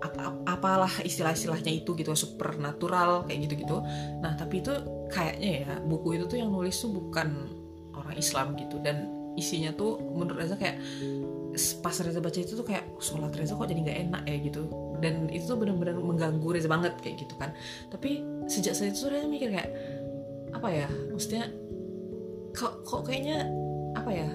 apa 0.00 0.32
apalah 0.48 0.92
istilah-istilahnya 1.04 1.84
itu 1.84 1.92
gitu 1.98 2.14
supernatural 2.16 3.28
kayak 3.28 3.50
gitu-gitu. 3.50 3.82
Nah 4.24 4.32
tapi 4.38 4.64
itu 4.64 4.72
kayaknya 5.12 5.50
ya 5.66 5.72
buku 5.84 6.16
itu 6.16 6.24
tuh 6.30 6.38
yang 6.40 6.48
nulis 6.48 6.78
tuh 6.80 6.88
bukan 6.88 7.50
orang 7.92 8.16
Islam 8.16 8.56
gitu. 8.56 8.80
Dan 8.80 9.10
isinya 9.36 9.74
tuh 9.76 10.00
menurut 10.00 10.40
Reza 10.40 10.56
kayak 10.56 10.80
pas 11.84 11.96
Reza 12.00 12.22
baca 12.22 12.38
itu 12.38 12.54
tuh 12.56 12.64
kayak 12.64 12.86
sholat 13.02 13.34
Reza 13.36 13.58
kok 13.58 13.68
jadi 13.68 13.80
nggak 13.84 13.98
enak 14.08 14.22
ya 14.24 14.36
gitu. 14.40 14.62
Dan 15.00 15.28
itu 15.28 15.44
tuh 15.44 15.58
benar-benar 15.60 16.00
mengganggu 16.00 16.48
Reza 16.48 16.68
banget 16.70 16.96
kayak 17.04 17.28
gitu 17.28 17.34
kan. 17.36 17.52
Tapi 17.92 18.24
sejak 18.48 18.72
saat 18.72 18.96
itu 18.96 19.04
Reza 19.10 19.28
mikir 19.28 19.52
kayak 19.52 19.70
apa 20.50 20.68
ya 20.72 20.88
maksudnya 21.12 21.46
kok 22.50 22.82
kok 22.82 23.06
kayaknya 23.06 23.46
apa 23.94 24.10
ya 24.10 24.28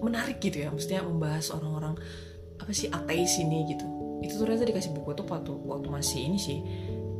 menarik 0.00 0.40
gitu 0.40 0.64
ya 0.64 0.68
maksudnya 0.72 1.00
membahas 1.04 1.52
orang-orang 1.52 1.96
apa 2.60 2.72
sih 2.76 2.92
ateis 2.92 3.40
ini 3.40 3.72
gitu 3.72 3.99
itu 4.20 4.36
tuh 4.36 4.46
Reza 4.48 4.64
dikasih 4.68 4.92
buku 4.92 5.16
tuh 5.16 5.24
waktu 5.28 5.52
waktu 5.64 5.88
masih 5.88 6.20
ini 6.28 6.38
sih 6.38 6.58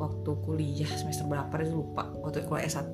waktu 0.00 0.30
kuliah 0.40 0.88
semester 0.96 1.28
berapa 1.28 1.52
Reza 1.52 1.76
lupa. 1.76 2.08
Waktu 2.24 2.48
kuliah 2.48 2.64
S1 2.64 2.92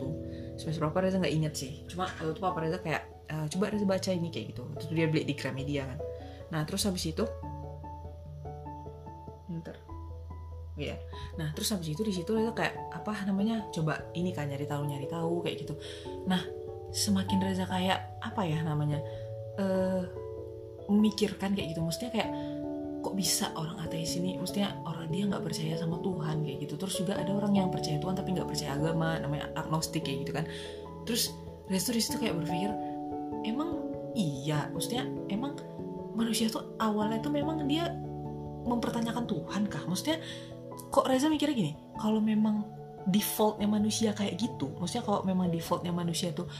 semester 0.59 0.81
berapa 0.83 0.99
Reza 1.07 1.23
nggak 1.23 1.35
inget 1.35 1.55
sih. 1.55 1.87
Cuma 1.87 2.11
waktu 2.11 2.35
itu 2.35 2.41
Papa 2.43 2.59
Reza 2.67 2.83
kayak 2.83 3.03
uh, 3.31 3.47
coba 3.47 3.71
Reza 3.71 3.87
baca 3.87 4.11
ini 4.11 4.29
kayak 4.35 4.47
gitu. 4.51 4.63
Terus 4.83 4.91
dia 4.91 5.07
beli 5.07 5.23
di 5.23 5.35
Gramedia 5.39 5.87
kan. 5.87 5.99
Nah 6.51 6.63
terus 6.67 6.83
habis 6.87 7.07
itu 7.07 7.23
ntar 9.47 9.79
ya 10.77 10.99
nah 11.41 11.49
terus 11.57 11.73
habis 11.73 11.89
itu 11.89 12.03
di 12.05 12.13
situ 12.13 12.29
Reza 12.35 12.53
kayak 12.53 12.75
apa 12.93 13.25
namanya 13.25 13.65
coba 13.73 14.13
ini 14.13 14.35
kan 14.35 14.51
nyari 14.51 14.69
tahu 14.69 14.83
nyari 14.85 15.07
tahu 15.07 15.47
kayak 15.47 15.63
gitu. 15.63 15.75
Nah 16.27 16.43
semakin 16.91 17.39
Reza 17.41 17.65
kayak 17.65 18.19
apa 18.21 18.43
ya 18.43 18.61
namanya 18.67 18.99
uh, 19.63 20.03
memikirkan 20.91 21.55
kayak 21.55 21.75
gitu. 21.75 21.81
Maksudnya 21.83 22.11
kayak 22.15 22.31
kok 23.07 23.15
bisa 23.15 23.55
orang 23.55 23.79
ateis 23.87 24.19
ini? 24.19 24.35
Maksudnya 24.35 24.83
orang 24.83 25.07
dia 25.15 25.23
nggak 25.31 25.47
percaya 25.47 25.79
sama 25.79 26.03
Tuhan 26.03 26.43
kayak 26.43 26.59
gitu. 26.67 26.75
Terus 26.75 26.95
juga 26.99 27.15
ada 27.15 27.31
orang 27.31 27.55
yang 27.55 27.71
percaya 27.71 28.03
Tuhan 28.03 28.19
tapi 28.19 28.35
nggak 28.35 28.49
percaya 28.51 28.75
agama 28.75 29.15
namanya 29.23 29.47
agnostik 29.55 30.03
kayak 30.03 30.27
gitu 30.27 30.33
kan. 30.35 30.45
Terus 31.07 31.31
Resto 31.71 31.95
di 31.95 32.03
situ 32.03 32.19
kayak 32.19 32.35
berpikir 32.35 32.75
emang 33.47 33.71
iya? 34.19 34.67
Maksudnya 34.75 35.07
emang 35.31 35.55
manusia 36.19 36.51
tuh 36.51 36.75
awalnya 36.83 37.23
tuh 37.23 37.31
memang 37.31 37.63
dia 37.71 37.95
mempertanyakan 38.67 39.31
Tuhan 39.31 39.63
kah? 39.71 39.87
Maksudnya 39.87 40.19
kok 40.91 41.07
Reza 41.07 41.31
mikirnya 41.31 41.55
gini? 41.55 41.73
Kalau 42.03 42.19
memang 42.19 42.67
defaultnya 43.07 43.71
manusia 43.71 44.11
kayak 44.11 44.35
gitu 44.35 44.75
maksudnya 44.83 45.07
kalau 45.07 45.23
memang 45.23 45.47
defaultnya 45.47 45.95
manusia 45.95 46.35
tuh 46.35 46.51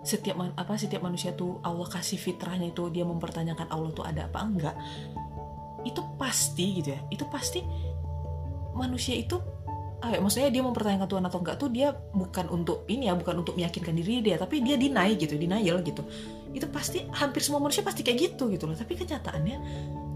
setiap 0.00 0.40
apa 0.56 0.80
setiap 0.80 1.04
manusia 1.04 1.36
tuh 1.36 1.60
Allah 1.60 1.84
kasih 1.84 2.16
fitrahnya 2.16 2.72
itu 2.72 2.88
dia 2.88 3.04
mempertanyakan 3.04 3.68
Allah 3.68 3.92
tuh 3.92 4.04
ada 4.08 4.32
apa? 4.32 4.40
Enggak 4.40 4.76
itu 5.84 6.00
pasti 6.16 6.80
gitu 6.82 6.94
ya. 6.94 7.00
Itu 7.08 7.24
pasti 7.28 7.64
manusia 8.76 9.16
itu 9.16 9.36
ah, 10.00 10.16
ya, 10.16 10.18
maksudnya 10.20 10.48
dia 10.48 10.62
mempertanyakan 10.64 11.08
Tuhan 11.08 11.24
atau 11.28 11.38
enggak 11.44 11.56
tuh 11.60 11.68
dia 11.68 11.92
bukan 11.92 12.48
untuk 12.48 12.88
ini 12.88 13.10
ya 13.10 13.14
bukan 13.16 13.44
untuk 13.44 13.54
meyakinkan 13.56 13.92
diri 13.92 14.24
dia 14.24 14.40
tapi 14.40 14.64
dia 14.64 14.80
deny 14.80 15.16
gitu 15.16 15.36
denial 15.36 15.84
gitu. 15.84 16.02
Itu 16.50 16.66
pasti 16.72 17.06
hampir 17.14 17.44
semua 17.44 17.60
manusia 17.62 17.84
pasti 17.84 18.00
kayak 18.02 18.34
gitu 18.34 18.50
gitu 18.50 18.64
loh. 18.66 18.76
Tapi 18.76 18.96
kenyataannya 18.96 19.56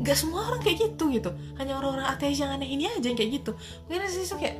nggak 0.02 0.16
semua 0.16 0.50
orang 0.50 0.60
kayak 0.64 0.92
gitu 0.92 1.12
gitu. 1.12 1.30
Hanya 1.60 1.78
orang-orang 1.78 2.08
ateis 2.10 2.40
yang 2.40 2.50
aneh 2.52 2.68
ini 2.68 2.90
aja 2.90 3.04
yang 3.04 3.18
kayak 3.18 3.42
gitu. 3.42 3.52
Mungkin 3.86 4.08
sih 4.10 4.26
kayak 4.34 4.56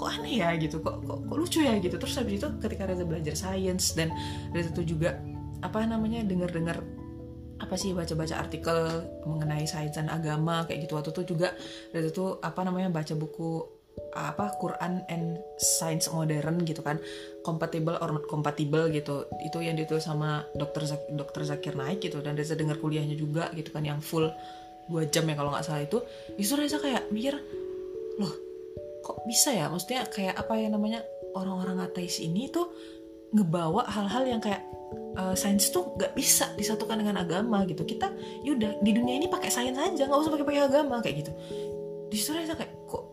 kok 0.00 0.08
aneh 0.16 0.40
ya 0.40 0.56
gitu 0.56 0.80
kok, 0.80 1.04
kok 1.04 1.18
kok 1.28 1.36
lucu 1.36 1.60
ya 1.60 1.76
gitu. 1.76 2.00
Terus 2.00 2.14
habis 2.16 2.40
itu 2.40 2.48
ketika 2.62 2.88
Reza 2.88 3.04
belajar 3.04 3.34
sains 3.36 3.92
dan 3.92 4.08
Reza 4.56 4.72
tuh 4.72 4.86
juga 4.86 5.20
apa 5.60 5.84
namanya 5.84 6.24
dengar-dengar 6.24 6.80
apa 7.60 7.76
sih 7.76 7.92
baca-baca 7.92 8.40
artikel 8.40 9.04
mengenai 9.28 9.68
sains 9.68 9.94
dan 9.94 10.08
agama 10.08 10.64
kayak 10.64 10.88
gitu. 10.88 10.96
Waktu 10.96 11.12
itu 11.12 11.36
juga 11.36 11.52
Reza 11.92 12.10
tuh 12.10 12.40
apa 12.40 12.64
namanya 12.64 12.88
baca 12.88 13.12
buku 13.12 13.78
apa 14.16 14.56
Quran 14.56 15.04
and 15.12 15.36
Science 15.60 16.08
Modern 16.08 16.64
gitu 16.64 16.80
kan. 16.80 16.96
Compatible 17.44 18.00
or 18.00 18.16
not 18.16 18.24
compatible 18.26 18.88
gitu. 18.88 19.28
Itu 19.44 19.60
yang 19.60 19.76
ditulis 19.76 20.08
sama 20.08 20.48
dokter 20.56 20.88
Zak 20.88 21.12
dokter 21.12 21.44
Zakir 21.44 21.76
Naik 21.76 22.00
gitu. 22.00 22.24
Dan 22.24 22.34
Reza 22.34 22.56
dengar 22.56 22.80
kuliahnya 22.80 23.14
juga 23.14 23.52
gitu 23.52 23.68
kan 23.70 23.84
yang 23.84 24.00
full 24.00 24.32
dua 24.88 25.06
jam 25.06 25.28
ya 25.28 25.36
kalau 25.36 25.52
nggak 25.52 25.64
salah 25.68 25.84
itu. 25.84 26.00
Itu 26.40 26.56
Reza 26.56 26.80
kayak 26.80 27.12
mikir 27.12 27.36
loh 28.16 28.34
kok 29.04 29.22
bisa 29.28 29.52
ya? 29.52 29.68
Maksudnya 29.68 30.08
kayak 30.08 30.40
apa 30.40 30.56
ya 30.56 30.72
namanya 30.72 31.04
orang-orang 31.36 31.84
ateis 31.84 32.18
ini 32.24 32.48
tuh 32.48 32.72
ngebawa 33.30 33.86
hal-hal 33.86 34.26
yang 34.26 34.42
kayak 34.42 34.64
uh, 35.16 35.34
sains 35.34 35.70
tuh 35.70 35.94
nggak 35.96 36.12
bisa 36.14 36.50
disatukan 36.54 37.00
dengan 37.00 37.20
agama 37.20 37.62
gitu. 37.66 37.82
Kita 37.86 38.10
yaudah 38.46 38.80
di 38.82 38.90
dunia 38.94 39.18
ini 39.18 39.26
pakai 39.26 39.50
sains 39.50 39.78
aja 39.78 40.06
nggak 40.06 40.20
usah 40.20 40.32
pakai 40.32 40.46
pakai 40.46 40.62
agama 40.66 41.02
kayak 41.02 41.26
gitu. 41.26 41.32
Di 42.10 42.16
situ 42.18 42.34
saya 42.34 42.56
kayak 42.58 42.72
kok? 42.90 43.04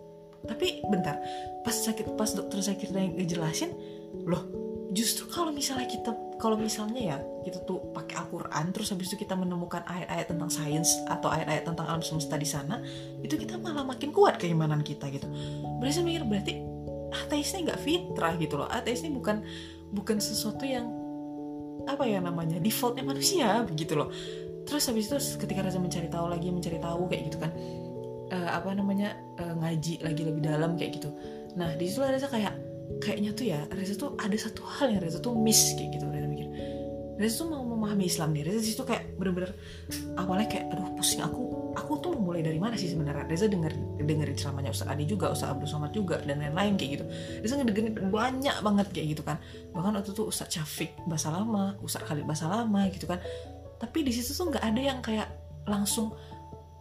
Tapi 0.48 0.82
bentar 0.88 1.20
pas 1.62 1.76
sakit 1.76 2.16
pas 2.16 2.32
dokter 2.32 2.64
sakit 2.64 2.90
yang 2.96 3.20
ngejelasin 3.20 3.76
loh 4.24 4.68
justru 4.96 5.28
kalau 5.28 5.52
misalnya 5.52 5.86
kita 5.86 6.16
kalau 6.40 6.56
misalnya 6.56 7.02
ya 7.02 7.18
kita 7.44 7.60
tuh 7.68 7.92
pakai 7.92 8.24
Al-Quran 8.24 8.72
terus 8.72 8.94
habis 8.94 9.12
itu 9.12 9.20
kita 9.20 9.36
menemukan 9.36 9.84
ayat-ayat 9.84 10.32
tentang 10.32 10.48
sains 10.48 10.90
atau 11.12 11.28
ayat-ayat 11.28 11.68
tentang 11.68 11.86
alam 11.86 12.00
semesta 12.00 12.40
di 12.40 12.48
sana 12.48 12.80
itu 13.20 13.36
kita 13.36 13.60
malah 13.60 13.84
makin 13.84 14.16
kuat 14.16 14.40
keimanan 14.40 14.86
kita 14.86 15.12
gitu. 15.12 15.28
Berarti 15.82 16.02
saya 16.02 16.06
mikir 16.08 16.24
berarti 16.24 16.54
ateis 17.12 17.52
ini 17.56 17.68
nggak 17.68 17.82
fitrah 17.84 18.34
gitu 18.40 18.56
loh. 18.58 18.70
Ateis 18.72 19.04
ini 19.04 19.12
bukan 19.12 19.44
bukan 19.92 20.18
sesuatu 20.24 20.64
yang 20.64 20.88
apa 21.88 22.04
ya 22.04 22.20
namanya 22.20 22.60
defaultnya 22.60 23.04
manusia 23.08 23.64
begitu 23.64 23.96
loh. 23.96 24.12
Terus 24.68 24.84
habis 24.92 25.08
itu 25.08 25.16
ketika 25.40 25.64
Reza 25.64 25.80
mencari 25.80 26.12
tahu 26.12 26.28
lagi 26.28 26.52
mencari 26.52 26.78
tahu 26.78 27.08
kayak 27.08 27.24
gitu 27.32 27.38
kan 27.40 27.52
uh, 28.36 28.50
apa 28.52 28.76
namanya 28.76 29.16
uh, 29.40 29.56
ngaji 29.56 30.04
lagi 30.04 30.22
lebih 30.28 30.44
dalam 30.44 30.76
kayak 30.76 31.00
gitu. 31.00 31.10
Nah 31.56 31.74
di 31.80 31.88
situ 31.88 32.04
Reza 32.04 32.28
kayak 32.28 32.54
kayaknya 33.00 33.32
tuh 33.32 33.46
ya 33.48 33.60
Reza 33.72 33.96
tuh 33.96 34.20
ada 34.20 34.36
satu 34.36 34.62
hal 34.68 34.92
yang 34.92 35.02
Reza 35.02 35.24
tuh 35.24 35.34
miss 35.34 35.74
kayak 35.80 35.96
gitu 35.96 36.06
Reza 36.12 36.28
mikir. 36.28 36.48
Reza 37.18 37.36
tuh 37.42 37.48
mau 37.50 37.64
memahami 37.64 38.06
Islam 38.06 38.36
nih. 38.36 38.44
Reza 38.46 38.62
situ 38.62 38.84
kayak 38.84 39.16
bener-bener 39.16 39.56
awalnya 40.20 40.52
kayak 40.52 40.70
aduh 40.76 40.92
pusing 41.00 41.24
aku 41.24 41.57
aku 41.78 42.02
tuh 42.02 42.18
mulai 42.18 42.42
dari 42.42 42.58
mana 42.58 42.74
sih 42.74 42.90
sebenarnya? 42.90 43.30
Reza 43.30 43.46
denger 43.46 43.72
dengerin 44.02 44.34
ceramahnya 44.34 44.74
Ustaz 44.74 44.90
Adi 44.90 45.06
juga 45.06 45.30
Ustaz 45.30 45.54
Abdul 45.54 45.70
Somad 45.70 45.94
juga 45.94 46.18
dan 46.26 46.42
lain-lain 46.42 46.74
kayak 46.74 46.92
gitu. 46.98 47.06
Reza 47.46 47.54
ngedengerin 47.62 47.94
banyak 48.10 48.58
banget 48.66 48.88
kayak 48.90 49.08
gitu 49.14 49.22
kan. 49.22 49.38
Bahkan 49.78 49.92
waktu 50.02 50.12
itu 50.12 50.24
Ustaz 50.26 50.50
Syafiq 50.50 50.98
bahasa 51.06 51.30
lama 51.30 51.78
Ustaz 51.86 52.02
Khalid 52.10 52.26
bahasa 52.26 52.50
lama 52.50 52.82
gitu 52.90 53.06
kan. 53.06 53.22
Tapi 53.78 54.02
di 54.02 54.10
situ 54.10 54.34
tuh 54.34 54.50
nggak 54.50 54.64
ada 54.66 54.82
yang 54.82 55.00
kayak 55.06 55.30
langsung 55.70 56.18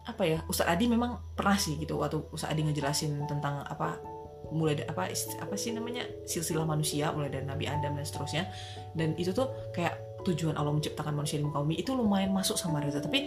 apa 0.07 0.23
ya 0.23 0.39
Ustaz 0.49 0.65
Adi 0.65 0.89
memang 0.89 1.35
pernah 1.37 1.59
sih 1.59 1.77
gitu 1.77 2.01
waktu 2.01 2.17
Ustaz 2.33 2.49
Adi 2.49 2.65
ngejelasin 2.65 3.27
tentang 3.29 3.61
apa 3.67 4.01
mulai 4.47 4.79
apa 4.87 5.11
apa 5.11 5.55
sih 5.59 5.75
namanya 5.75 6.07
silsilah 6.23 6.63
manusia 6.63 7.11
mulai 7.11 7.27
dari 7.27 7.45
Nabi 7.45 7.69
Adam 7.69 7.99
dan 7.99 8.05
seterusnya. 8.07 8.49
Dan 8.97 9.13
itu 9.19 9.35
tuh 9.35 9.51
kayak 9.75 10.23
tujuan 10.25 10.55
Allah 10.55 10.73
menciptakan 10.73 11.13
manusia 11.15 11.39
di 11.39 11.45
muka 11.45 11.63
bumi 11.63 11.79
itu 11.79 11.93
lumayan 11.93 12.31
masuk 12.33 12.55
sama 12.55 12.79
Reza. 12.79 13.03
Tapi 13.03 13.19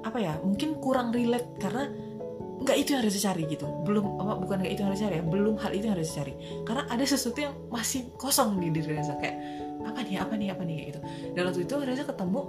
apa 0.00 0.18
ya 0.20 0.40
mungkin 0.40 0.80
kurang 0.80 1.12
relate 1.12 1.56
karena 1.60 1.88
nggak 2.60 2.76
itu 2.76 2.90
yang 2.92 3.02
Reza 3.02 3.20
cari 3.32 3.42
gitu. 3.48 3.66
Belum 3.88 4.20
apa 4.20 4.36
bukan 4.36 4.60
nggak 4.60 4.72
itu 4.76 4.80
yang 4.84 4.92
Reza 4.92 5.04
cari 5.08 5.16
ya 5.20 5.24
belum 5.24 5.54
hal 5.56 5.72
itu 5.72 5.84
yang 5.88 5.96
Reza 5.96 6.12
cari 6.20 6.32
karena 6.68 6.82
ada 6.92 7.04
sesuatu 7.04 7.38
yang 7.40 7.54
masih 7.72 8.12
kosong 8.20 8.60
di 8.60 8.68
diri 8.68 9.00
Reza 9.00 9.16
kayak 9.16 9.36
apa 9.80 10.04
nih 10.04 10.16
apa 10.20 10.34
nih 10.36 10.48
apa 10.52 10.62
nih? 10.68 10.76
Gitu. 10.92 11.00
Dan 11.32 11.42
waktu 11.48 11.60
itu 11.64 11.74
Reza 11.80 12.04
ketemu 12.04 12.40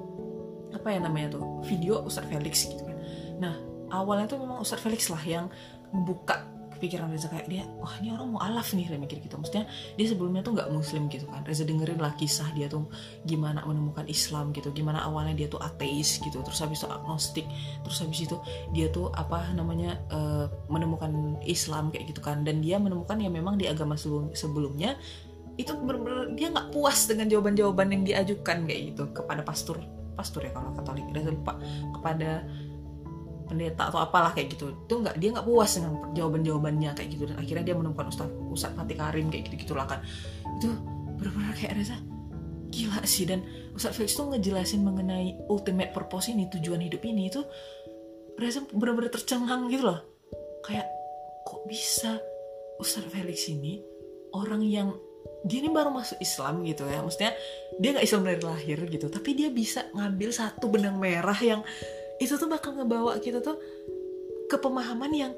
apa 0.72 0.88
ya 0.92 1.00
namanya 1.04 1.40
tuh 1.40 1.44
video 1.64 2.04
Ustadz 2.04 2.28
Felix 2.28 2.68
gitu 2.68 2.84
kan. 2.84 2.98
Nah 3.40 3.56
awalnya 3.92 4.28
tuh 4.28 4.40
memang 4.44 4.60
Ustadz 4.60 4.84
Felix 4.84 5.08
lah 5.08 5.24
yang 5.24 5.48
membuka 5.92 6.51
pikiran 6.82 7.14
Reza 7.14 7.30
kayak 7.30 7.46
dia 7.46 7.64
wah 7.78 7.94
ini 8.02 8.10
orang 8.10 8.34
mau 8.34 8.42
alaf 8.42 8.74
nih 8.74 8.90
dia 8.90 8.98
mikir 8.98 9.22
gitu. 9.22 9.38
Maksudnya 9.38 9.70
dia 9.96 10.06
sebelumnya 10.10 10.42
tuh 10.42 10.58
nggak 10.58 10.70
muslim 10.74 11.06
gitu 11.08 11.30
kan. 11.30 11.46
Reza 11.46 11.64
dengerin 11.64 12.02
lah 12.02 12.18
kisah 12.18 12.50
dia 12.58 12.66
tuh 12.66 12.90
gimana 13.24 13.62
menemukan 13.64 14.10
Islam 14.10 14.50
gitu 14.52 14.74
gimana 14.74 15.06
awalnya 15.06 15.38
dia 15.38 15.48
tuh 15.48 15.62
ateis 15.62 16.18
gitu 16.18 16.42
terus 16.42 16.58
habis 16.60 16.82
itu 16.82 16.90
agnostik 16.90 17.46
terus 17.86 18.02
habis 18.02 18.26
itu 18.26 18.38
dia 18.74 18.90
tuh 18.90 19.14
apa 19.14 19.54
namanya 19.54 20.02
uh, 20.10 20.50
menemukan 20.68 21.38
Islam 21.46 21.94
kayak 21.94 22.10
gitu 22.12 22.26
kan. 22.26 22.42
Dan 22.42 22.66
dia 22.66 22.82
menemukan 22.82 23.22
ya 23.22 23.30
memang 23.30 23.62
di 23.62 23.70
agama 23.70 23.94
sebelum 23.94 24.34
sebelumnya 24.34 24.98
itu 25.62 25.70
benar-benar 25.78 26.34
dia 26.34 26.50
nggak 26.50 26.74
puas 26.74 27.06
dengan 27.06 27.30
jawaban-jawaban 27.30 27.88
yang 27.94 28.04
diajukan 28.08 28.66
kayak 28.66 28.82
gitu 28.96 29.04
kepada 29.14 29.46
pastor 29.46 29.78
pastor 30.16 30.44
ya 30.48 30.52
kalau 30.54 30.74
Katolik. 30.76 31.06
Reza 31.12 31.32
lupa 31.32 31.58
kepada 31.98 32.46
pendeta 33.52 33.92
atau 33.92 34.00
apalah 34.00 34.32
kayak 34.32 34.56
gitu. 34.56 34.72
Itu 34.88 35.04
nggak 35.04 35.20
dia 35.20 35.30
nggak 35.36 35.44
puas 35.44 35.76
dengan 35.76 36.16
jawaban 36.16 36.42
jawabannya 36.42 36.92
kayak 36.96 37.10
gitu. 37.12 37.24
Dan 37.28 37.36
akhirnya 37.38 37.64
dia 37.68 37.76
menemukan 37.76 38.08
Ustaz 38.08 38.32
Ustaz 38.48 38.72
Fatih 38.72 38.96
Karim 38.96 39.28
kayak 39.28 39.52
gitu 39.52 39.56
gitulah 39.68 39.86
kan. 39.86 40.00
Itu 40.58 40.72
benar-benar 41.20 41.54
kayak 41.60 41.74
Reza 41.76 41.98
gila 42.72 43.04
sih. 43.04 43.28
Dan 43.28 43.44
Ustaz 43.76 44.00
Felix 44.00 44.16
tuh 44.16 44.32
ngejelasin 44.32 44.82
mengenai 44.82 45.36
ultimate 45.52 45.92
purpose 45.92 46.32
ini 46.32 46.48
tujuan 46.48 46.80
hidup 46.80 47.04
ini 47.04 47.28
itu 47.28 47.44
Reza 48.40 48.64
benar-benar 48.72 49.12
tercengang 49.12 49.68
gitu 49.68 49.84
loh. 49.92 50.00
Kayak 50.64 50.88
kok 51.44 51.68
bisa 51.68 52.18
Ustaz 52.80 53.04
Felix 53.12 53.52
ini 53.52 53.84
orang 54.32 54.64
yang 54.64 54.96
dia 55.42 55.58
ini 55.62 55.74
baru 55.74 55.90
masuk 55.90 56.22
Islam 56.22 56.62
gitu 56.66 56.86
ya. 56.86 57.02
Maksudnya 57.02 57.34
dia 57.82 57.90
nggak 57.98 58.06
Islam 58.06 58.22
dari 58.26 58.42
lahir 58.42 58.80
gitu. 58.88 59.08
Tapi 59.10 59.30
dia 59.34 59.50
bisa 59.50 59.90
ngambil 59.94 60.30
satu 60.30 60.70
benang 60.70 60.98
merah 61.02 61.38
yang 61.42 61.62
itu 62.22 62.38
tuh 62.38 62.46
bakal 62.46 62.78
ngebawa 62.78 63.18
kita 63.18 63.42
tuh 63.42 63.58
ke 64.46 64.58
pemahaman 64.62 65.10
yang 65.10 65.34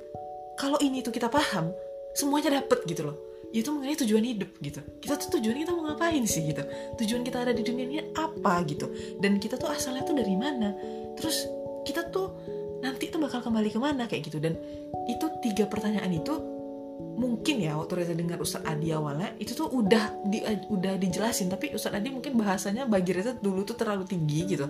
kalau 0.60 0.76
ini 0.84 1.00
tuh 1.00 1.16
kita 1.16 1.32
paham 1.32 1.72
semuanya 2.12 2.60
dapet 2.60 2.84
gitu 2.84 3.08
loh. 3.08 3.18
Itu 3.54 3.70
mengenai 3.70 3.96
tujuan 3.96 4.26
hidup 4.26 4.50
gitu. 4.60 4.82
Kita 5.00 5.16
tuh 5.16 5.38
tujuan 5.40 5.62
kita 5.62 5.72
mau 5.78 5.86
ngapain 5.88 6.26
sih 6.26 6.44
gitu? 6.50 6.66
Tujuan 7.00 7.22
kita 7.22 7.46
ada 7.46 7.54
di 7.54 7.62
dunia 7.62 7.86
ini 7.86 7.98
apa 8.18 8.66
gitu? 8.66 8.90
Dan 9.22 9.38
kita 9.38 9.62
tuh 9.62 9.70
asalnya 9.70 10.04
tuh 10.04 10.18
dari 10.18 10.34
mana? 10.34 10.74
Terus 11.16 11.46
kita 11.86 12.10
tuh 12.10 12.34
nanti 12.82 13.14
tuh 13.14 13.22
bakal 13.22 13.46
kembali 13.46 13.70
ke 13.70 13.78
mana 13.78 14.10
kayak 14.10 14.26
gitu. 14.26 14.42
Dan 14.42 14.58
itu 15.06 15.26
tiga 15.46 15.70
pertanyaan 15.70 16.10
itu 16.10 16.34
mungkin 17.14 17.62
ya 17.62 17.78
waktu 17.78 17.94
Reza 18.02 18.14
dengar 18.18 18.42
Ustadz 18.42 18.66
Adi 18.66 18.90
awalnya 18.90 19.38
itu 19.38 19.54
tuh 19.54 19.70
udah 19.70 20.26
di, 20.26 20.42
udah 20.74 20.98
dijelasin. 20.98 21.54
Tapi 21.54 21.78
Ustadz 21.78 22.02
Adi 22.02 22.10
mungkin 22.10 22.34
bahasanya 22.34 22.90
bagi 22.90 23.14
Reza 23.14 23.38
dulu 23.38 23.62
tuh 23.62 23.78
terlalu 23.78 24.10
tinggi 24.10 24.50
gitu 24.50 24.66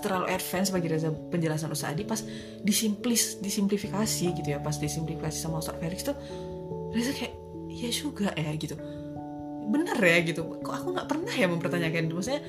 terlalu 0.00 0.26
advance 0.30 0.70
bagi 0.70 0.86
Reza 0.88 1.10
penjelasan 1.10 1.70
Ustaz 1.70 1.92
Adi 1.94 2.02
pas 2.06 2.20
disimplis 2.62 3.42
disimplifikasi 3.42 4.26
gitu 4.34 4.48
ya 4.48 4.58
pas 4.62 4.76
disimplifikasi 4.78 5.34
sama 5.34 5.60
Ustaz 5.60 5.76
Felix 5.78 6.06
tuh 6.06 6.16
Reza 6.94 7.12
kayak 7.12 7.34
ya 7.74 7.90
juga 7.90 8.28
ya 8.38 8.50
gitu. 8.54 8.78
Bener 9.68 9.98
ya 9.98 10.18
gitu. 10.22 10.46
Kok 10.62 10.74
aku 10.74 10.88
nggak 10.94 11.08
pernah 11.10 11.34
ya 11.34 11.46
mempertanyakan 11.50 12.00
itu 12.06 12.14
maksudnya 12.14 12.42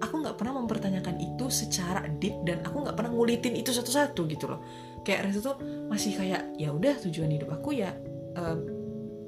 aku 0.00 0.14
nggak 0.24 0.36
pernah 0.38 0.54
mempertanyakan 0.64 1.16
itu 1.20 1.46
secara 1.52 2.06
deep 2.22 2.34
dan 2.48 2.64
aku 2.64 2.86
nggak 2.86 2.96
pernah 2.96 3.10
ngulitin 3.12 3.58
itu 3.58 3.74
satu-satu 3.74 4.30
gitu 4.30 4.46
loh. 4.48 4.60
Kayak 5.02 5.30
Reza 5.30 5.40
tuh 5.42 5.56
masih 5.90 6.14
kayak 6.14 6.54
ya 6.56 6.70
udah 6.70 6.94
tujuan 7.02 7.34
hidup 7.34 7.50
aku 7.50 7.74
ya 7.76 7.92
um, 8.38 8.79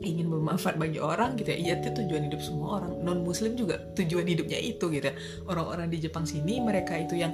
ingin 0.02 0.26
bermanfaat 0.28 0.76
bagi 0.76 0.98
orang 0.98 1.38
gitu 1.38 1.54
ya. 1.54 1.58
Iya 1.58 1.72
itu 1.80 1.88
tujuan 2.02 2.28
hidup 2.28 2.42
semua 2.42 2.82
orang. 2.82 2.92
Non 3.00 3.22
muslim 3.22 3.54
juga 3.54 3.78
tujuan 3.94 4.26
hidupnya 4.26 4.58
itu 4.58 4.84
gitu 4.90 5.06
ya. 5.06 5.14
Orang-orang 5.46 5.88
di 5.88 6.02
Jepang 6.02 6.26
sini 6.26 6.58
mereka 6.58 6.98
itu 6.98 7.16
yang 7.16 7.32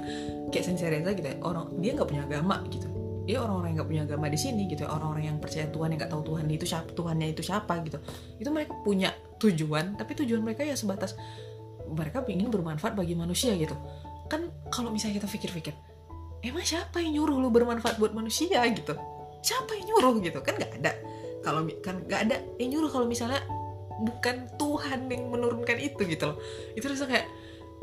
kayak 0.53 0.65
Sensei 0.65 0.93
Reza 0.93 1.11
gitu 1.17 1.27
ya 1.27 1.37
orang 1.41 1.73
dia 1.81 1.91
nggak 1.97 2.09
punya 2.09 2.23
agama 2.29 2.61
gitu. 2.69 2.87
Dia 3.29 3.45
orang-orang 3.45 3.67
yang 3.69 3.77
nggak 3.81 3.89
punya 3.89 4.03
agama 4.05 4.25
di 4.29 4.39
sini 4.39 4.61
gitu 4.69 4.81
ya. 4.85 4.89
Orang-orang 4.93 5.23
yang 5.27 5.37
percaya 5.41 5.65
Tuhan 5.67 5.87
yang 5.91 5.99
nggak 5.99 6.11
tahu 6.13 6.23
Tuhan 6.33 6.45
itu 6.49 6.65
siapa 6.65 6.89
Tuhannya 6.93 7.27
itu 7.33 7.41
siapa 7.41 7.73
gitu. 7.83 7.97
Itu 8.37 8.49
mereka 8.53 8.73
punya 8.85 9.09
tujuan 9.41 9.97
tapi 9.97 10.11
tujuan 10.23 10.41
mereka 10.45 10.61
ya 10.61 10.75
sebatas 10.77 11.17
mereka 11.89 12.21
ingin 12.29 12.53
bermanfaat 12.53 12.93
bagi 12.93 13.17
manusia 13.17 13.51
gitu. 13.57 13.73
Kan 14.29 14.53
kalau 14.69 14.93
misalnya 14.93 15.25
kita 15.25 15.27
pikir-pikir 15.27 15.73
emang 16.45 16.63
siapa 16.63 17.03
yang 17.03 17.19
nyuruh 17.19 17.35
lu 17.41 17.49
bermanfaat 17.51 17.99
buat 17.99 18.13
manusia? 18.15 18.61
gitu. 18.71 18.93
Siapa 19.39 19.71
yang 19.75 19.85
nyuruh 19.95 20.15
gitu? 20.23 20.39
Kan 20.45 20.55
nggak 20.59 20.83
ada 20.83 20.93
kalau 21.39 21.63
kan 21.79 22.03
nggak 22.03 22.21
ada 22.29 22.37
yang 22.59 22.75
nyuruh 22.75 22.91
kalau 22.91 23.07
misalnya 23.07 23.39
bukan 23.99 24.47
Tuhan 24.55 25.11
yang 25.11 25.27
menurunkan 25.27 25.77
itu 25.79 26.01
gitu 26.07 26.23
loh. 26.31 26.37
Itu 26.75 26.87
rasa 26.87 27.05
kayak 27.07 27.27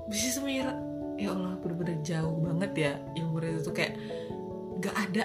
bisa 0.09 0.41
semira 0.41 0.73
ya 1.17 1.33
Allah 1.33 1.57
bener-bener 1.61 1.97
jauh 2.05 2.37
banget 2.45 2.73
ya 2.77 2.93
ilmu 3.17 3.41
itu 3.41 3.61
tuh 3.65 3.75
kayak 3.77 3.97
nggak 4.81 4.97
ada. 4.97 5.25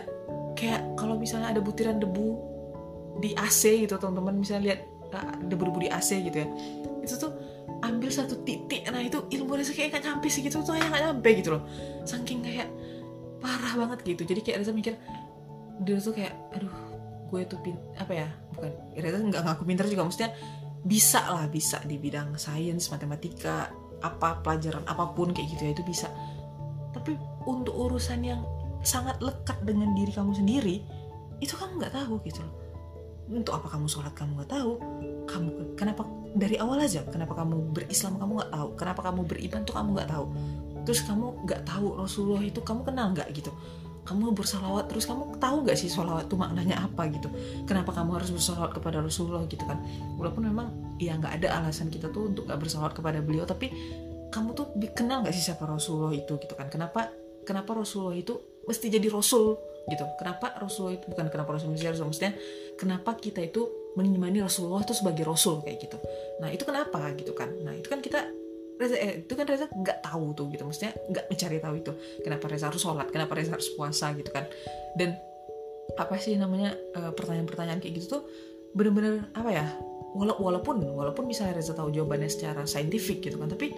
Kayak 0.56 0.82
kalau 1.00 1.16
misalnya 1.16 1.56
ada 1.56 1.62
butiran 1.64 1.98
debu 1.98 2.38
di 3.20 3.36
AC 3.36 3.88
gitu 3.88 3.96
teman-teman 4.00 4.40
misalnya 4.40 4.64
lihat 4.72 4.80
uh, 5.16 5.36
debu-debu 5.48 5.88
di 5.88 5.90
AC 5.92 6.10
gitu 6.28 6.38
ya. 6.44 6.48
Itu 7.04 7.16
tuh 7.18 7.32
ambil 7.82 8.14
satu 8.14 8.46
titik 8.46 8.86
nah 8.92 9.02
itu 9.02 9.26
ilmu 9.32 9.58
Reza 9.58 9.74
kayak 9.74 9.96
nggak 9.96 10.04
nyampe 10.06 10.28
sih 10.30 10.46
gitu 10.46 10.62
tuh 10.62 10.78
kayak 10.78 10.92
nggak 10.92 11.04
nyampe 11.08 11.30
gitu 11.40 11.50
loh. 11.56 11.64
Saking 12.04 12.44
kayak 12.44 12.68
parah 13.40 13.74
banget 13.80 14.00
gitu. 14.06 14.24
Jadi 14.28 14.40
kayak 14.44 14.58
Reza 14.64 14.72
mikir 14.76 14.96
dia 15.82 15.98
tuh 15.98 16.14
kayak 16.14 16.36
aduh 16.54 16.91
gue 17.32 17.48
tuh 17.48 17.60
pin 17.64 17.80
apa 17.96 18.12
ya 18.12 18.28
bukan 18.52 18.72
Reza 19.00 19.18
nggak 19.24 19.44
ngaku 19.48 19.64
pinter 19.64 19.88
juga 19.88 20.04
maksudnya 20.04 20.36
bisa 20.84 21.24
lah 21.32 21.48
bisa 21.48 21.80
di 21.88 21.96
bidang 21.96 22.36
sains 22.36 22.92
matematika 22.92 23.72
apa 24.02 24.42
pelajaran 24.42 24.84
apa 24.90 25.14
pun 25.14 25.32
kayak 25.32 25.48
gitu 25.56 25.62
ya 25.70 25.72
itu 25.78 25.86
bisa. 25.86 26.10
Tapi 26.92 27.16
untuk 27.48 27.72
urusan 27.72 28.20
yang 28.26 28.42
sangat 28.82 29.22
lekat 29.22 29.62
dengan 29.62 29.94
diri 29.94 30.10
kamu 30.10 30.34
sendiri 30.34 30.76
itu 31.38 31.54
kamu 31.54 31.80
nggak 31.80 31.94
tahu 31.94 32.18
gitu 32.26 32.42
loh. 32.42 32.56
Untuk 33.32 33.54
apa 33.56 33.72
kamu 33.72 33.86
sholat 33.88 34.12
kamu 34.18 34.42
nggak 34.42 34.52
tahu 34.52 34.72
kamu 35.30 35.50
kenapa 35.78 36.02
dari 36.36 36.58
awal 36.58 36.82
aja 36.82 37.06
kenapa 37.08 37.38
kamu 37.38 37.72
berislam 37.72 38.18
kamu 38.18 38.42
nggak 38.42 38.52
tahu 38.52 38.68
kenapa 38.76 39.02
kamu 39.06 39.22
beriman 39.30 39.62
tuh 39.64 39.76
kamu 39.78 39.90
nggak 40.02 40.10
tahu. 40.10 40.26
Terus 40.82 41.02
kamu 41.06 41.26
nggak 41.46 41.62
tahu 41.70 41.88
Rasulullah 41.94 42.42
itu 42.42 42.60
kamu 42.66 42.82
kenal 42.90 43.14
nggak 43.14 43.30
gitu 43.38 43.54
kamu 44.02 44.34
bersalawat 44.34 44.89
terus 44.89 45.06
kamu 45.06 45.38
tahu 45.38 45.62
gak 45.66 45.78
sih 45.78 45.86
salawat 45.86 46.26
itu 46.26 46.34
maknanya 46.34 46.82
apa 46.82 47.06
gitu? 47.14 47.30
Kenapa 47.70 47.93
kamu 47.93 48.18
harus 48.18 48.34
bersalawat 48.34 48.74
kepada 48.74 48.97
Rasulullah 48.99 49.45
gitu 49.45 49.62
kan? 49.70 49.78
Walaupun 50.18 50.49
memang 50.49 50.97
ya 50.97 51.18
nggak 51.18 51.41
ada 51.41 51.62
alasan 51.62 51.93
kita 51.93 52.10
tuh 52.10 52.34
untuk 52.34 52.49
nggak 52.49 52.60
bersalawat 52.62 52.93
kepada 52.97 53.22
beliau 53.22 53.45
tapi 53.45 53.70
kamu 54.32 54.56
tuh 54.56 54.72
kenal 54.95 55.22
gak 55.22 55.36
sih 55.36 55.43
siapa 55.43 55.68
Rasulullah 55.68 56.16
itu 56.16 56.34
gitu 56.41 56.54
kan? 56.58 56.72
Kenapa 56.72 57.12
kenapa 57.45 57.78
Rasulullah 57.78 58.18
itu 58.18 58.64
mesti 58.66 58.89
jadi 58.89 59.08
Rasul 59.12 59.58
gitu? 59.86 60.06
Kenapa 60.18 60.56
Rasulullah 60.58 60.97
itu 60.97 61.06
bukan 61.06 61.28
kenapa 61.30 61.49
Rasul 61.58 61.74
mesti 61.74 61.86
Rasul 61.91 62.10
maksudnya 62.10 62.34
kenapa 62.80 63.18
kita 63.20 63.43
itu 63.43 63.93
menyimani 63.99 64.39
Rasulullah 64.39 64.82
itu 64.82 64.95
sebagai 64.95 65.28
Rasul 65.28 65.62
kayak 65.62 65.78
gitu? 65.78 65.97
Nah 66.39 66.49
itu 66.49 66.64
kenapa 66.64 67.12
gitu 67.14 67.36
kan? 67.38 67.52
Nah 67.62 67.76
itu 67.76 67.86
kan 67.86 67.99
kita 67.99 68.41
Reza 68.80 68.95
eh, 68.97 69.24
itu 69.26 69.34
kan 69.34 69.45
Reza 69.45 69.65
nggak 69.67 69.99
tahu 70.05 70.34
tuh 70.38 70.45
gitu 70.53 70.63
maksudnya 70.67 70.93
nggak 71.09 71.26
mencari 71.28 71.57
tahu 71.59 71.76
itu. 71.80 71.91
Kenapa 72.24 72.45
Reza 72.47 72.65
harus 72.69 72.82
sholat? 72.82 73.07
Kenapa 73.09 73.32
Reza 73.38 73.51
harus 73.55 73.69
puasa 73.74 74.13
gitu 74.15 74.30
kan? 74.32 74.45
Dan 74.95 75.17
apa 75.99 76.15
sih 76.15 76.39
namanya 76.39 76.72
pertanyaan 76.93 77.15
pertanyaan-pertanyaan 77.17 77.80
kayak 77.84 77.93
gitu 77.99 78.07
tuh 78.19 78.24
bener-bener 78.72 79.28
apa 79.36 79.49
ya 79.51 79.67
walaupun 80.15 80.80
walaupun 80.80 81.28
misalnya 81.28 81.59
Reza 81.59 81.76
tahu 81.76 81.91
jawabannya 81.91 82.32
secara 82.32 82.63
saintifik 82.63 83.19
gitu 83.24 83.36
kan 83.39 83.51
tapi 83.51 83.76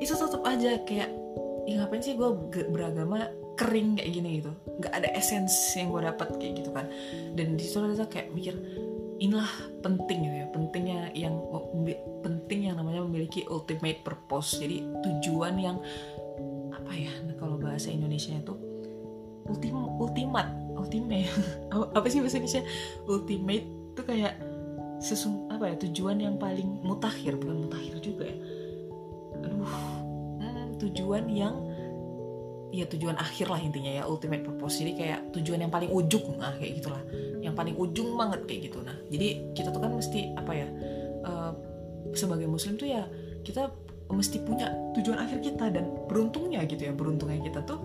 itu 0.00 0.12
tetap 0.12 0.40
aja 0.48 0.80
kayak 0.88 1.12
ya 1.68 1.84
ngapain 1.84 2.02
sih 2.02 2.16
gue 2.16 2.28
beragama 2.72 3.30
kering 3.54 4.00
kayak 4.00 4.10
gini 4.10 4.30
gitu? 4.42 4.52
Nggak 4.80 4.92
ada 4.96 5.08
essence 5.14 5.54
yang 5.76 5.92
gue 5.92 6.02
dapat 6.02 6.28
kayak 6.40 6.52
gitu 6.64 6.70
kan. 6.72 6.86
Dan 7.36 7.54
di 7.54 7.62
situ 7.62 7.78
Reza 7.84 8.08
kayak 8.08 8.32
mikir 8.32 8.56
inilah 9.22 9.50
penting 9.86 10.26
gitu 10.26 10.36
ya 10.42 10.46
pentingnya 10.50 11.00
yang 11.14 11.38
memiliki 13.22 13.46
ultimate 13.46 14.02
purpose. 14.02 14.58
Jadi 14.58 14.82
tujuan 15.06 15.54
yang 15.54 15.78
apa 16.74 16.90
ya 16.98 17.14
nah 17.22 17.38
kalau 17.38 17.54
bahasa 17.54 17.94
Indonesia 17.94 18.34
itu 18.34 18.58
ultim 19.46 19.78
ultimat 20.02 20.50
ultimate 20.74 21.30
apa 21.94 22.06
sih 22.10 22.18
bahasa 22.18 22.42
Indonesia? 22.42 22.66
Ultimate 23.06 23.66
itu 23.94 24.02
kayak 24.02 24.34
sesung 24.98 25.46
apa 25.46 25.70
ya 25.70 25.74
tujuan 25.86 26.18
yang 26.18 26.34
paling 26.42 26.82
mutakhir 26.82 27.38
bukan 27.38 27.70
mutakhir 27.70 28.02
juga 28.02 28.26
ya. 28.26 28.38
Aduh 29.46 29.70
hmm, 30.42 30.82
tujuan 30.82 31.30
yang 31.30 31.54
ya 32.72 32.88
tujuan 32.88 33.20
akhir 33.20 33.52
lah 33.52 33.62
intinya 33.62 34.02
ya 34.02 34.02
ultimate 34.02 34.42
purpose. 34.42 34.82
Jadi 34.82 34.98
kayak 34.98 35.30
tujuan 35.38 35.62
yang 35.62 35.70
paling 35.70 35.94
ujung 35.94 36.42
nah 36.42 36.58
kayak 36.58 36.82
gitulah. 36.82 37.02
Yang 37.38 37.54
paling 37.54 37.74
ujung 37.78 38.18
banget 38.18 38.40
kayak 38.50 38.60
gitu 38.66 38.78
nah. 38.82 38.98
Jadi 39.06 39.54
kita 39.54 39.70
tuh 39.70 39.78
kan 39.78 39.94
mesti 39.94 40.34
apa 40.34 40.52
ya 40.54 40.66
uh, 41.26 41.71
sebagai 42.12 42.48
muslim 42.48 42.76
tuh 42.76 42.88
ya 42.88 43.04
kita 43.42 43.72
mesti 44.12 44.44
punya 44.44 44.68
tujuan 44.98 45.18
akhir 45.24 45.40
kita 45.40 45.72
dan 45.72 45.88
beruntungnya 46.06 46.62
gitu 46.68 46.84
ya 46.84 46.92
beruntungnya 46.92 47.40
kita 47.40 47.64
tuh 47.64 47.80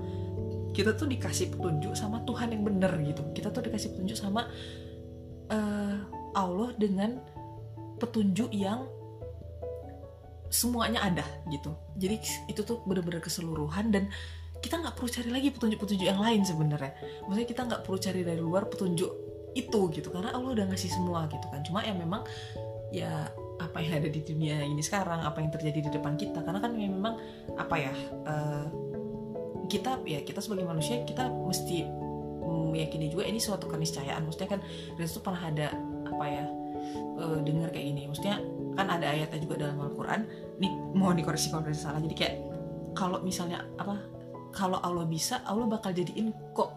kita 0.77 0.93
tuh 0.93 1.09
dikasih 1.09 1.57
petunjuk 1.57 1.97
sama 1.97 2.21
Tuhan 2.21 2.53
yang 2.53 2.61
benar 2.61 2.93
gitu. 3.01 3.25
Kita 3.33 3.49
tuh 3.49 3.65
dikasih 3.65 3.97
petunjuk 3.97 4.13
sama 4.13 4.45
uh, 5.49 5.97
Allah 6.37 6.69
dengan 6.77 7.17
petunjuk 7.97 8.53
yang 8.53 8.85
semuanya 10.53 11.01
ada 11.01 11.25
gitu. 11.49 11.73
Jadi 11.97 12.21
itu 12.45 12.61
tuh 12.61 12.85
bener-bener 12.85 13.25
keseluruhan 13.25 13.89
dan 13.89 14.13
kita 14.61 14.77
nggak 14.77 14.93
perlu 14.93 15.09
cari 15.09 15.29
lagi 15.33 15.49
petunjuk-petunjuk 15.49 16.07
yang 16.07 16.21
lain 16.21 16.45
sebenarnya. 16.45 16.93
Maksudnya 17.25 17.47
kita 17.49 17.61
nggak 17.65 17.81
perlu 17.81 17.97
cari 17.97 18.21
dari 18.21 18.41
luar 18.41 18.69
petunjuk 18.69 19.11
itu 19.57 19.79
gitu 19.89 20.13
karena 20.13 20.29
Allah 20.37 20.53
udah 20.53 20.65
ngasih 20.69 20.93
semua 20.93 21.25
gitu 21.25 21.45
kan. 21.49 21.65
Cuma 21.65 21.81
ya 21.81 21.97
memang 21.97 22.21
ya 22.93 23.33
apa 23.57 23.81
yang 23.81 24.01
ada 24.01 24.09
di 24.09 24.21
dunia 24.21 24.61
ini 24.61 24.81
sekarang 24.85 25.25
apa 25.25 25.41
yang 25.41 25.49
terjadi 25.49 25.79
di 25.87 25.91
depan 25.93 26.13
kita. 26.15 26.45
Karena 26.45 26.59
kan 26.61 26.73
memang 26.73 27.17
apa 27.57 27.75
ya 27.77 27.93
uh, 28.25 28.65
kita 29.67 29.99
ya 30.07 30.23
kita 30.23 30.39
sebagai 30.39 30.63
manusia 30.63 31.03
kita 31.03 31.27
mesti 31.27 31.87
meyakini 32.47 33.11
juga 33.11 33.27
ini 33.27 33.41
suatu 33.41 33.67
keniscayaan. 33.67 34.23
Maksudnya 34.23 34.57
kan 34.57 34.61
itu 34.95 35.19
pernah 35.19 35.41
ada 35.41 35.67
apa 36.07 36.25
ya 36.25 36.45
uh, 37.19 37.39
dengar 37.43 37.73
kayak 37.73 37.85
gini. 37.93 38.01
Maksudnya 38.07 38.39
kan 38.77 38.87
ada 38.93 39.09
ayatnya 39.09 39.39
juga 39.41 39.67
dalam 39.67 39.77
Al-Quran. 39.81 40.21
Nih 40.61 40.71
mohon 40.93 41.17
dikoreksi 41.17 41.49
kalau 41.51 41.65
salah. 41.73 41.99
Jadi 41.99 42.15
kayak 42.15 42.35
kalau 42.93 43.21
misalnya 43.21 43.65
apa 43.77 43.99
kalau 44.55 44.81
Allah 44.81 45.05
bisa 45.05 45.41
Allah 45.45 45.69
bakal 45.69 45.93
jadiin 45.93 46.33
kok 46.55 46.73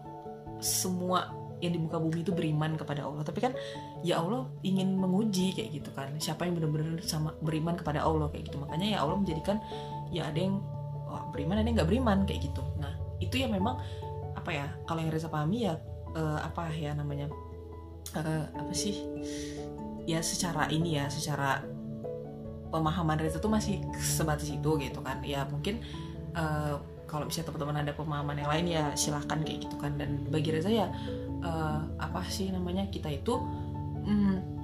semua 0.61 1.40
yang 1.61 1.71
di 1.71 1.79
muka 1.79 2.01
bumi 2.01 2.25
itu 2.25 2.33
beriman 2.33 2.73
kepada 2.75 3.05
Allah. 3.05 3.21
Tapi 3.21 3.39
kan 3.39 3.53
ya 4.01 4.19
Allah 4.19 4.49
ingin 4.65 4.97
menguji 4.97 5.53
kayak 5.53 5.69
gitu 5.77 5.89
kan. 5.93 6.09
Siapa 6.17 6.49
yang 6.49 6.57
benar-benar 6.57 6.99
sama 7.05 7.37
beriman 7.39 7.77
kepada 7.77 8.01
Allah 8.01 8.27
kayak 8.33 8.49
gitu. 8.49 8.57
Makanya 8.59 8.97
ya 8.97 9.05
Allah 9.05 9.17
menjadikan 9.21 9.61
ya 10.09 10.27
ada 10.27 10.39
yang 10.41 10.59
oh, 11.07 11.23
beriman 11.31 11.61
ada 11.61 11.67
yang 11.69 11.77
nggak 11.77 11.89
beriman 11.89 12.17
kayak 12.25 12.49
gitu. 12.49 12.65
Nah 12.81 12.91
itu 13.21 13.37
ya 13.37 13.47
memang 13.47 13.77
apa 14.33 14.49
ya 14.49 14.65
kalau 14.89 15.05
yang 15.05 15.13
Reza 15.13 15.29
pahami 15.29 15.69
ya 15.69 15.77
uh, 16.17 16.39
apa 16.41 16.73
ya 16.73 16.97
namanya 16.97 17.29
uh, 18.17 18.45
apa 18.57 18.73
sih 18.73 19.05
ya 20.09 20.17
secara 20.25 20.65
ini 20.73 20.97
ya 20.97 21.05
secara 21.13 21.61
pemahaman 22.73 23.21
Reza 23.21 23.37
tuh 23.37 23.51
masih 23.53 23.85
sebatas 24.01 24.49
itu 24.49 24.69
gitu 24.81 24.99
kan. 25.05 25.21
Ya 25.21 25.45
mungkin 25.45 25.85
uh, 26.33 26.81
kalau 27.05 27.27
misalnya 27.27 27.51
teman-teman 27.51 27.77
ada 27.83 27.91
pemahaman 27.91 28.35
yang 28.39 28.49
lain 28.49 28.65
ya 28.71 28.83
silahkan 28.95 29.43
kayak 29.43 29.67
gitu 29.67 29.75
kan. 29.77 29.99
Dan 29.99 30.25
bagi 30.31 30.49
Reza 30.49 30.71
ya 30.71 30.87
uh, 31.43 31.81
apa 31.99 32.21
sih 32.29 32.49
namanya 32.49 32.87
kita 32.89 33.09
itu 33.11 33.35
hmm, 34.05 34.61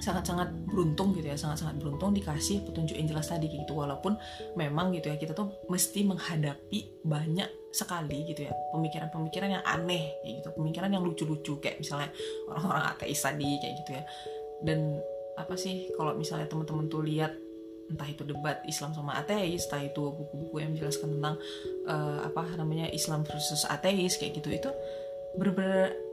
sangat-sangat 0.00 0.48
beruntung 0.64 1.12
gitu 1.12 1.28
ya 1.28 1.36
sangat-sangat 1.36 1.76
beruntung 1.76 2.16
dikasih 2.16 2.64
petunjuk 2.64 2.96
yang 2.96 3.06
jelas 3.06 3.28
tadi 3.28 3.52
gitu. 3.52 3.76
Walaupun 3.76 4.16
memang 4.56 4.96
gitu 4.96 5.12
ya 5.12 5.16
kita 5.20 5.36
tuh 5.36 5.52
mesti 5.68 6.08
menghadapi 6.08 7.04
banyak 7.04 7.48
sekali 7.70 8.26
gitu 8.26 8.50
ya 8.50 8.52
pemikiran-pemikiran 8.74 9.60
yang 9.60 9.64
aneh 9.68 10.16
kayak 10.24 10.34
gitu. 10.42 10.48
Pemikiran 10.56 10.90
yang 10.90 11.04
lucu-lucu 11.04 11.60
kayak 11.60 11.78
misalnya 11.84 12.10
orang-orang 12.48 12.84
ateis 12.96 13.20
tadi 13.20 13.50
kayak 13.60 13.74
gitu 13.84 13.90
ya. 14.00 14.02
Dan 14.64 14.98
apa 15.36 15.54
sih 15.56 15.92
kalau 15.94 16.16
misalnya 16.16 16.48
teman-teman 16.48 16.88
tuh 16.88 17.04
lihat 17.04 17.32
entah 17.90 18.06
itu 18.06 18.22
debat 18.22 18.62
Islam 18.70 18.94
sama 18.94 19.18
ateis, 19.18 19.66
entah 19.66 19.82
itu 19.82 20.14
buku-buku 20.14 20.62
yang 20.62 20.70
menjelaskan 20.72 21.18
tentang 21.18 21.36
uh, 21.90 22.22
apa 22.22 22.54
namanya 22.54 22.86
Islam 22.94 23.26
versus 23.26 23.66
ateis 23.66 24.14
kayak 24.14 24.38
gitu 24.38 24.48
itu 24.54 24.70
bener-bener 25.34 26.09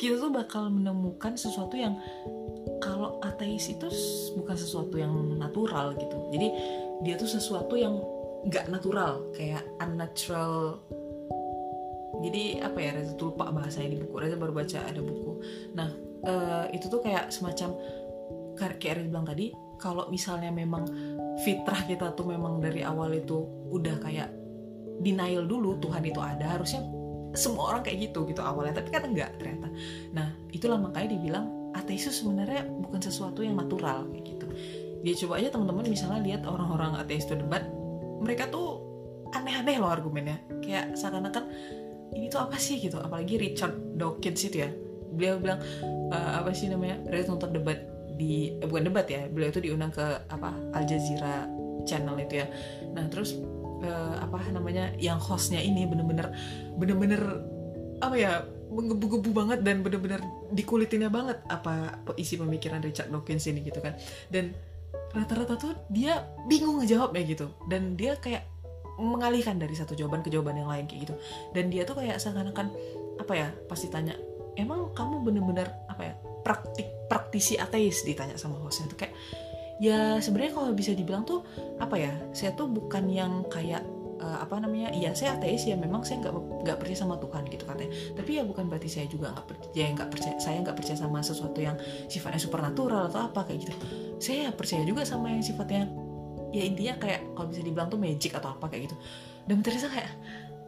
kita 0.00 0.18
tuh 0.18 0.32
bakal 0.32 0.72
menemukan 0.72 1.36
sesuatu 1.36 1.74
yang 1.76 1.98
kalau 2.82 3.22
ateis 3.22 3.70
itu 3.70 3.88
bukan 4.34 4.56
sesuatu 4.58 4.98
yang 4.98 5.12
natural 5.38 5.94
gitu. 5.98 6.18
Jadi 6.34 6.48
dia 7.06 7.14
tuh 7.18 7.30
sesuatu 7.30 7.78
yang 7.78 7.98
nggak 8.46 8.70
natural 8.70 9.22
kayak 9.34 9.62
unnatural. 9.78 10.82
Jadi 12.22 12.62
apa 12.62 12.78
ya 12.78 12.90
Reza 12.94 13.14
tuh 13.18 13.34
lupa 13.34 13.50
bahasanya 13.50 13.94
di 13.94 13.98
buku. 14.02 14.14
Reza 14.18 14.36
baru 14.38 14.52
baca 14.54 14.78
ada 14.82 15.00
buku. 15.02 15.32
Nah 15.74 15.90
uh, 16.26 16.66
itu 16.74 16.86
tuh 16.90 17.02
kayak 17.02 17.30
semacam 17.30 17.74
kayak 18.58 18.98
Reza 18.98 19.08
bilang 19.10 19.26
tadi 19.26 19.54
kalau 19.78 20.06
misalnya 20.10 20.54
memang 20.54 20.86
fitrah 21.42 21.82
kita 21.86 22.14
tuh 22.14 22.30
memang 22.30 22.62
dari 22.62 22.86
awal 22.86 23.10
itu 23.14 23.42
udah 23.74 23.98
kayak 23.98 24.30
denial 25.02 25.42
dulu 25.42 25.78
Tuhan 25.82 26.06
itu 26.06 26.22
ada 26.22 26.54
harusnya 26.54 26.86
semua 27.32 27.74
orang 27.74 27.82
kayak 27.84 28.10
gitu 28.10 28.28
gitu 28.28 28.40
awalnya. 28.40 28.80
Tapi 28.80 28.88
kan 28.92 29.08
enggak 29.08 29.36
ternyata. 29.40 29.68
Nah 30.12 30.28
itulah 30.52 30.78
makanya 30.78 31.16
dibilang 31.16 31.46
ateis 31.72 32.08
sebenarnya 32.08 32.68
bukan 32.68 33.00
sesuatu 33.00 33.40
yang 33.40 33.56
natural 33.56 34.08
kayak 34.12 34.24
gitu. 34.36 34.46
Dia 35.02 35.14
coba 35.26 35.42
aja 35.42 35.48
teman-teman 35.50 35.84
misalnya 35.88 36.20
lihat 36.22 36.42
orang-orang 36.46 36.94
ateis 37.00 37.26
itu 37.26 37.34
debat 37.34 37.66
mereka 38.22 38.46
tuh 38.52 38.78
aneh-aneh 39.32 39.80
loh 39.80 39.90
argumennya. 39.90 40.38
Kayak 40.62 40.94
seakan-akan 40.94 41.44
ini 42.12 42.28
tuh 42.28 42.44
apa 42.44 42.60
sih? 42.60 42.78
gitu. 42.78 43.00
Apalagi 43.00 43.40
Richard 43.40 43.98
Dawkins 43.98 44.44
itu 44.46 44.62
ya. 44.62 44.70
Beliau 45.12 45.36
bilang 45.40 45.60
e, 46.12 46.16
apa 46.16 46.52
sih 46.56 46.72
namanya 46.72 47.00
dia 47.08 47.24
nonton 47.28 47.52
debat 47.52 47.76
di 48.16 48.52
eh, 48.60 48.66
bukan 48.68 48.92
debat 48.92 49.08
ya 49.08 49.24
beliau 49.28 49.48
itu 49.48 49.60
diundang 49.64 49.92
ke 49.92 50.04
apa 50.28 50.52
Al 50.76 50.84
Jazeera 50.84 51.48
channel 51.88 52.16
itu 52.20 52.44
ya. 52.44 52.46
Nah 52.92 53.08
terus 53.08 53.40
uh, 53.82 54.22
apa 54.22 54.38
namanya 54.54 54.94
yang 54.96 55.18
hostnya 55.18 55.60
ini 55.60 55.84
bener-bener 55.84 56.30
bener-bener 56.78 57.22
apa 58.02 58.16
ya 58.18 58.42
menggebu-gebu 58.72 59.30
banget 59.36 59.60
dan 59.60 59.84
bener-bener 59.84 60.24
dikulitinnya 60.50 61.12
banget 61.12 61.38
apa 61.52 62.02
isi 62.16 62.40
pemikiran 62.40 62.80
Richard 62.80 63.12
Dawkins 63.12 63.44
ini 63.46 63.60
gitu 63.62 63.78
kan. 63.84 63.94
Dan 64.32 64.56
rata-rata 65.12 65.60
tuh 65.60 65.72
dia 65.92 66.24
bingung 66.48 66.80
ngejawabnya 66.80 67.22
gitu. 67.28 67.46
Dan 67.68 67.94
dia 68.00 68.16
kayak 68.16 68.48
mengalihkan 68.96 69.60
dari 69.60 69.76
satu 69.76 69.92
jawaban 69.92 70.24
ke 70.24 70.32
jawaban 70.32 70.56
yang 70.56 70.72
lain 70.72 70.88
kayak 70.88 71.10
gitu. 71.10 71.14
Dan 71.52 71.68
dia 71.68 71.84
tuh 71.84 72.00
kayak 72.00 72.16
seakan-akan 72.16 72.72
apa 73.20 73.32
ya 73.36 73.48
pasti 73.68 73.92
tanya 73.92 74.16
emang 74.56 74.96
kamu 74.96 75.20
bener-bener 75.20 75.68
apa 75.88 76.02
ya 76.02 76.14
praktik 76.42 76.88
praktisi 77.06 77.60
ateis? 77.60 78.02
ditanya 78.08 78.40
sama 78.40 78.56
hostnya 78.58 78.88
tuh 78.88 78.98
kayak 79.04 79.14
ya 79.82 80.22
sebenarnya 80.22 80.54
kalau 80.54 80.70
bisa 80.70 80.94
dibilang 80.94 81.26
tuh 81.26 81.42
apa 81.82 81.98
ya 81.98 82.14
saya 82.30 82.54
tuh 82.54 82.70
bukan 82.70 83.10
yang 83.10 83.42
kayak 83.50 83.82
uh, 84.22 84.38
apa 84.38 84.62
namanya 84.62 84.94
iya 84.94 85.10
saya 85.10 85.34
ateis 85.34 85.66
ya 85.66 85.74
memang 85.74 86.06
saya 86.06 86.22
nggak 86.22 86.34
nggak 86.62 86.76
percaya 86.78 86.98
sama 87.02 87.18
Tuhan 87.18 87.42
gitu 87.50 87.66
katanya. 87.66 87.90
Tapi 88.14 88.30
ya 88.38 88.42
bukan 88.46 88.70
berarti 88.70 88.88
saya 88.88 89.06
juga 89.10 89.34
nggak 89.34 89.46
percaya 89.50 89.86
nggak 89.98 90.08
percaya 90.08 90.34
saya 90.38 90.56
nggak 90.62 90.76
percaya 90.78 90.96
sama 90.96 91.18
sesuatu 91.20 91.58
yang 91.58 91.76
sifatnya 92.06 92.38
supernatural 92.40 93.10
atau 93.10 93.26
apa 93.26 93.42
kayak 93.50 93.66
gitu. 93.66 93.74
Saya 94.22 94.54
percaya 94.54 94.86
juga 94.86 95.02
sama 95.02 95.34
yang 95.34 95.42
sifatnya 95.42 95.90
ya 96.54 96.62
intinya 96.62 96.94
kayak 97.02 97.34
kalau 97.34 97.48
bisa 97.50 97.60
dibilang 97.66 97.88
tuh 97.90 97.98
magic 97.98 98.32
atau 98.38 98.54
apa 98.54 98.70
kayak 98.70 98.86
gitu. 98.86 98.96
Dan 99.50 99.66
ternyata 99.66 99.90
kayak 99.90 100.10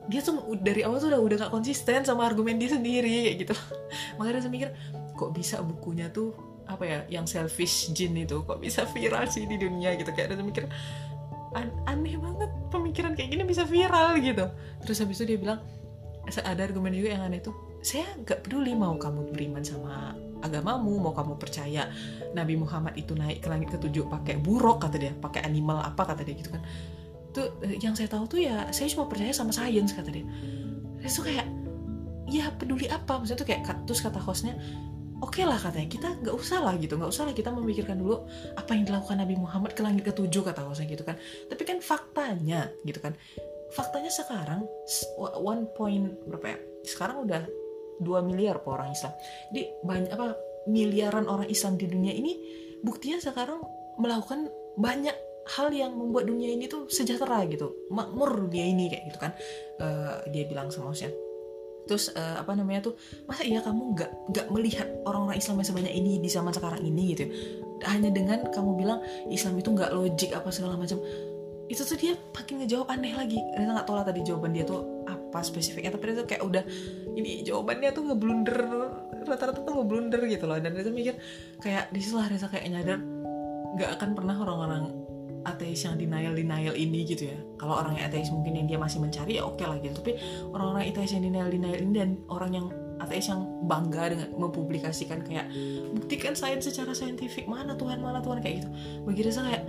dia 0.05 0.21
tuh 0.21 0.37
dari 0.61 0.85
awal 0.85 1.01
tuh 1.01 1.09
udah 1.09 1.21
udah 1.23 1.37
gak 1.49 1.53
konsisten 1.55 2.05
sama 2.05 2.29
argumen 2.29 2.59
dia 2.59 2.75
sendiri 2.75 3.31
kayak 3.31 3.39
gitu. 3.47 3.55
Makanya 4.19 4.43
saya 4.43 4.53
mikir 4.53 4.69
kok 5.15 5.31
bisa 5.31 5.63
bukunya 5.63 6.11
tuh 6.11 6.54
apa 6.65 6.85
ya 6.85 6.99
yang 7.13 7.27
selfish 7.29 7.93
jin 7.93 8.17
itu 8.17 8.41
kok 8.45 8.59
bisa 8.61 8.89
viral 8.89 9.29
sih 9.29 9.45
di 9.45 9.57
dunia 9.61 9.95
gitu. 9.97 10.11
Kayak 10.13 10.37
ada 10.37 10.45
mikir 10.45 10.65
An 11.55 11.71
aneh 11.87 12.19
banget 12.19 12.51
pemikiran 12.75 13.15
kayak 13.15 13.31
gini 13.31 13.43
bisa 13.47 13.63
viral 13.63 14.19
gitu. 14.19 14.51
Terus 14.83 14.99
habis 14.99 15.23
itu 15.23 15.35
dia 15.35 15.39
bilang 15.39 15.63
ada 16.25 16.61
argumen 16.65 16.91
juga 16.91 17.15
yang 17.15 17.23
aneh 17.31 17.39
tuh 17.45 17.55
saya 17.85 18.09
nggak 18.17 18.49
peduli 18.49 18.73
mau 18.73 18.97
kamu 18.97 19.29
beriman 19.29 19.61
sama 19.61 20.17
agamamu 20.41 20.97
mau 20.97 21.13
kamu 21.13 21.37
percaya 21.37 21.89
Nabi 22.33 22.57
Muhammad 22.57 22.97
itu 22.97 23.13
naik 23.13 23.45
ke 23.45 23.49
langit 23.49 23.73
ketujuh 23.77 24.09
pakai 24.09 24.41
buruk 24.41 24.81
kata 24.81 24.97
dia 24.97 25.13
pakai 25.17 25.45
animal 25.45 25.85
apa 25.85 26.03
kata 26.05 26.25
dia 26.27 26.35
gitu 26.35 26.51
kan. 26.51 26.65
Tuh 27.31 27.61
eh, 27.63 27.79
yang 27.79 27.95
saya 27.95 28.11
tahu 28.11 28.25
tuh 28.27 28.41
ya 28.43 28.67
saya 28.75 28.91
cuma 28.91 29.07
percaya 29.07 29.31
sama 29.31 29.55
sains 29.55 29.95
kata 29.95 30.11
dia. 30.11 30.27
Terus 31.01 31.13
tuh 31.13 31.25
kayak 31.29 31.47
ya 32.29 32.51
peduli 32.57 32.89
apa? 32.89 33.21
Maksudnya 33.21 33.39
tuh 33.39 33.49
kayak 33.49 33.63
terus 33.85 34.01
kata 34.01 34.19
hostnya 34.19 34.57
oke 35.23 35.39
okay 35.39 35.45
lah 35.47 35.59
katanya 35.61 35.89
kita 35.91 36.09
nggak 36.23 36.35
usah 36.35 36.59
lah 36.65 36.75
gitu 36.81 36.99
nggak 36.99 37.11
usah 37.13 37.31
lah 37.31 37.35
kita 37.37 37.55
memikirkan 37.55 38.01
dulu 38.01 38.27
apa 38.59 38.71
yang 38.75 38.85
dilakukan 38.89 39.23
Nabi 39.23 39.35
Muhammad 39.39 39.77
ke 39.77 39.83
langit 39.85 40.03
ketujuh 40.03 40.43
kata 40.43 40.67
saya 40.75 40.89
gitu 40.91 41.05
kan. 41.07 41.17
Tapi 41.47 41.63
kan 41.63 41.79
faktanya 41.79 42.73
gitu 42.83 42.99
kan. 42.99 43.15
Faktanya 43.75 44.11
sekarang 44.11 44.67
one 45.39 45.71
point 45.75 46.15
berapa 46.27 46.57
ya? 46.57 46.59
Sekarang 46.83 47.27
udah 47.27 47.43
2 48.03 48.27
miliar 48.27 48.59
per 48.59 48.81
orang 48.81 48.91
Islam. 48.91 49.13
Jadi 49.55 49.63
banyak 49.87 50.11
apa 50.11 50.27
miliaran 50.67 51.27
orang 51.31 51.47
Islam 51.47 51.79
di 51.79 51.87
dunia 51.87 52.11
ini 52.11 52.33
buktinya 52.83 53.21
sekarang 53.21 53.63
melakukan 54.01 54.51
banyak 54.75 55.15
hal 55.45 55.69
yang 55.71 55.93
membuat 55.93 56.25
dunia 56.27 56.51
ini 56.51 56.67
tuh 56.67 56.91
sejahtera 56.91 57.45
gitu. 57.47 57.87
Makmur 57.93 58.49
dunia 58.49 58.65
ini 58.67 58.91
kayak 58.91 59.05
gitu 59.13 59.19
kan. 59.21 59.33
Uh, 59.79 60.25
dia 60.33 60.49
bilang 60.49 60.73
sama 60.73 60.97
saya 60.97 61.13
terus 61.85 62.09
uh, 62.17 62.41
apa 62.41 62.57
namanya 62.57 62.89
tuh 62.89 62.95
masa 63.29 63.45
iya 63.45 63.61
kamu 63.61 63.97
nggak 63.97 64.11
nggak 64.33 64.47
melihat 64.53 64.89
orang-orang 65.05 65.37
Islam 65.37 65.61
yang 65.61 65.69
sebanyak 65.69 65.95
ini 65.95 66.13
di 66.21 66.29
zaman 66.33 66.53
sekarang 66.53 66.81
ini? 66.81 67.03
Gitu 67.13 67.23
ya? 67.29 67.31
hanya 67.85 68.09
dengan 68.09 68.49
kamu 68.49 68.71
bilang 68.81 69.01
Islam 69.29 69.61
itu 69.61 69.69
nggak 69.75 69.93
logik 69.93 70.31
apa 70.33 70.49
segala 70.49 70.79
macam. 70.81 70.97
Itu 71.69 71.81
tuh 71.85 71.97
dia 71.97 72.17
makin 72.33 72.65
ngejawab 72.65 72.89
aneh 72.93 73.13
lagi. 73.13 73.41
Reza 73.57 73.73
nggak 73.73 73.87
tahu 73.89 73.97
lah 73.97 74.05
tadi 74.09 74.21
jawaban 74.25 74.53
dia 74.57 74.65
tuh 74.65 75.05
apa 75.05 75.45
spesifiknya 75.45 75.93
tapi 75.93 76.05
Reza 76.13 76.23
kayak 76.25 76.43
udah 76.45 76.63
ini 77.19 77.45
jawabannya 77.45 77.91
tuh 77.93 78.03
ngeblunder 78.09 78.59
rata-rata 79.25 79.61
tuh 79.65 79.75
ngeblunder 79.77 80.21
gitu 80.29 80.45
loh. 80.49 80.57
Dan 80.61 80.73
Reza 80.73 80.89
mikir 80.93 81.17
kayak 81.61 81.93
di 81.93 82.01
situlah 82.01 82.29
Reza 82.31 82.49
kayak 82.49 82.65
nyadar 82.73 83.01
nggak 83.75 83.91
akan 83.99 84.11
pernah 84.15 84.37
orang-orang 84.39 85.04
ateis 85.45 85.85
yang 85.85 86.01
denial 86.01 86.33
denial 86.33 86.75
ini 86.75 87.05
gitu 87.05 87.29
ya. 87.29 87.39
Kalau 87.61 87.81
orang 87.85 88.01
yang 88.01 88.09
ateis 88.09 88.33
mungkin 88.33 88.57
yang 88.57 88.67
dia 88.67 88.79
masih 88.81 88.99
mencari 88.99 89.37
ya 89.39 89.45
oke 89.45 89.61
okay 89.61 89.67
lah 89.69 89.79
gitu. 89.81 89.95
Tapi 90.01 90.13
orang-orang 90.51 90.91
ateis 90.91 91.13
yang 91.13 91.25
denial 91.25 91.49
denial 91.53 91.77
ini 91.77 91.93
dan 91.93 92.11
orang 92.33 92.51
yang 92.53 92.67
ateis 93.03 93.29
yang 93.29 93.45
bangga 93.69 94.17
dengan 94.17 94.29
mempublikasikan 94.39 95.21
kayak 95.27 95.51
buktikan 95.93 96.33
sains 96.33 96.65
secara 96.65 96.97
saintifik 96.97 97.45
mana 97.45 97.77
Tuhan 97.77 98.01
mana 98.01 98.25
Tuhan 98.25 98.41
kayak 98.41 98.65
gitu. 98.65 98.69
Bagi 99.05 99.21
Reza 99.21 99.45
kayak 99.45 99.63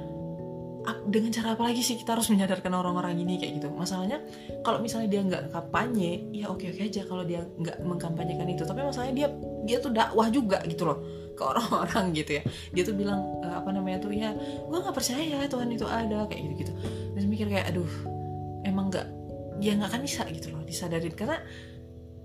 dengan 1.10 1.32
cara 1.34 1.58
apa 1.58 1.64
lagi 1.66 1.82
sih 1.82 1.98
kita 1.98 2.14
harus 2.18 2.30
menyadarkan 2.30 2.72
orang-orang 2.74 3.18
ini 3.22 3.42
kayak 3.42 3.62
gitu? 3.62 3.68
Masalahnya 3.74 4.22
kalau 4.62 4.82
misalnya 4.82 5.10
dia 5.10 5.22
nggak 5.26 5.44
kampanye 5.54 6.30
ya 6.34 6.50
oke 6.50 6.66
oke 6.66 6.82
aja 6.82 7.02
kalau 7.06 7.24
dia 7.26 7.46
nggak 7.46 7.82
mengkampanyekan 7.82 8.48
itu. 8.50 8.64
Tapi 8.66 8.82
masalahnya 8.86 9.16
dia 9.16 9.28
dia 9.66 9.78
tuh 9.82 9.92
dakwah 9.94 10.28
juga 10.30 10.62
gitu 10.66 10.86
loh 10.86 11.02
ke 11.36 11.44
orang-orang 11.44 12.14
gitu 12.16 12.32
ya. 12.40 12.44
Dia 12.72 12.84
tuh 12.86 12.96
bilang 12.96 13.22
uh, 13.42 13.60
apa 13.60 13.70
namanya 13.74 14.02
tuh 14.06 14.12
ya 14.14 14.32
gue 14.38 14.78
nggak 14.78 14.96
percaya 14.96 15.46
Tuhan 15.46 15.70
itu 15.74 15.86
ada 15.86 16.30
kayak 16.30 16.42
gitu 16.42 16.54
gitu 16.66 16.74
dan 17.16 17.24
mikir 17.28 17.48
kayak 17.50 17.74
aduh 17.74 17.92
emang 18.66 18.90
nggak 18.90 19.08
dia 19.60 19.72
nggak 19.76 19.90
akan 19.92 20.02
bisa 20.04 20.22
gitu 20.32 20.54
loh 20.54 20.62
disadarin. 20.64 21.14
Karena 21.14 21.38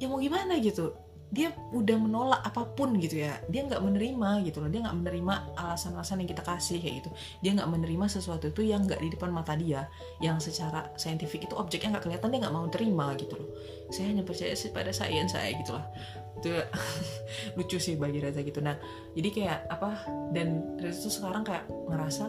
ya 0.01 0.09
mau 0.09 0.17
gimana 0.17 0.57
gitu 0.61 0.97
dia 1.31 1.55
udah 1.71 1.95
menolak 1.95 2.43
apa 2.43 2.67
pun 2.75 2.99
gitu 2.99 3.23
ya. 3.23 3.39
Dia 3.47 3.63
nggak 3.63 3.79
menerima 3.79 4.43
gitu 4.43 4.59
loh. 4.59 4.67
Dia 4.67 4.83
nggak 4.83 4.97
menerima 4.99 5.35
alasan-alasan 5.55 6.27
yang 6.27 6.31
kita 6.35 6.43
kasih 6.43 6.83
kayak 6.83 7.07
gitu. 7.07 7.11
Dia 7.39 7.51
nggak 7.55 7.71
menerima 7.71 8.07
sesuatu 8.11 8.51
itu 8.51 8.67
yang 8.67 8.83
nggak 8.83 8.99
di 8.99 9.09
depan 9.15 9.31
mata 9.31 9.55
dia 9.55 9.87
yang 10.19 10.43
secara 10.43 10.91
saintifik 10.99 11.47
itu 11.47 11.55
objeknya 11.55 11.97
nggak 11.97 12.11
kelihatan 12.11 12.29
dia 12.35 12.41
nggak 12.43 12.55
mau 12.55 12.67
terima 12.67 13.15
gitu 13.15 13.39
loh. 13.39 13.49
Saya 13.95 14.11
hanya 14.11 14.27
percaya 14.27 14.59
sih 14.59 14.75
pada 14.75 14.91
sains 14.91 15.31
saya 15.31 15.55
gitu 15.55 15.79
lah. 15.79 15.87
Itu 16.43 16.51
lucu 17.57 17.79
sih 17.79 17.95
bagi 17.95 18.19
Reza 18.19 18.43
gitu. 18.43 18.59
Nah 18.59 18.75
jadi 19.15 19.29
kayak 19.31 19.59
apa 19.71 19.91
dan 20.35 20.79
Reza 20.83 21.07
tuh 21.07 21.15
sekarang 21.15 21.47
kayak 21.47 21.71
ngerasa 21.87 22.27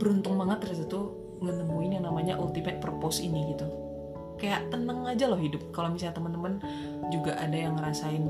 beruntung 0.00 0.40
banget 0.40 0.72
Reza 0.72 0.88
tuh 0.88 1.36
nemuin 1.44 2.00
yang 2.00 2.04
namanya 2.08 2.40
ultimate 2.40 2.80
purpose 2.80 3.20
ini 3.20 3.56
gitu 3.56 3.89
kayak 4.40 4.72
tenang 4.72 5.04
aja 5.04 5.28
loh 5.28 5.38
hidup. 5.38 5.60
Kalau 5.70 5.92
misalnya 5.92 6.16
teman-teman 6.16 6.58
juga 7.12 7.36
ada 7.36 7.54
yang 7.54 7.76
ngerasain 7.76 8.24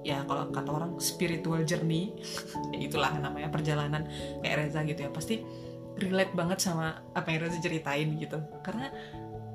ya 0.00 0.24
kalau 0.24 0.48
kata 0.48 0.70
orang 0.72 0.92
spiritual 0.96 1.60
journey 1.68 2.16
ya 2.72 2.78
itulah 2.88 3.12
namanya 3.20 3.52
perjalanan 3.52 4.08
kayak 4.40 4.64
Reza 4.64 4.80
gitu 4.88 5.04
ya 5.04 5.10
pasti 5.12 5.44
relate 6.00 6.32
banget 6.32 6.56
sama 6.64 7.04
apa 7.12 7.28
yang 7.32 7.48
Reza 7.48 7.58
ceritain 7.60 8.08
gitu. 8.20 8.38
Karena 8.60 8.92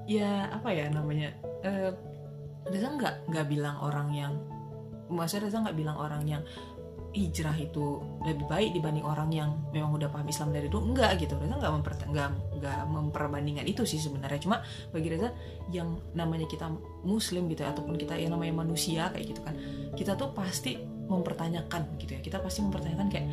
ya 0.06 0.50
apa 0.54 0.70
ya 0.74 0.90
namanya 0.90 1.34
uh, 1.66 1.94
Reza 2.66 2.90
nggak 2.94 3.30
nggak 3.30 3.46
bilang 3.46 3.78
orang 3.82 4.10
yang 4.14 4.34
maksudnya 5.10 5.50
Reza 5.50 5.62
nggak 5.62 5.78
bilang 5.78 5.98
orang 5.98 6.24
yang 6.26 6.42
hijrah 7.16 7.56
itu 7.56 8.04
lebih 8.28 8.46
baik 8.52 8.76
dibanding 8.76 9.08
orang 9.08 9.32
yang 9.32 9.56
memang 9.72 9.96
udah 9.96 10.12
paham 10.12 10.28
Islam 10.28 10.52
dari 10.52 10.68
dulu. 10.68 10.92
Enggak 10.92 11.24
gitu. 11.24 11.40
Reza 11.40 11.56
nggak 11.56 11.74
memper 11.80 11.94
nggak 12.06 12.78
memperbandingkan 12.92 13.66
itu 13.66 13.88
sih 13.88 13.98
sebenarnya. 14.04 14.44
Cuma 14.44 14.60
bagi 14.92 15.08
Reza 15.08 15.32
yang 15.72 15.96
namanya 16.12 16.46
kita 16.52 16.68
Muslim 17.08 17.48
gitu 17.48 17.64
ya, 17.64 17.72
ataupun 17.72 17.96
kita 17.96 18.20
yang 18.20 18.36
namanya 18.36 18.62
manusia 18.62 19.08
kayak 19.16 19.32
gitu 19.32 19.42
kan 19.42 19.56
kita 19.96 20.14
tuh 20.20 20.36
pasti 20.36 20.78
mempertanyakan 21.08 21.98
gitu 21.98 22.20
ya. 22.20 22.22
Kita 22.22 22.38
pasti 22.44 22.60
mempertanyakan 22.62 23.08
kayak 23.08 23.28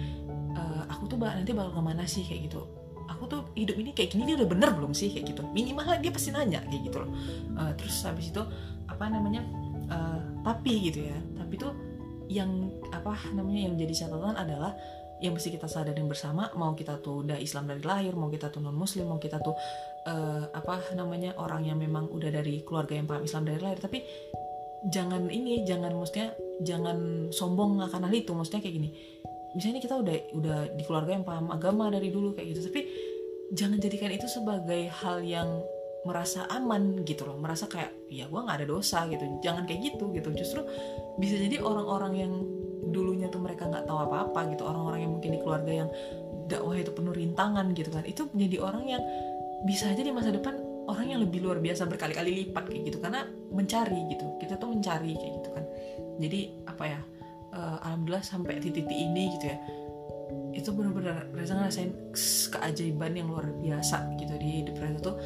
e, 0.54 0.62
aku 0.88 1.04
tuh 1.10 1.18
nanti 1.18 1.50
bakal 1.52 1.74
ke 1.76 1.82
mana 1.82 2.06
sih? 2.06 2.22
kayak 2.24 2.48
gitu. 2.48 2.62
Aku 3.10 3.26
tuh 3.26 3.50
hidup 3.58 3.76
ini 3.76 3.90
kayak 3.92 4.14
gini 4.14 4.24
dia 4.24 4.38
udah 4.38 4.48
bener 4.48 4.70
belum 4.72 4.94
sih? 4.94 5.10
kayak 5.10 5.34
gitu. 5.34 5.42
Minimal 5.50 5.98
dia 6.00 6.12
pasti 6.14 6.30
nanya 6.30 6.62
kayak 6.70 6.82
gitu 6.86 6.96
loh. 7.02 7.10
Uh, 7.58 7.74
terus 7.74 8.06
habis 8.06 8.30
itu 8.30 8.42
apa 8.86 9.04
namanya? 9.10 9.42
Uh, 9.90 10.22
tapi 10.46 10.88
gitu 10.88 11.10
ya. 11.10 11.18
Tapi 11.36 11.54
tuh 11.58 11.74
yang 12.32 12.72
apa 12.88 13.12
namanya 13.36 13.68
yang 13.68 13.74
jadi 13.76 14.08
catatan 14.08 14.34
adalah 14.34 14.72
yang 15.22 15.38
mesti 15.38 15.54
kita 15.54 15.70
sadarin 15.70 16.10
bersama 16.10 16.50
mau 16.58 16.74
kita 16.74 16.98
tuh 16.98 17.22
udah 17.22 17.38
Islam 17.38 17.70
dari 17.70 17.84
lahir 17.86 18.10
mau 18.18 18.26
kita 18.26 18.50
tuh 18.50 18.58
non 18.58 18.74
Muslim 18.74 19.06
mau 19.06 19.22
kita 19.22 19.38
tuh 19.38 19.54
uh, 20.08 20.50
apa 20.50 20.82
namanya 20.98 21.38
orang 21.38 21.62
yang 21.62 21.78
memang 21.78 22.10
udah 22.10 22.32
dari 22.32 22.66
keluarga 22.66 22.98
yang 22.98 23.06
paham 23.06 23.22
Islam 23.22 23.46
dari 23.46 23.60
lahir. 23.62 23.78
Tapi 23.78 24.02
jangan 24.90 25.30
ini 25.30 25.62
jangan 25.62 25.94
maksudnya 25.94 26.34
jangan 26.66 27.30
sombong 27.30 27.78
akan 27.86 28.10
hal 28.10 28.14
itu. 28.18 28.34
Maksudnya 28.34 28.60
kayak 28.64 28.76
gini 28.82 28.90
misalnya 29.52 29.84
kita 29.84 30.00
udah 30.00 30.16
udah 30.32 30.58
di 30.74 30.82
keluarga 30.88 31.12
yang 31.12 31.24
paham 31.28 31.52
agama 31.52 31.86
dari 31.92 32.10
dulu 32.10 32.34
kayak 32.34 32.56
gitu. 32.56 32.60
Tapi 32.66 32.80
jangan 33.54 33.78
jadikan 33.78 34.10
itu 34.10 34.26
sebagai 34.26 34.90
hal 34.90 35.22
yang 35.22 35.48
merasa 36.02 36.50
aman 36.50 37.06
gitu 37.06 37.22
loh 37.22 37.38
merasa 37.38 37.70
kayak 37.70 37.94
ya 38.10 38.26
gue 38.26 38.40
nggak 38.42 38.58
ada 38.62 38.66
dosa 38.66 39.06
gitu. 39.06 39.22
Jangan 39.40 39.64
kayak 39.64 39.80
gitu 39.94 40.10
gitu. 40.14 40.28
Justru 40.34 40.60
bisa 41.18 41.38
jadi 41.38 41.62
orang-orang 41.62 42.12
yang 42.18 42.32
dulunya 42.92 43.30
tuh 43.30 43.40
mereka 43.40 43.70
nggak 43.70 43.86
tahu 43.86 43.98
apa-apa 44.10 44.52
gitu 44.52 44.66
orang-orang 44.66 45.06
yang 45.06 45.12
mungkin 45.14 45.30
di 45.32 45.40
keluarga 45.40 45.72
yang 45.72 45.88
dakwah 46.50 46.74
itu 46.76 46.90
penuh 46.90 47.14
rintangan 47.14 47.72
gitu 47.72 47.88
kan 47.94 48.02
itu 48.04 48.26
menjadi 48.34 48.56
orang 48.58 48.84
yang 48.84 49.02
bisa 49.62 49.88
aja 49.88 50.02
di 50.02 50.10
masa 50.10 50.34
depan 50.34 50.58
orang 50.90 51.06
yang 51.14 51.20
lebih 51.22 51.46
luar 51.46 51.62
biasa 51.62 51.86
berkali-kali 51.86 52.46
lipat 52.46 52.66
kayak 52.68 52.82
gitu. 52.90 52.98
Karena 52.98 53.22
mencari 53.54 54.00
gitu 54.10 54.26
kita 54.42 54.58
tuh 54.58 54.68
mencari 54.74 55.14
kayak 55.14 55.32
gitu 55.40 55.48
kan. 55.54 55.64
Jadi 56.18 56.40
apa 56.66 56.84
ya 56.84 57.00
uh, 57.54 57.76
alhamdulillah 57.86 58.24
sampai 58.24 58.58
titik-titik 58.58 58.98
ini 58.98 59.38
gitu 59.38 59.46
ya 59.52 59.58
itu 60.52 60.68
benar-benar 60.72 61.32
Reza 61.32 61.56
ngerasain 61.56 61.92
keajaiban 62.52 63.16
yang 63.16 63.32
luar 63.32 63.48
biasa 63.56 64.16
gitu 64.20 64.34
di 64.36 64.48
hidup 64.64 64.76
Reza 64.80 64.98
tuh 65.00 65.16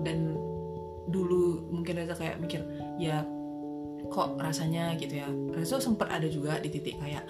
dan 0.00 0.32
dulu 1.12 1.68
mungkin 1.68 2.00
Reza 2.00 2.16
kayak 2.16 2.40
mikir 2.40 2.64
ya 2.96 3.26
kok 4.08 4.40
rasanya 4.40 4.96
gitu 4.96 5.20
ya. 5.20 5.28
Reza 5.52 5.78
sempat 5.78 6.08
ada 6.10 6.26
juga 6.26 6.58
di 6.58 6.68
titik 6.72 6.98
kayak 6.98 7.24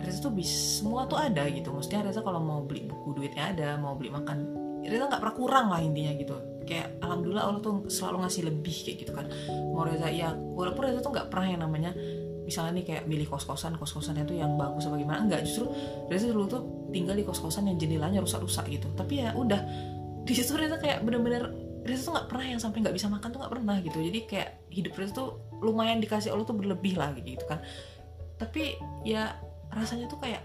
Reza 0.00 0.18
tuh 0.24 0.32
bisa 0.32 0.80
semua 0.80 1.04
tuh 1.08 1.20
ada 1.20 1.44
gitu. 1.48 1.72
Maksudnya 1.72 2.06
Reza 2.08 2.20
kalau 2.24 2.40
mau 2.40 2.60
beli 2.64 2.88
buku 2.88 3.16
duitnya 3.16 3.52
ada 3.52 3.68
mau 3.76 3.94
beli 3.96 4.08
makan 4.12 4.38
Reza 4.80 5.06
nggak 5.06 5.20
pernah 5.20 5.36
kurang 5.36 5.66
lah 5.68 5.80
intinya 5.84 6.12
gitu. 6.16 6.36
Kayak 6.64 6.96
alhamdulillah 7.04 7.44
Allah 7.44 7.60
tuh 7.60 7.84
selalu 7.90 8.24
ngasih 8.24 8.42
lebih 8.48 8.76
kayak 8.86 8.96
gitu 9.04 9.12
kan. 9.12 9.26
Mau 9.76 9.84
Reza 9.84 10.08
ya 10.08 10.32
walaupun 10.32 10.82
Reza 10.88 11.00
tuh 11.04 11.12
nggak 11.12 11.28
pernah 11.28 11.48
yang 11.52 11.62
namanya 11.62 11.92
misalnya 12.40 12.82
nih 12.82 12.84
kayak 12.88 13.04
milih 13.06 13.30
kos-kosan 13.30 13.78
kos-kosannya 13.78 14.26
tuh 14.26 14.34
yang 14.34 14.58
bagus 14.58 14.88
apa 14.90 14.98
gimana 14.98 15.22
enggak 15.22 15.46
justru 15.46 15.70
Reza 16.10 16.26
dulu 16.32 16.50
tuh 16.50 16.62
tinggal 16.90 17.14
di 17.14 17.22
kos-kosan 17.22 17.68
yang 17.70 17.76
jendelanya 17.76 18.24
rusak-rusak 18.24 18.66
gitu. 18.72 18.88
Tapi 18.96 19.20
ya 19.20 19.36
udah 19.36 19.60
di 20.26 20.32
situ 20.32 20.56
Reza 20.56 20.80
kayak 20.80 21.04
bener-bener 21.04 21.69
Reza 21.80 22.08
tuh 22.08 22.12
nggak 22.12 22.28
pernah 22.28 22.46
yang 22.46 22.60
sampai 22.60 22.78
nggak 22.84 22.96
bisa 22.96 23.08
makan 23.08 23.28
tuh 23.32 23.38
nggak 23.40 23.52
pernah 23.52 23.76
gitu. 23.80 23.98
Jadi 24.00 24.18
kayak 24.28 24.50
hidup 24.68 24.92
Reza 24.96 25.12
tuh 25.16 25.28
lumayan 25.64 26.00
dikasih 26.00 26.32
Allah 26.32 26.44
tuh 26.44 26.56
berlebih 26.56 26.96
lah 27.00 27.12
gitu 27.16 27.44
kan. 27.48 27.60
Tapi 28.36 28.76
ya 29.04 29.36
rasanya 29.72 30.08
tuh 30.08 30.20
kayak 30.20 30.44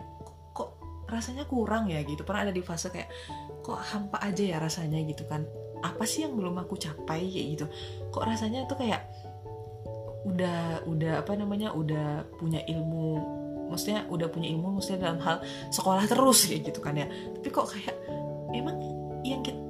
kok 0.56 0.80
rasanya 1.12 1.44
kurang 1.48 1.92
ya 1.92 2.04
gitu. 2.08 2.24
Pernah 2.24 2.48
ada 2.50 2.54
di 2.56 2.64
fase 2.64 2.88
kayak 2.92 3.12
kok 3.64 3.80
hampa 3.80 4.22
aja 4.24 4.44
ya 4.44 4.58
rasanya 4.60 5.00
gitu 5.04 5.28
kan. 5.28 5.44
Apa 5.84 6.08
sih 6.08 6.24
yang 6.24 6.40
belum 6.40 6.56
aku 6.60 6.80
capai 6.80 7.28
kayak 7.28 7.48
gitu. 7.60 7.66
Kok 8.16 8.24
rasanya 8.24 8.64
tuh 8.68 8.80
kayak 8.80 9.04
udah 10.26 10.82
udah 10.90 11.22
apa 11.22 11.38
namanya 11.38 11.70
udah 11.70 12.26
punya 12.42 12.58
ilmu 12.66 13.38
maksudnya 13.70 14.10
udah 14.10 14.26
punya 14.30 14.50
ilmu 14.50 14.78
maksudnya 14.78 15.10
dalam 15.10 15.22
hal 15.22 15.38
sekolah 15.70 16.06
terus 16.10 16.50
kayak 16.50 16.72
gitu 16.74 16.80
kan 16.80 16.96
ya. 16.96 17.08
Tapi 17.10 17.48
kok 17.50 17.68
kayak 17.70 17.96
emang 18.54 18.78
yang 19.26 19.42
kita 19.42 19.65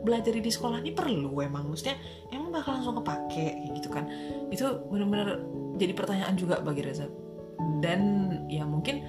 belajar 0.00 0.32
di 0.32 0.50
sekolah 0.50 0.80
ini 0.80 0.92
perlu 0.94 1.42
emang. 1.42 1.66
Maksudnya 1.68 1.98
emang 2.30 2.54
bakal 2.54 2.78
langsung 2.78 2.96
kepake 3.02 3.44
kayak 3.60 3.72
gitu 3.76 3.88
kan. 3.90 4.04
Itu 4.48 4.86
benar-benar 4.88 5.42
jadi 5.76 5.92
pertanyaan 5.94 6.34
juga 6.38 6.62
bagi 6.62 6.82
Reza. 6.84 7.06
Dan 7.82 8.00
ya 8.48 8.64
mungkin 8.64 9.04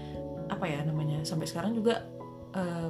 apa 0.51 0.67
ya 0.67 0.83
namanya 0.83 1.23
sampai 1.23 1.47
sekarang 1.47 1.77
juga 1.77 2.03
uh, 2.57 2.89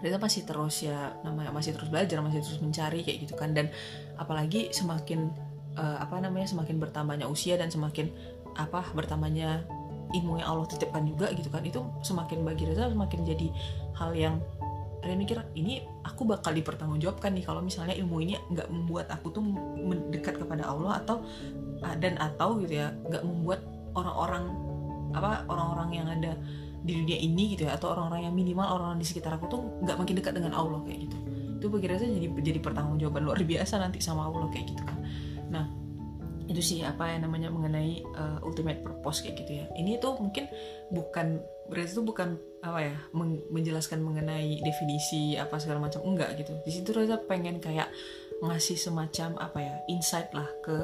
Reza 0.00 0.16
masih 0.16 0.42
terus 0.48 0.80
ya 0.80 1.12
namanya 1.22 1.52
masih 1.52 1.76
terus 1.76 1.92
belajar 1.92 2.18
masih 2.24 2.40
terus 2.40 2.58
mencari 2.64 3.04
kayak 3.04 3.18
gitu 3.28 3.34
kan. 3.36 3.52
Dan 3.52 3.68
apalagi 4.16 4.72
semakin 4.72 5.30
uh, 5.76 5.98
apa 6.00 6.18
namanya 6.18 6.48
semakin 6.48 6.80
bertambahnya 6.80 7.28
usia 7.28 7.60
dan 7.60 7.68
semakin 7.68 8.10
apa 8.58 8.82
bertambahnya 8.96 9.62
ilmu 10.10 10.42
yang 10.42 10.48
Allah 10.50 10.66
titipkan 10.66 11.06
juga 11.06 11.30
gitu 11.36 11.52
kan. 11.52 11.62
Itu 11.62 11.86
semakin 12.02 12.42
bagi 12.42 12.66
Reza 12.66 12.90
semakin 12.90 13.20
jadi 13.22 13.48
hal 13.94 14.10
yang 14.16 14.36
ada 15.00 15.14
mikir 15.16 15.36
ini 15.56 15.80
aku 16.04 16.28
bakal 16.28 16.52
dipertanggungjawabkan 16.52 17.32
nih 17.32 17.44
kalau 17.44 17.64
misalnya 17.64 17.96
ilmu 17.96 18.20
ini 18.20 18.36
nggak 18.52 18.68
membuat 18.68 19.08
aku 19.08 19.32
tuh 19.32 19.42
mendekat 19.80 20.36
kepada 20.36 20.68
Allah 20.68 21.00
atau 21.00 21.24
ah, 21.80 21.96
dan 21.96 22.20
atau 22.20 22.60
gitu 22.60 22.84
ya 22.84 22.92
nggak 23.08 23.24
membuat 23.24 23.64
orang-orang 23.96 24.44
apa 25.16 25.42
orang-orang 25.50 25.88
yang 25.96 26.06
ada 26.06 26.32
di 26.80 26.96
dunia 26.96 27.18
ini 27.18 27.56
gitu 27.56 27.68
ya 27.68 27.76
atau 27.76 27.92
orang-orang 27.92 28.30
yang 28.30 28.34
minimal 28.36 28.64
orang-orang 28.64 29.00
di 29.00 29.08
sekitar 29.08 29.36
aku 29.36 29.48
tuh 29.48 29.60
nggak 29.84 29.96
makin 29.96 30.14
dekat 30.16 30.32
dengan 30.36 30.52
Allah 30.54 30.80
kayak 30.84 31.08
gitu. 31.08 31.16
Itu 31.60 31.66
saya 31.76 32.08
jadi 32.08 32.28
jadi 32.40 32.60
pertanggungjawaban 32.64 33.20
luar 33.24 33.40
biasa 33.44 33.80
nanti 33.80 34.00
sama 34.00 34.28
Allah 34.28 34.48
kayak 34.48 34.72
gitu 34.72 34.82
kan 34.84 34.99
itu 36.50 36.58
sih 36.58 36.78
apa 36.82 37.06
yang 37.06 37.30
namanya 37.30 37.46
mengenai 37.46 38.02
uh, 38.18 38.42
ultimate 38.42 38.82
purpose 38.82 39.22
kayak 39.22 39.46
gitu 39.46 39.62
ya. 39.62 39.66
Ini 39.78 40.02
tuh 40.02 40.18
mungkin 40.18 40.50
bukan 40.90 41.38
berarti 41.70 41.94
itu 41.94 42.02
bukan 42.02 42.34
apa 42.66 42.78
ya 42.82 42.94
menjelaskan 43.54 44.02
mengenai 44.02 44.58
definisi 44.58 45.38
apa 45.38 45.62
segala 45.62 45.86
macam. 45.86 46.02
Enggak 46.02 46.34
gitu. 46.42 46.58
Di 46.66 46.70
situ 46.74 46.90
Reza 46.90 47.22
pengen 47.22 47.62
kayak 47.62 47.86
ngasih 48.42 48.74
semacam 48.74 49.38
apa 49.38 49.58
ya 49.62 49.74
insight 49.86 50.34
lah 50.34 50.50
ke 50.66 50.74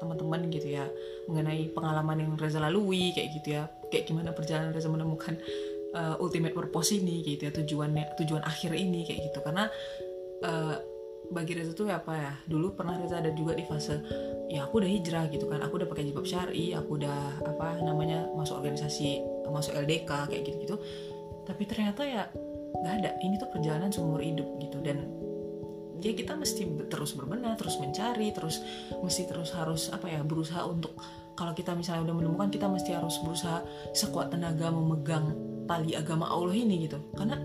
teman-teman 0.00 0.48
gitu 0.48 0.72
ya. 0.72 0.88
Mengenai 1.28 1.68
pengalaman 1.76 2.24
yang 2.24 2.32
Reza 2.40 2.56
lalui 2.64 3.12
kayak 3.12 3.28
gitu 3.36 3.60
ya. 3.60 3.68
Kayak 3.92 4.08
gimana 4.08 4.32
perjalanan 4.32 4.72
Reza 4.72 4.88
menemukan 4.88 5.36
uh, 5.92 6.16
ultimate 6.16 6.56
purpose 6.56 6.96
ini 6.96 7.20
gitu 7.20 7.44
ya 7.44 7.52
tujuannya 7.52 8.16
tujuan 8.24 8.40
akhir 8.40 8.72
ini 8.72 9.04
kayak 9.04 9.20
gitu. 9.28 9.44
Karena 9.44 9.68
uh, 10.48 10.93
bagi 11.32 11.56
Reza 11.56 11.72
tuh 11.72 11.88
apa 11.88 12.12
ya? 12.12 12.32
Dulu 12.44 12.76
pernah 12.76 12.98
Reza 13.00 13.20
ada 13.20 13.32
juga 13.32 13.56
di 13.56 13.64
fase 13.64 14.00
ya 14.52 14.68
aku 14.68 14.82
udah 14.82 14.90
hijrah 14.90 15.24
gitu 15.32 15.48
kan. 15.48 15.62
Aku 15.64 15.80
udah 15.80 15.88
pakai 15.88 16.08
jilbab 16.08 16.26
syari 16.28 16.76
aku 16.76 17.00
udah 17.00 17.44
apa 17.44 17.80
namanya 17.80 18.28
masuk 18.36 18.60
organisasi 18.60 19.22
masuk 19.48 19.76
LDK 19.76 20.10
kayak 20.28 20.42
gitu 20.48 20.56
gitu 20.64 20.76
tapi 21.44 21.68
ternyata 21.68 22.02
ya 22.02 22.22
nggak 22.74 22.94
ada. 23.04 23.10
Ini 23.20 23.34
tuh 23.38 23.48
perjalanan 23.52 23.92
seumur 23.92 24.20
hidup 24.20 24.48
gitu. 24.58 24.80
Dan 24.80 25.04
ya 26.02 26.12
kita 26.12 26.34
mesti 26.34 26.66
terus 26.90 27.14
berbenah 27.16 27.54
terus 27.56 27.80
mencari 27.80 28.28
terus 28.34 28.60
mesti 29.00 29.24
terus 29.24 29.54
harus 29.54 29.88
apa 29.88 30.10
ya 30.10 30.20
berusaha 30.20 30.60
untuk 30.66 30.92
kalau 31.38 31.56
kita 31.56 31.72
misalnya 31.72 32.10
udah 32.10 32.16
menemukan 32.18 32.48
kita 32.50 32.66
mesti 32.68 32.94
harus 32.94 33.18
berusaha 33.22 33.62
sekuat 33.96 34.34
tenaga 34.34 34.70
memegang 34.70 35.34
tali 35.64 35.96
agama 35.96 36.28
Allah 36.28 36.54
ini 36.54 36.86
gitu. 36.88 36.98
Karena 37.14 37.38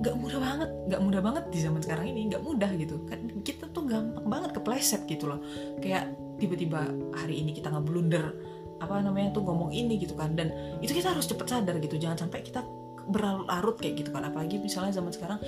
nggak 0.00 0.16
mudah 0.16 0.40
banget 0.40 0.70
nggak 0.88 1.00
mudah 1.04 1.20
banget 1.20 1.44
di 1.52 1.58
zaman 1.60 1.80
sekarang 1.84 2.06
ini 2.08 2.32
nggak 2.32 2.42
mudah 2.42 2.70
gitu. 2.80 2.96
Kan 3.04 3.20
kita 3.44 3.68
tuh 3.68 3.84
gampang 3.84 4.26
banget 4.26 4.50
kepleset 4.56 5.04
gitu 5.04 5.28
loh. 5.28 5.40
Kayak 5.84 6.16
tiba-tiba 6.40 6.88
hari 7.12 7.44
ini 7.44 7.52
kita 7.52 7.68
nggak 7.68 7.84
blunder 7.84 8.32
apa 8.80 8.96
namanya 9.04 9.36
tuh 9.36 9.44
ngomong 9.44 9.70
ini 9.76 10.00
gitu 10.00 10.16
kan. 10.16 10.32
Dan 10.32 10.50
itu 10.80 10.96
kita 10.96 11.12
harus 11.12 11.28
cepet 11.28 11.46
sadar 11.46 11.76
gitu. 11.78 12.00
Jangan 12.00 12.26
sampai 12.26 12.40
kita 12.40 12.64
berlarut 13.12 13.76
kayak 13.76 14.00
gitu 14.00 14.10
kan. 14.16 14.24
Apalagi 14.24 14.56
misalnya 14.56 14.96
zaman 14.96 15.12
sekarang 15.12 15.38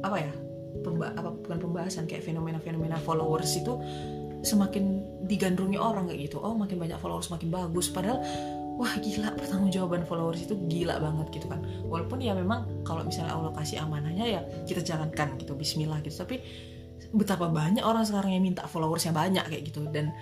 apa 0.00 0.16
ya 0.16 0.32
pemba 0.80 1.12
apa 1.12 1.34
bukan 1.34 1.58
pembahasan 1.58 2.08
kayak 2.08 2.24
fenomena-fenomena 2.24 2.96
followers 3.02 3.50
itu 3.60 3.76
semakin 4.40 5.02
digandrungi 5.26 5.76
orang 5.76 6.08
kayak 6.08 6.32
gitu. 6.32 6.40
Oh 6.40 6.54
makin 6.56 6.80
banyak 6.80 6.96
followers 6.96 7.28
makin 7.28 7.52
bagus. 7.52 7.90
Padahal 7.92 8.24
wah 8.78 8.94
gila 9.02 9.34
pertanggungjawaban 9.34 10.06
followers 10.06 10.46
itu 10.46 10.54
gila 10.70 11.02
banget 11.02 11.26
gitu 11.34 11.50
kan. 11.50 11.58
Walaupun 11.90 12.22
ya 12.22 12.30
memang 12.32 12.86
kalau 12.86 13.02
misalnya 13.02 13.34
Allah 13.34 13.50
kasih 13.58 13.82
amanahnya 13.82 14.24
ya 14.24 14.40
kita 14.70 14.86
jalankan 14.86 15.34
gitu 15.42 15.58
Bismillah 15.58 15.98
gitu. 16.06 16.22
Tapi 16.22 16.38
betapa 17.10 17.50
banyak 17.50 17.82
orang 17.82 18.06
sekarang 18.06 18.38
yang 18.38 18.46
minta 18.46 18.70
followersnya 18.70 19.10
banyak 19.10 19.42
kayak 19.50 19.62
gitu. 19.66 19.82
Dan 19.90 20.14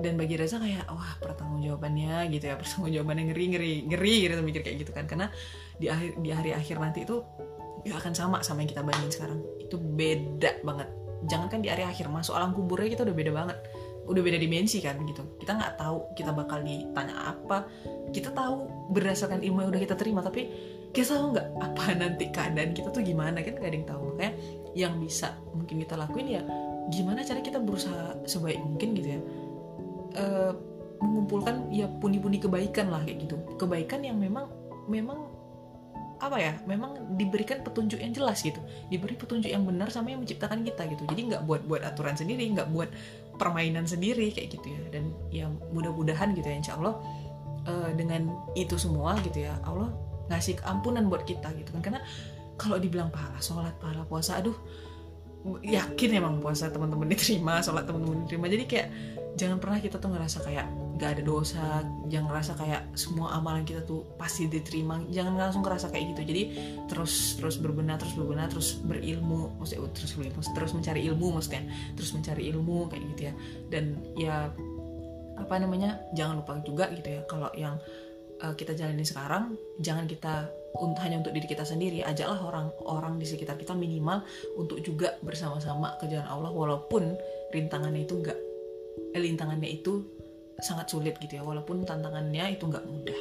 dan 0.00 0.16
bagi 0.16 0.40
Reza 0.40 0.56
kayak 0.56 0.88
wah 0.88 1.12
pertanggungjawabannya 1.20 2.32
gitu 2.32 2.44
ya 2.48 2.56
pertanggungjawabannya 2.56 3.24
ngeri 3.34 3.44
ngeri 3.52 3.72
ngeri 3.92 4.14
gitu 4.24 4.32
mikir 4.40 4.62
kayak 4.64 4.76
gitu 4.88 4.90
kan. 4.96 5.04
Karena 5.04 5.28
di 5.76 5.92
akhir 5.92 6.24
di 6.24 6.30
hari 6.32 6.50
akhir 6.56 6.80
nanti 6.80 7.04
itu 7.04 7.20
gak 7.84 8.00
akan 8.00 8.12
sama 8.16 8.36
sama 8.40 8.64
yang 8.64 8.72
kita 8.72 8.80
bandingin 8.80 9.12
sekarang. 9.12 9.38
Itu 9.60 9.76
beda 9.76 10.64
banget. 10.64 10.88
Jangan 11.28 11.52
kan 11.52 11.60
di 11.60 11.68
hari 11.68 11.84
akhir 11.84 12.08
masuk 12.08 12.32
alam 12.32 12.56
kuburnya 12.56 12.96
kita 12.96 13.04
udah 13.04 13.12
beda 13.12 13.32
banget 13.36 13.58
udah 14.08 14.22
beda 14.24 14.38
dimensi 14.40 14.80
kan 14.80 14.96
gitu. 15.04 15.22
Kita 15.38 15.54
nggak 15.54 15.76
tahu 15.76 16.16
kita 16.16 16.32
bakal 16.32 16.64
ditanya 16.64 17.36
apa. 17.36 17.68
Kita 18.10 18.32
tahu 18.32 18.88
berdasarkan 18.90 19.44
ilmu 19.44 19.68
yang 19.68 19.70
udah 19.70 19.82
kita 19.84 19.94
terima 19.94 20.24
tapi 20.24 20.48
kita 20.96 21.14
tahu 21.14 21.36
nggak 21.36 21.48
apa 21.60 21.84
nanti 22.02 22.24
keadaan 22.32 22.72
kita 22.72 22.88
tuh 22.88 23.04
gimana 23.04 23.44
kan 23.44 23.54
gak 23.60 23.68
ada 23.68 23.76
yang 23.76 23.88
tahu. 23.88 24.02
Makanya 24.16 24.32
yang 24.72 24.94
bisa 24.96 25.36
mungkin 25.52 25.84
kita 25.84 25.94
lakuin 25.96 26.28
ya 26.28 26.42
gimana 26.88 27.20
cara 27.20 27.44
kita 27.44 27.60
berusaha 27.60 28.16
sebaik 28.24 28.60
mungkin 28.64 28.96
gitu 28.96 29.08
ya. 29.16 29.20
E, 30.16 30.24
mengumpulkan 30.98 31.68
ya 31.70 31.86
pundi-pundi 32.00 32.40
kebaikan 32.40 32.88
lah 32.88 33.04
kayak 33.04 33.28
gitu. 33.28 33.36
Kebaikan 33.60 34.02
yang 34.02 34.16
memang 34.16 34.48
memang 34.88 35.28
apa 36.18 36.34
ya 36.34 36.58
memang 36.66 37.14
diberikan 37.14 37.62
petunjuk 37.62 38.02
yang 38.02 38.10
jelas 38.10 38.42
gitu. 38.42 38.58
Diberi 38.90 39.14
petunjuk 39.14 39.52
yang 39.52 39.62
benar 39.62 39.92
sama 39.94 40.10
yang 40.10 40.24
menciptakan 40.24 40.66
kita 40.66 40.90
gitu. 40.90 41.06
Jadi 41.06 41.20
nggak 41.30 41.42
buat 41.46 41.62
buat 41.68 41.86
aturan 41.86 42.18
sendiri 42.18 42.42
nggak 42.58 42.74
buat 42.74 42.90
permainan 43.38 43.86
sendiri 43.86 44.34
kayak 44.34 44.58
gitu 44.58 44.66
ya. 44.68 44.82
Dan 44.92 45.04
ya 45.32 45.46
mudah-mudahan 45.72 46.34
gitu 46.34 46.46
ya 46.50 46.56
insya 46.58 46.74
Allah 46.76 46.98
uh, 47.64 47.90
dengan 47.94 48.28
itu 48.58 48.74
semua 48.76 49.16
gitu 49.22 49.46
ya 49.46 49.56
Allah 49.64 49.94
ngasih 50.28 50.60
keampunan 50.60 51.06
buat 51.08 51.24
kita 51.24 51.48
gitu 51.56 51.70
kan. 51.78 51.80
Karena 51.80 52.00
kalau 52.58 52.76
dibilang 52.76 53.08
pahala 53.14 53.38
sholat 53.38 53.72
pahala 53.78 54.02
puasa 54.04 54.42
aduh 54.42 54.58
yakin 55.62 56.18
emang 56.18 56.42
puasa 56.42 56.68
teman-teman 56.68 57.06
diterima 57.08 57.62
sholat 57.62 57.86
teman-teman 57.86 58.26
diterima. 58.26 58.50
Jadi 58.50 58.64
kayak 58.66 58.88
jangan 59.34 59.58
pernah 59.60 59.78
kita 59.82 60.00
tuh 60.00 60.10
ngerasa 60.14 60.38
kayak 60.46 60.66
gak 60.98 61.14
ada 61.14 61.22
dosa 61.22 61.86
jangan 62.10 62.26
ngerasa 62.34 62.52
kayak 62.58 62.82
semua 62.98 63.38
amalan 63.38 63.62
kita 63.62 63.86
tuh 63.86 64.02
pasti 64.18 64.50
diterima. 64.50 64.98
Jangan 65.12 65.38
langsung 65.38 65.62
ngerasa 65.62 65.94
kayak 65.94 66.16
gitu. 66.16 66.22
Jadi 66.34 66.42
terus 66.90 67.38
terus 67.38 67.56
berbenah 67.60 68.00
terus 68.00 68.14
berbenah 68.18 68.50
terus 68.50 68.80
berilmu 68.82 69.54
maksudnya 69.60 69.86
terus 69.94 70.12
berilmu 70.18 70.40
terus 70.42 70.72
mencari 70.74 71.00
ilmu 71.06 71.26
maksudnya. 71.38 71.62
Terus 71.94 72.10
mencari 72.16 72.42
ilmu 72.50 72.76
kayak 72.90 73.02
gitu 73.14 73.22
ya. 73.30 73.34
Dan 73.70 73.84
ya 74.18 74.36
apa 75.38 75.54
namanya 75.62 76.02
jangan 76.18 76.42
lupa 76.42 76.58
juga 76.66 76.90
gitu 76.90 77.14
ya 77.14 77.22
kalau 77.30 77.46
yang 77.54 77.78
uh, 78.42 78.54
kita 78.58 78.74
jalani 78.74 79.06
sekarang 79.06 79.54
jangan 79.78 80.10
kita 80.10 80.50
untuk 80.74 80.98
hanya 81.06 81.22
untuk 81.22 81.30
diri 81.30 81.46
kita 81.46 81.62
sendiri. 81.62 82.02
Ajaklah 82.02 82.42
orang-orang 82.42 83.22
di 83.22 83.26
sekitar 83.28 83.54
kita 83.54 83.72
minimal 83.78 84.26
untuk 84.58 84.82
juga 84.82 85.14
bersama-sama 85.22 85.94
ke 86.02 86.10
jalan 86.10 86.26
Allah 86.26 86.50
walaupun 86.50 87.14
rintangannya 87.54 88.02
itu 88.02 88.18
enggak 88.18 88.47
rintangannya 89.14 89.68
itu 89.68 90.04
sangat 90.58 90.90
sulit 90.90 91.14
gitu 91.22 91.38
ya 91.38 91.42
walaupun 91.46 91.86
tantangannya 91.86 92.54
itu 92.54 92.66
nggak 92.66 92.84
mudah. 92.86 93.20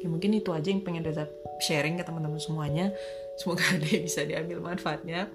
Ya 0.00 0.08
mungkin 0.08 0.32
itu 0.32 0.50
aja 0.50 0.72
yang 0.72 0.80
pengen 0.80 1.04
Reza 1.04 1.28
sharing 1.60 2.00
ke 2.00 2.04
teman-teman 2.04 2.40
semuanya. 2.40 2.90
Semoga 3.36 3.62
ada 3.76 3.86
yang 3.86 4.02
bisa 4.04 4.24
diambil 4.24 4.58
manfaatnya. 4.64 5.28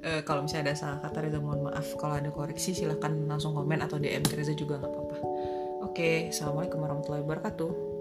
E, 0.00 0.24
kalau 0.24 0.48
misalnya 0.48 0.72
ada 0.72 0.74
salah 0.74 0.98
kata 1.04 1.28
Reza 1.28 1.38
mohon 1.38 1.68
maaf. 1.68 1.86
Kalau 2.00 2.16
ada 2.16 2.32
koreksi 2.32 2.72
silahkan 2.72 3.12
langsung 3.28 3.52
komen 3.52 3.84
atau 3.84 4.00
DM 4.00 4.24
ke 4.24 4.34
Reza 4.34 4.56
juga 4.56 4.80
nggak 4.80 4.90
apa-apa. 4.90 5.16
Oke 5.84 6.32
assalamualaikum 6.32 6.80
warahmatullahi 6.80 7.22
wabarakatuh 7.26 7.91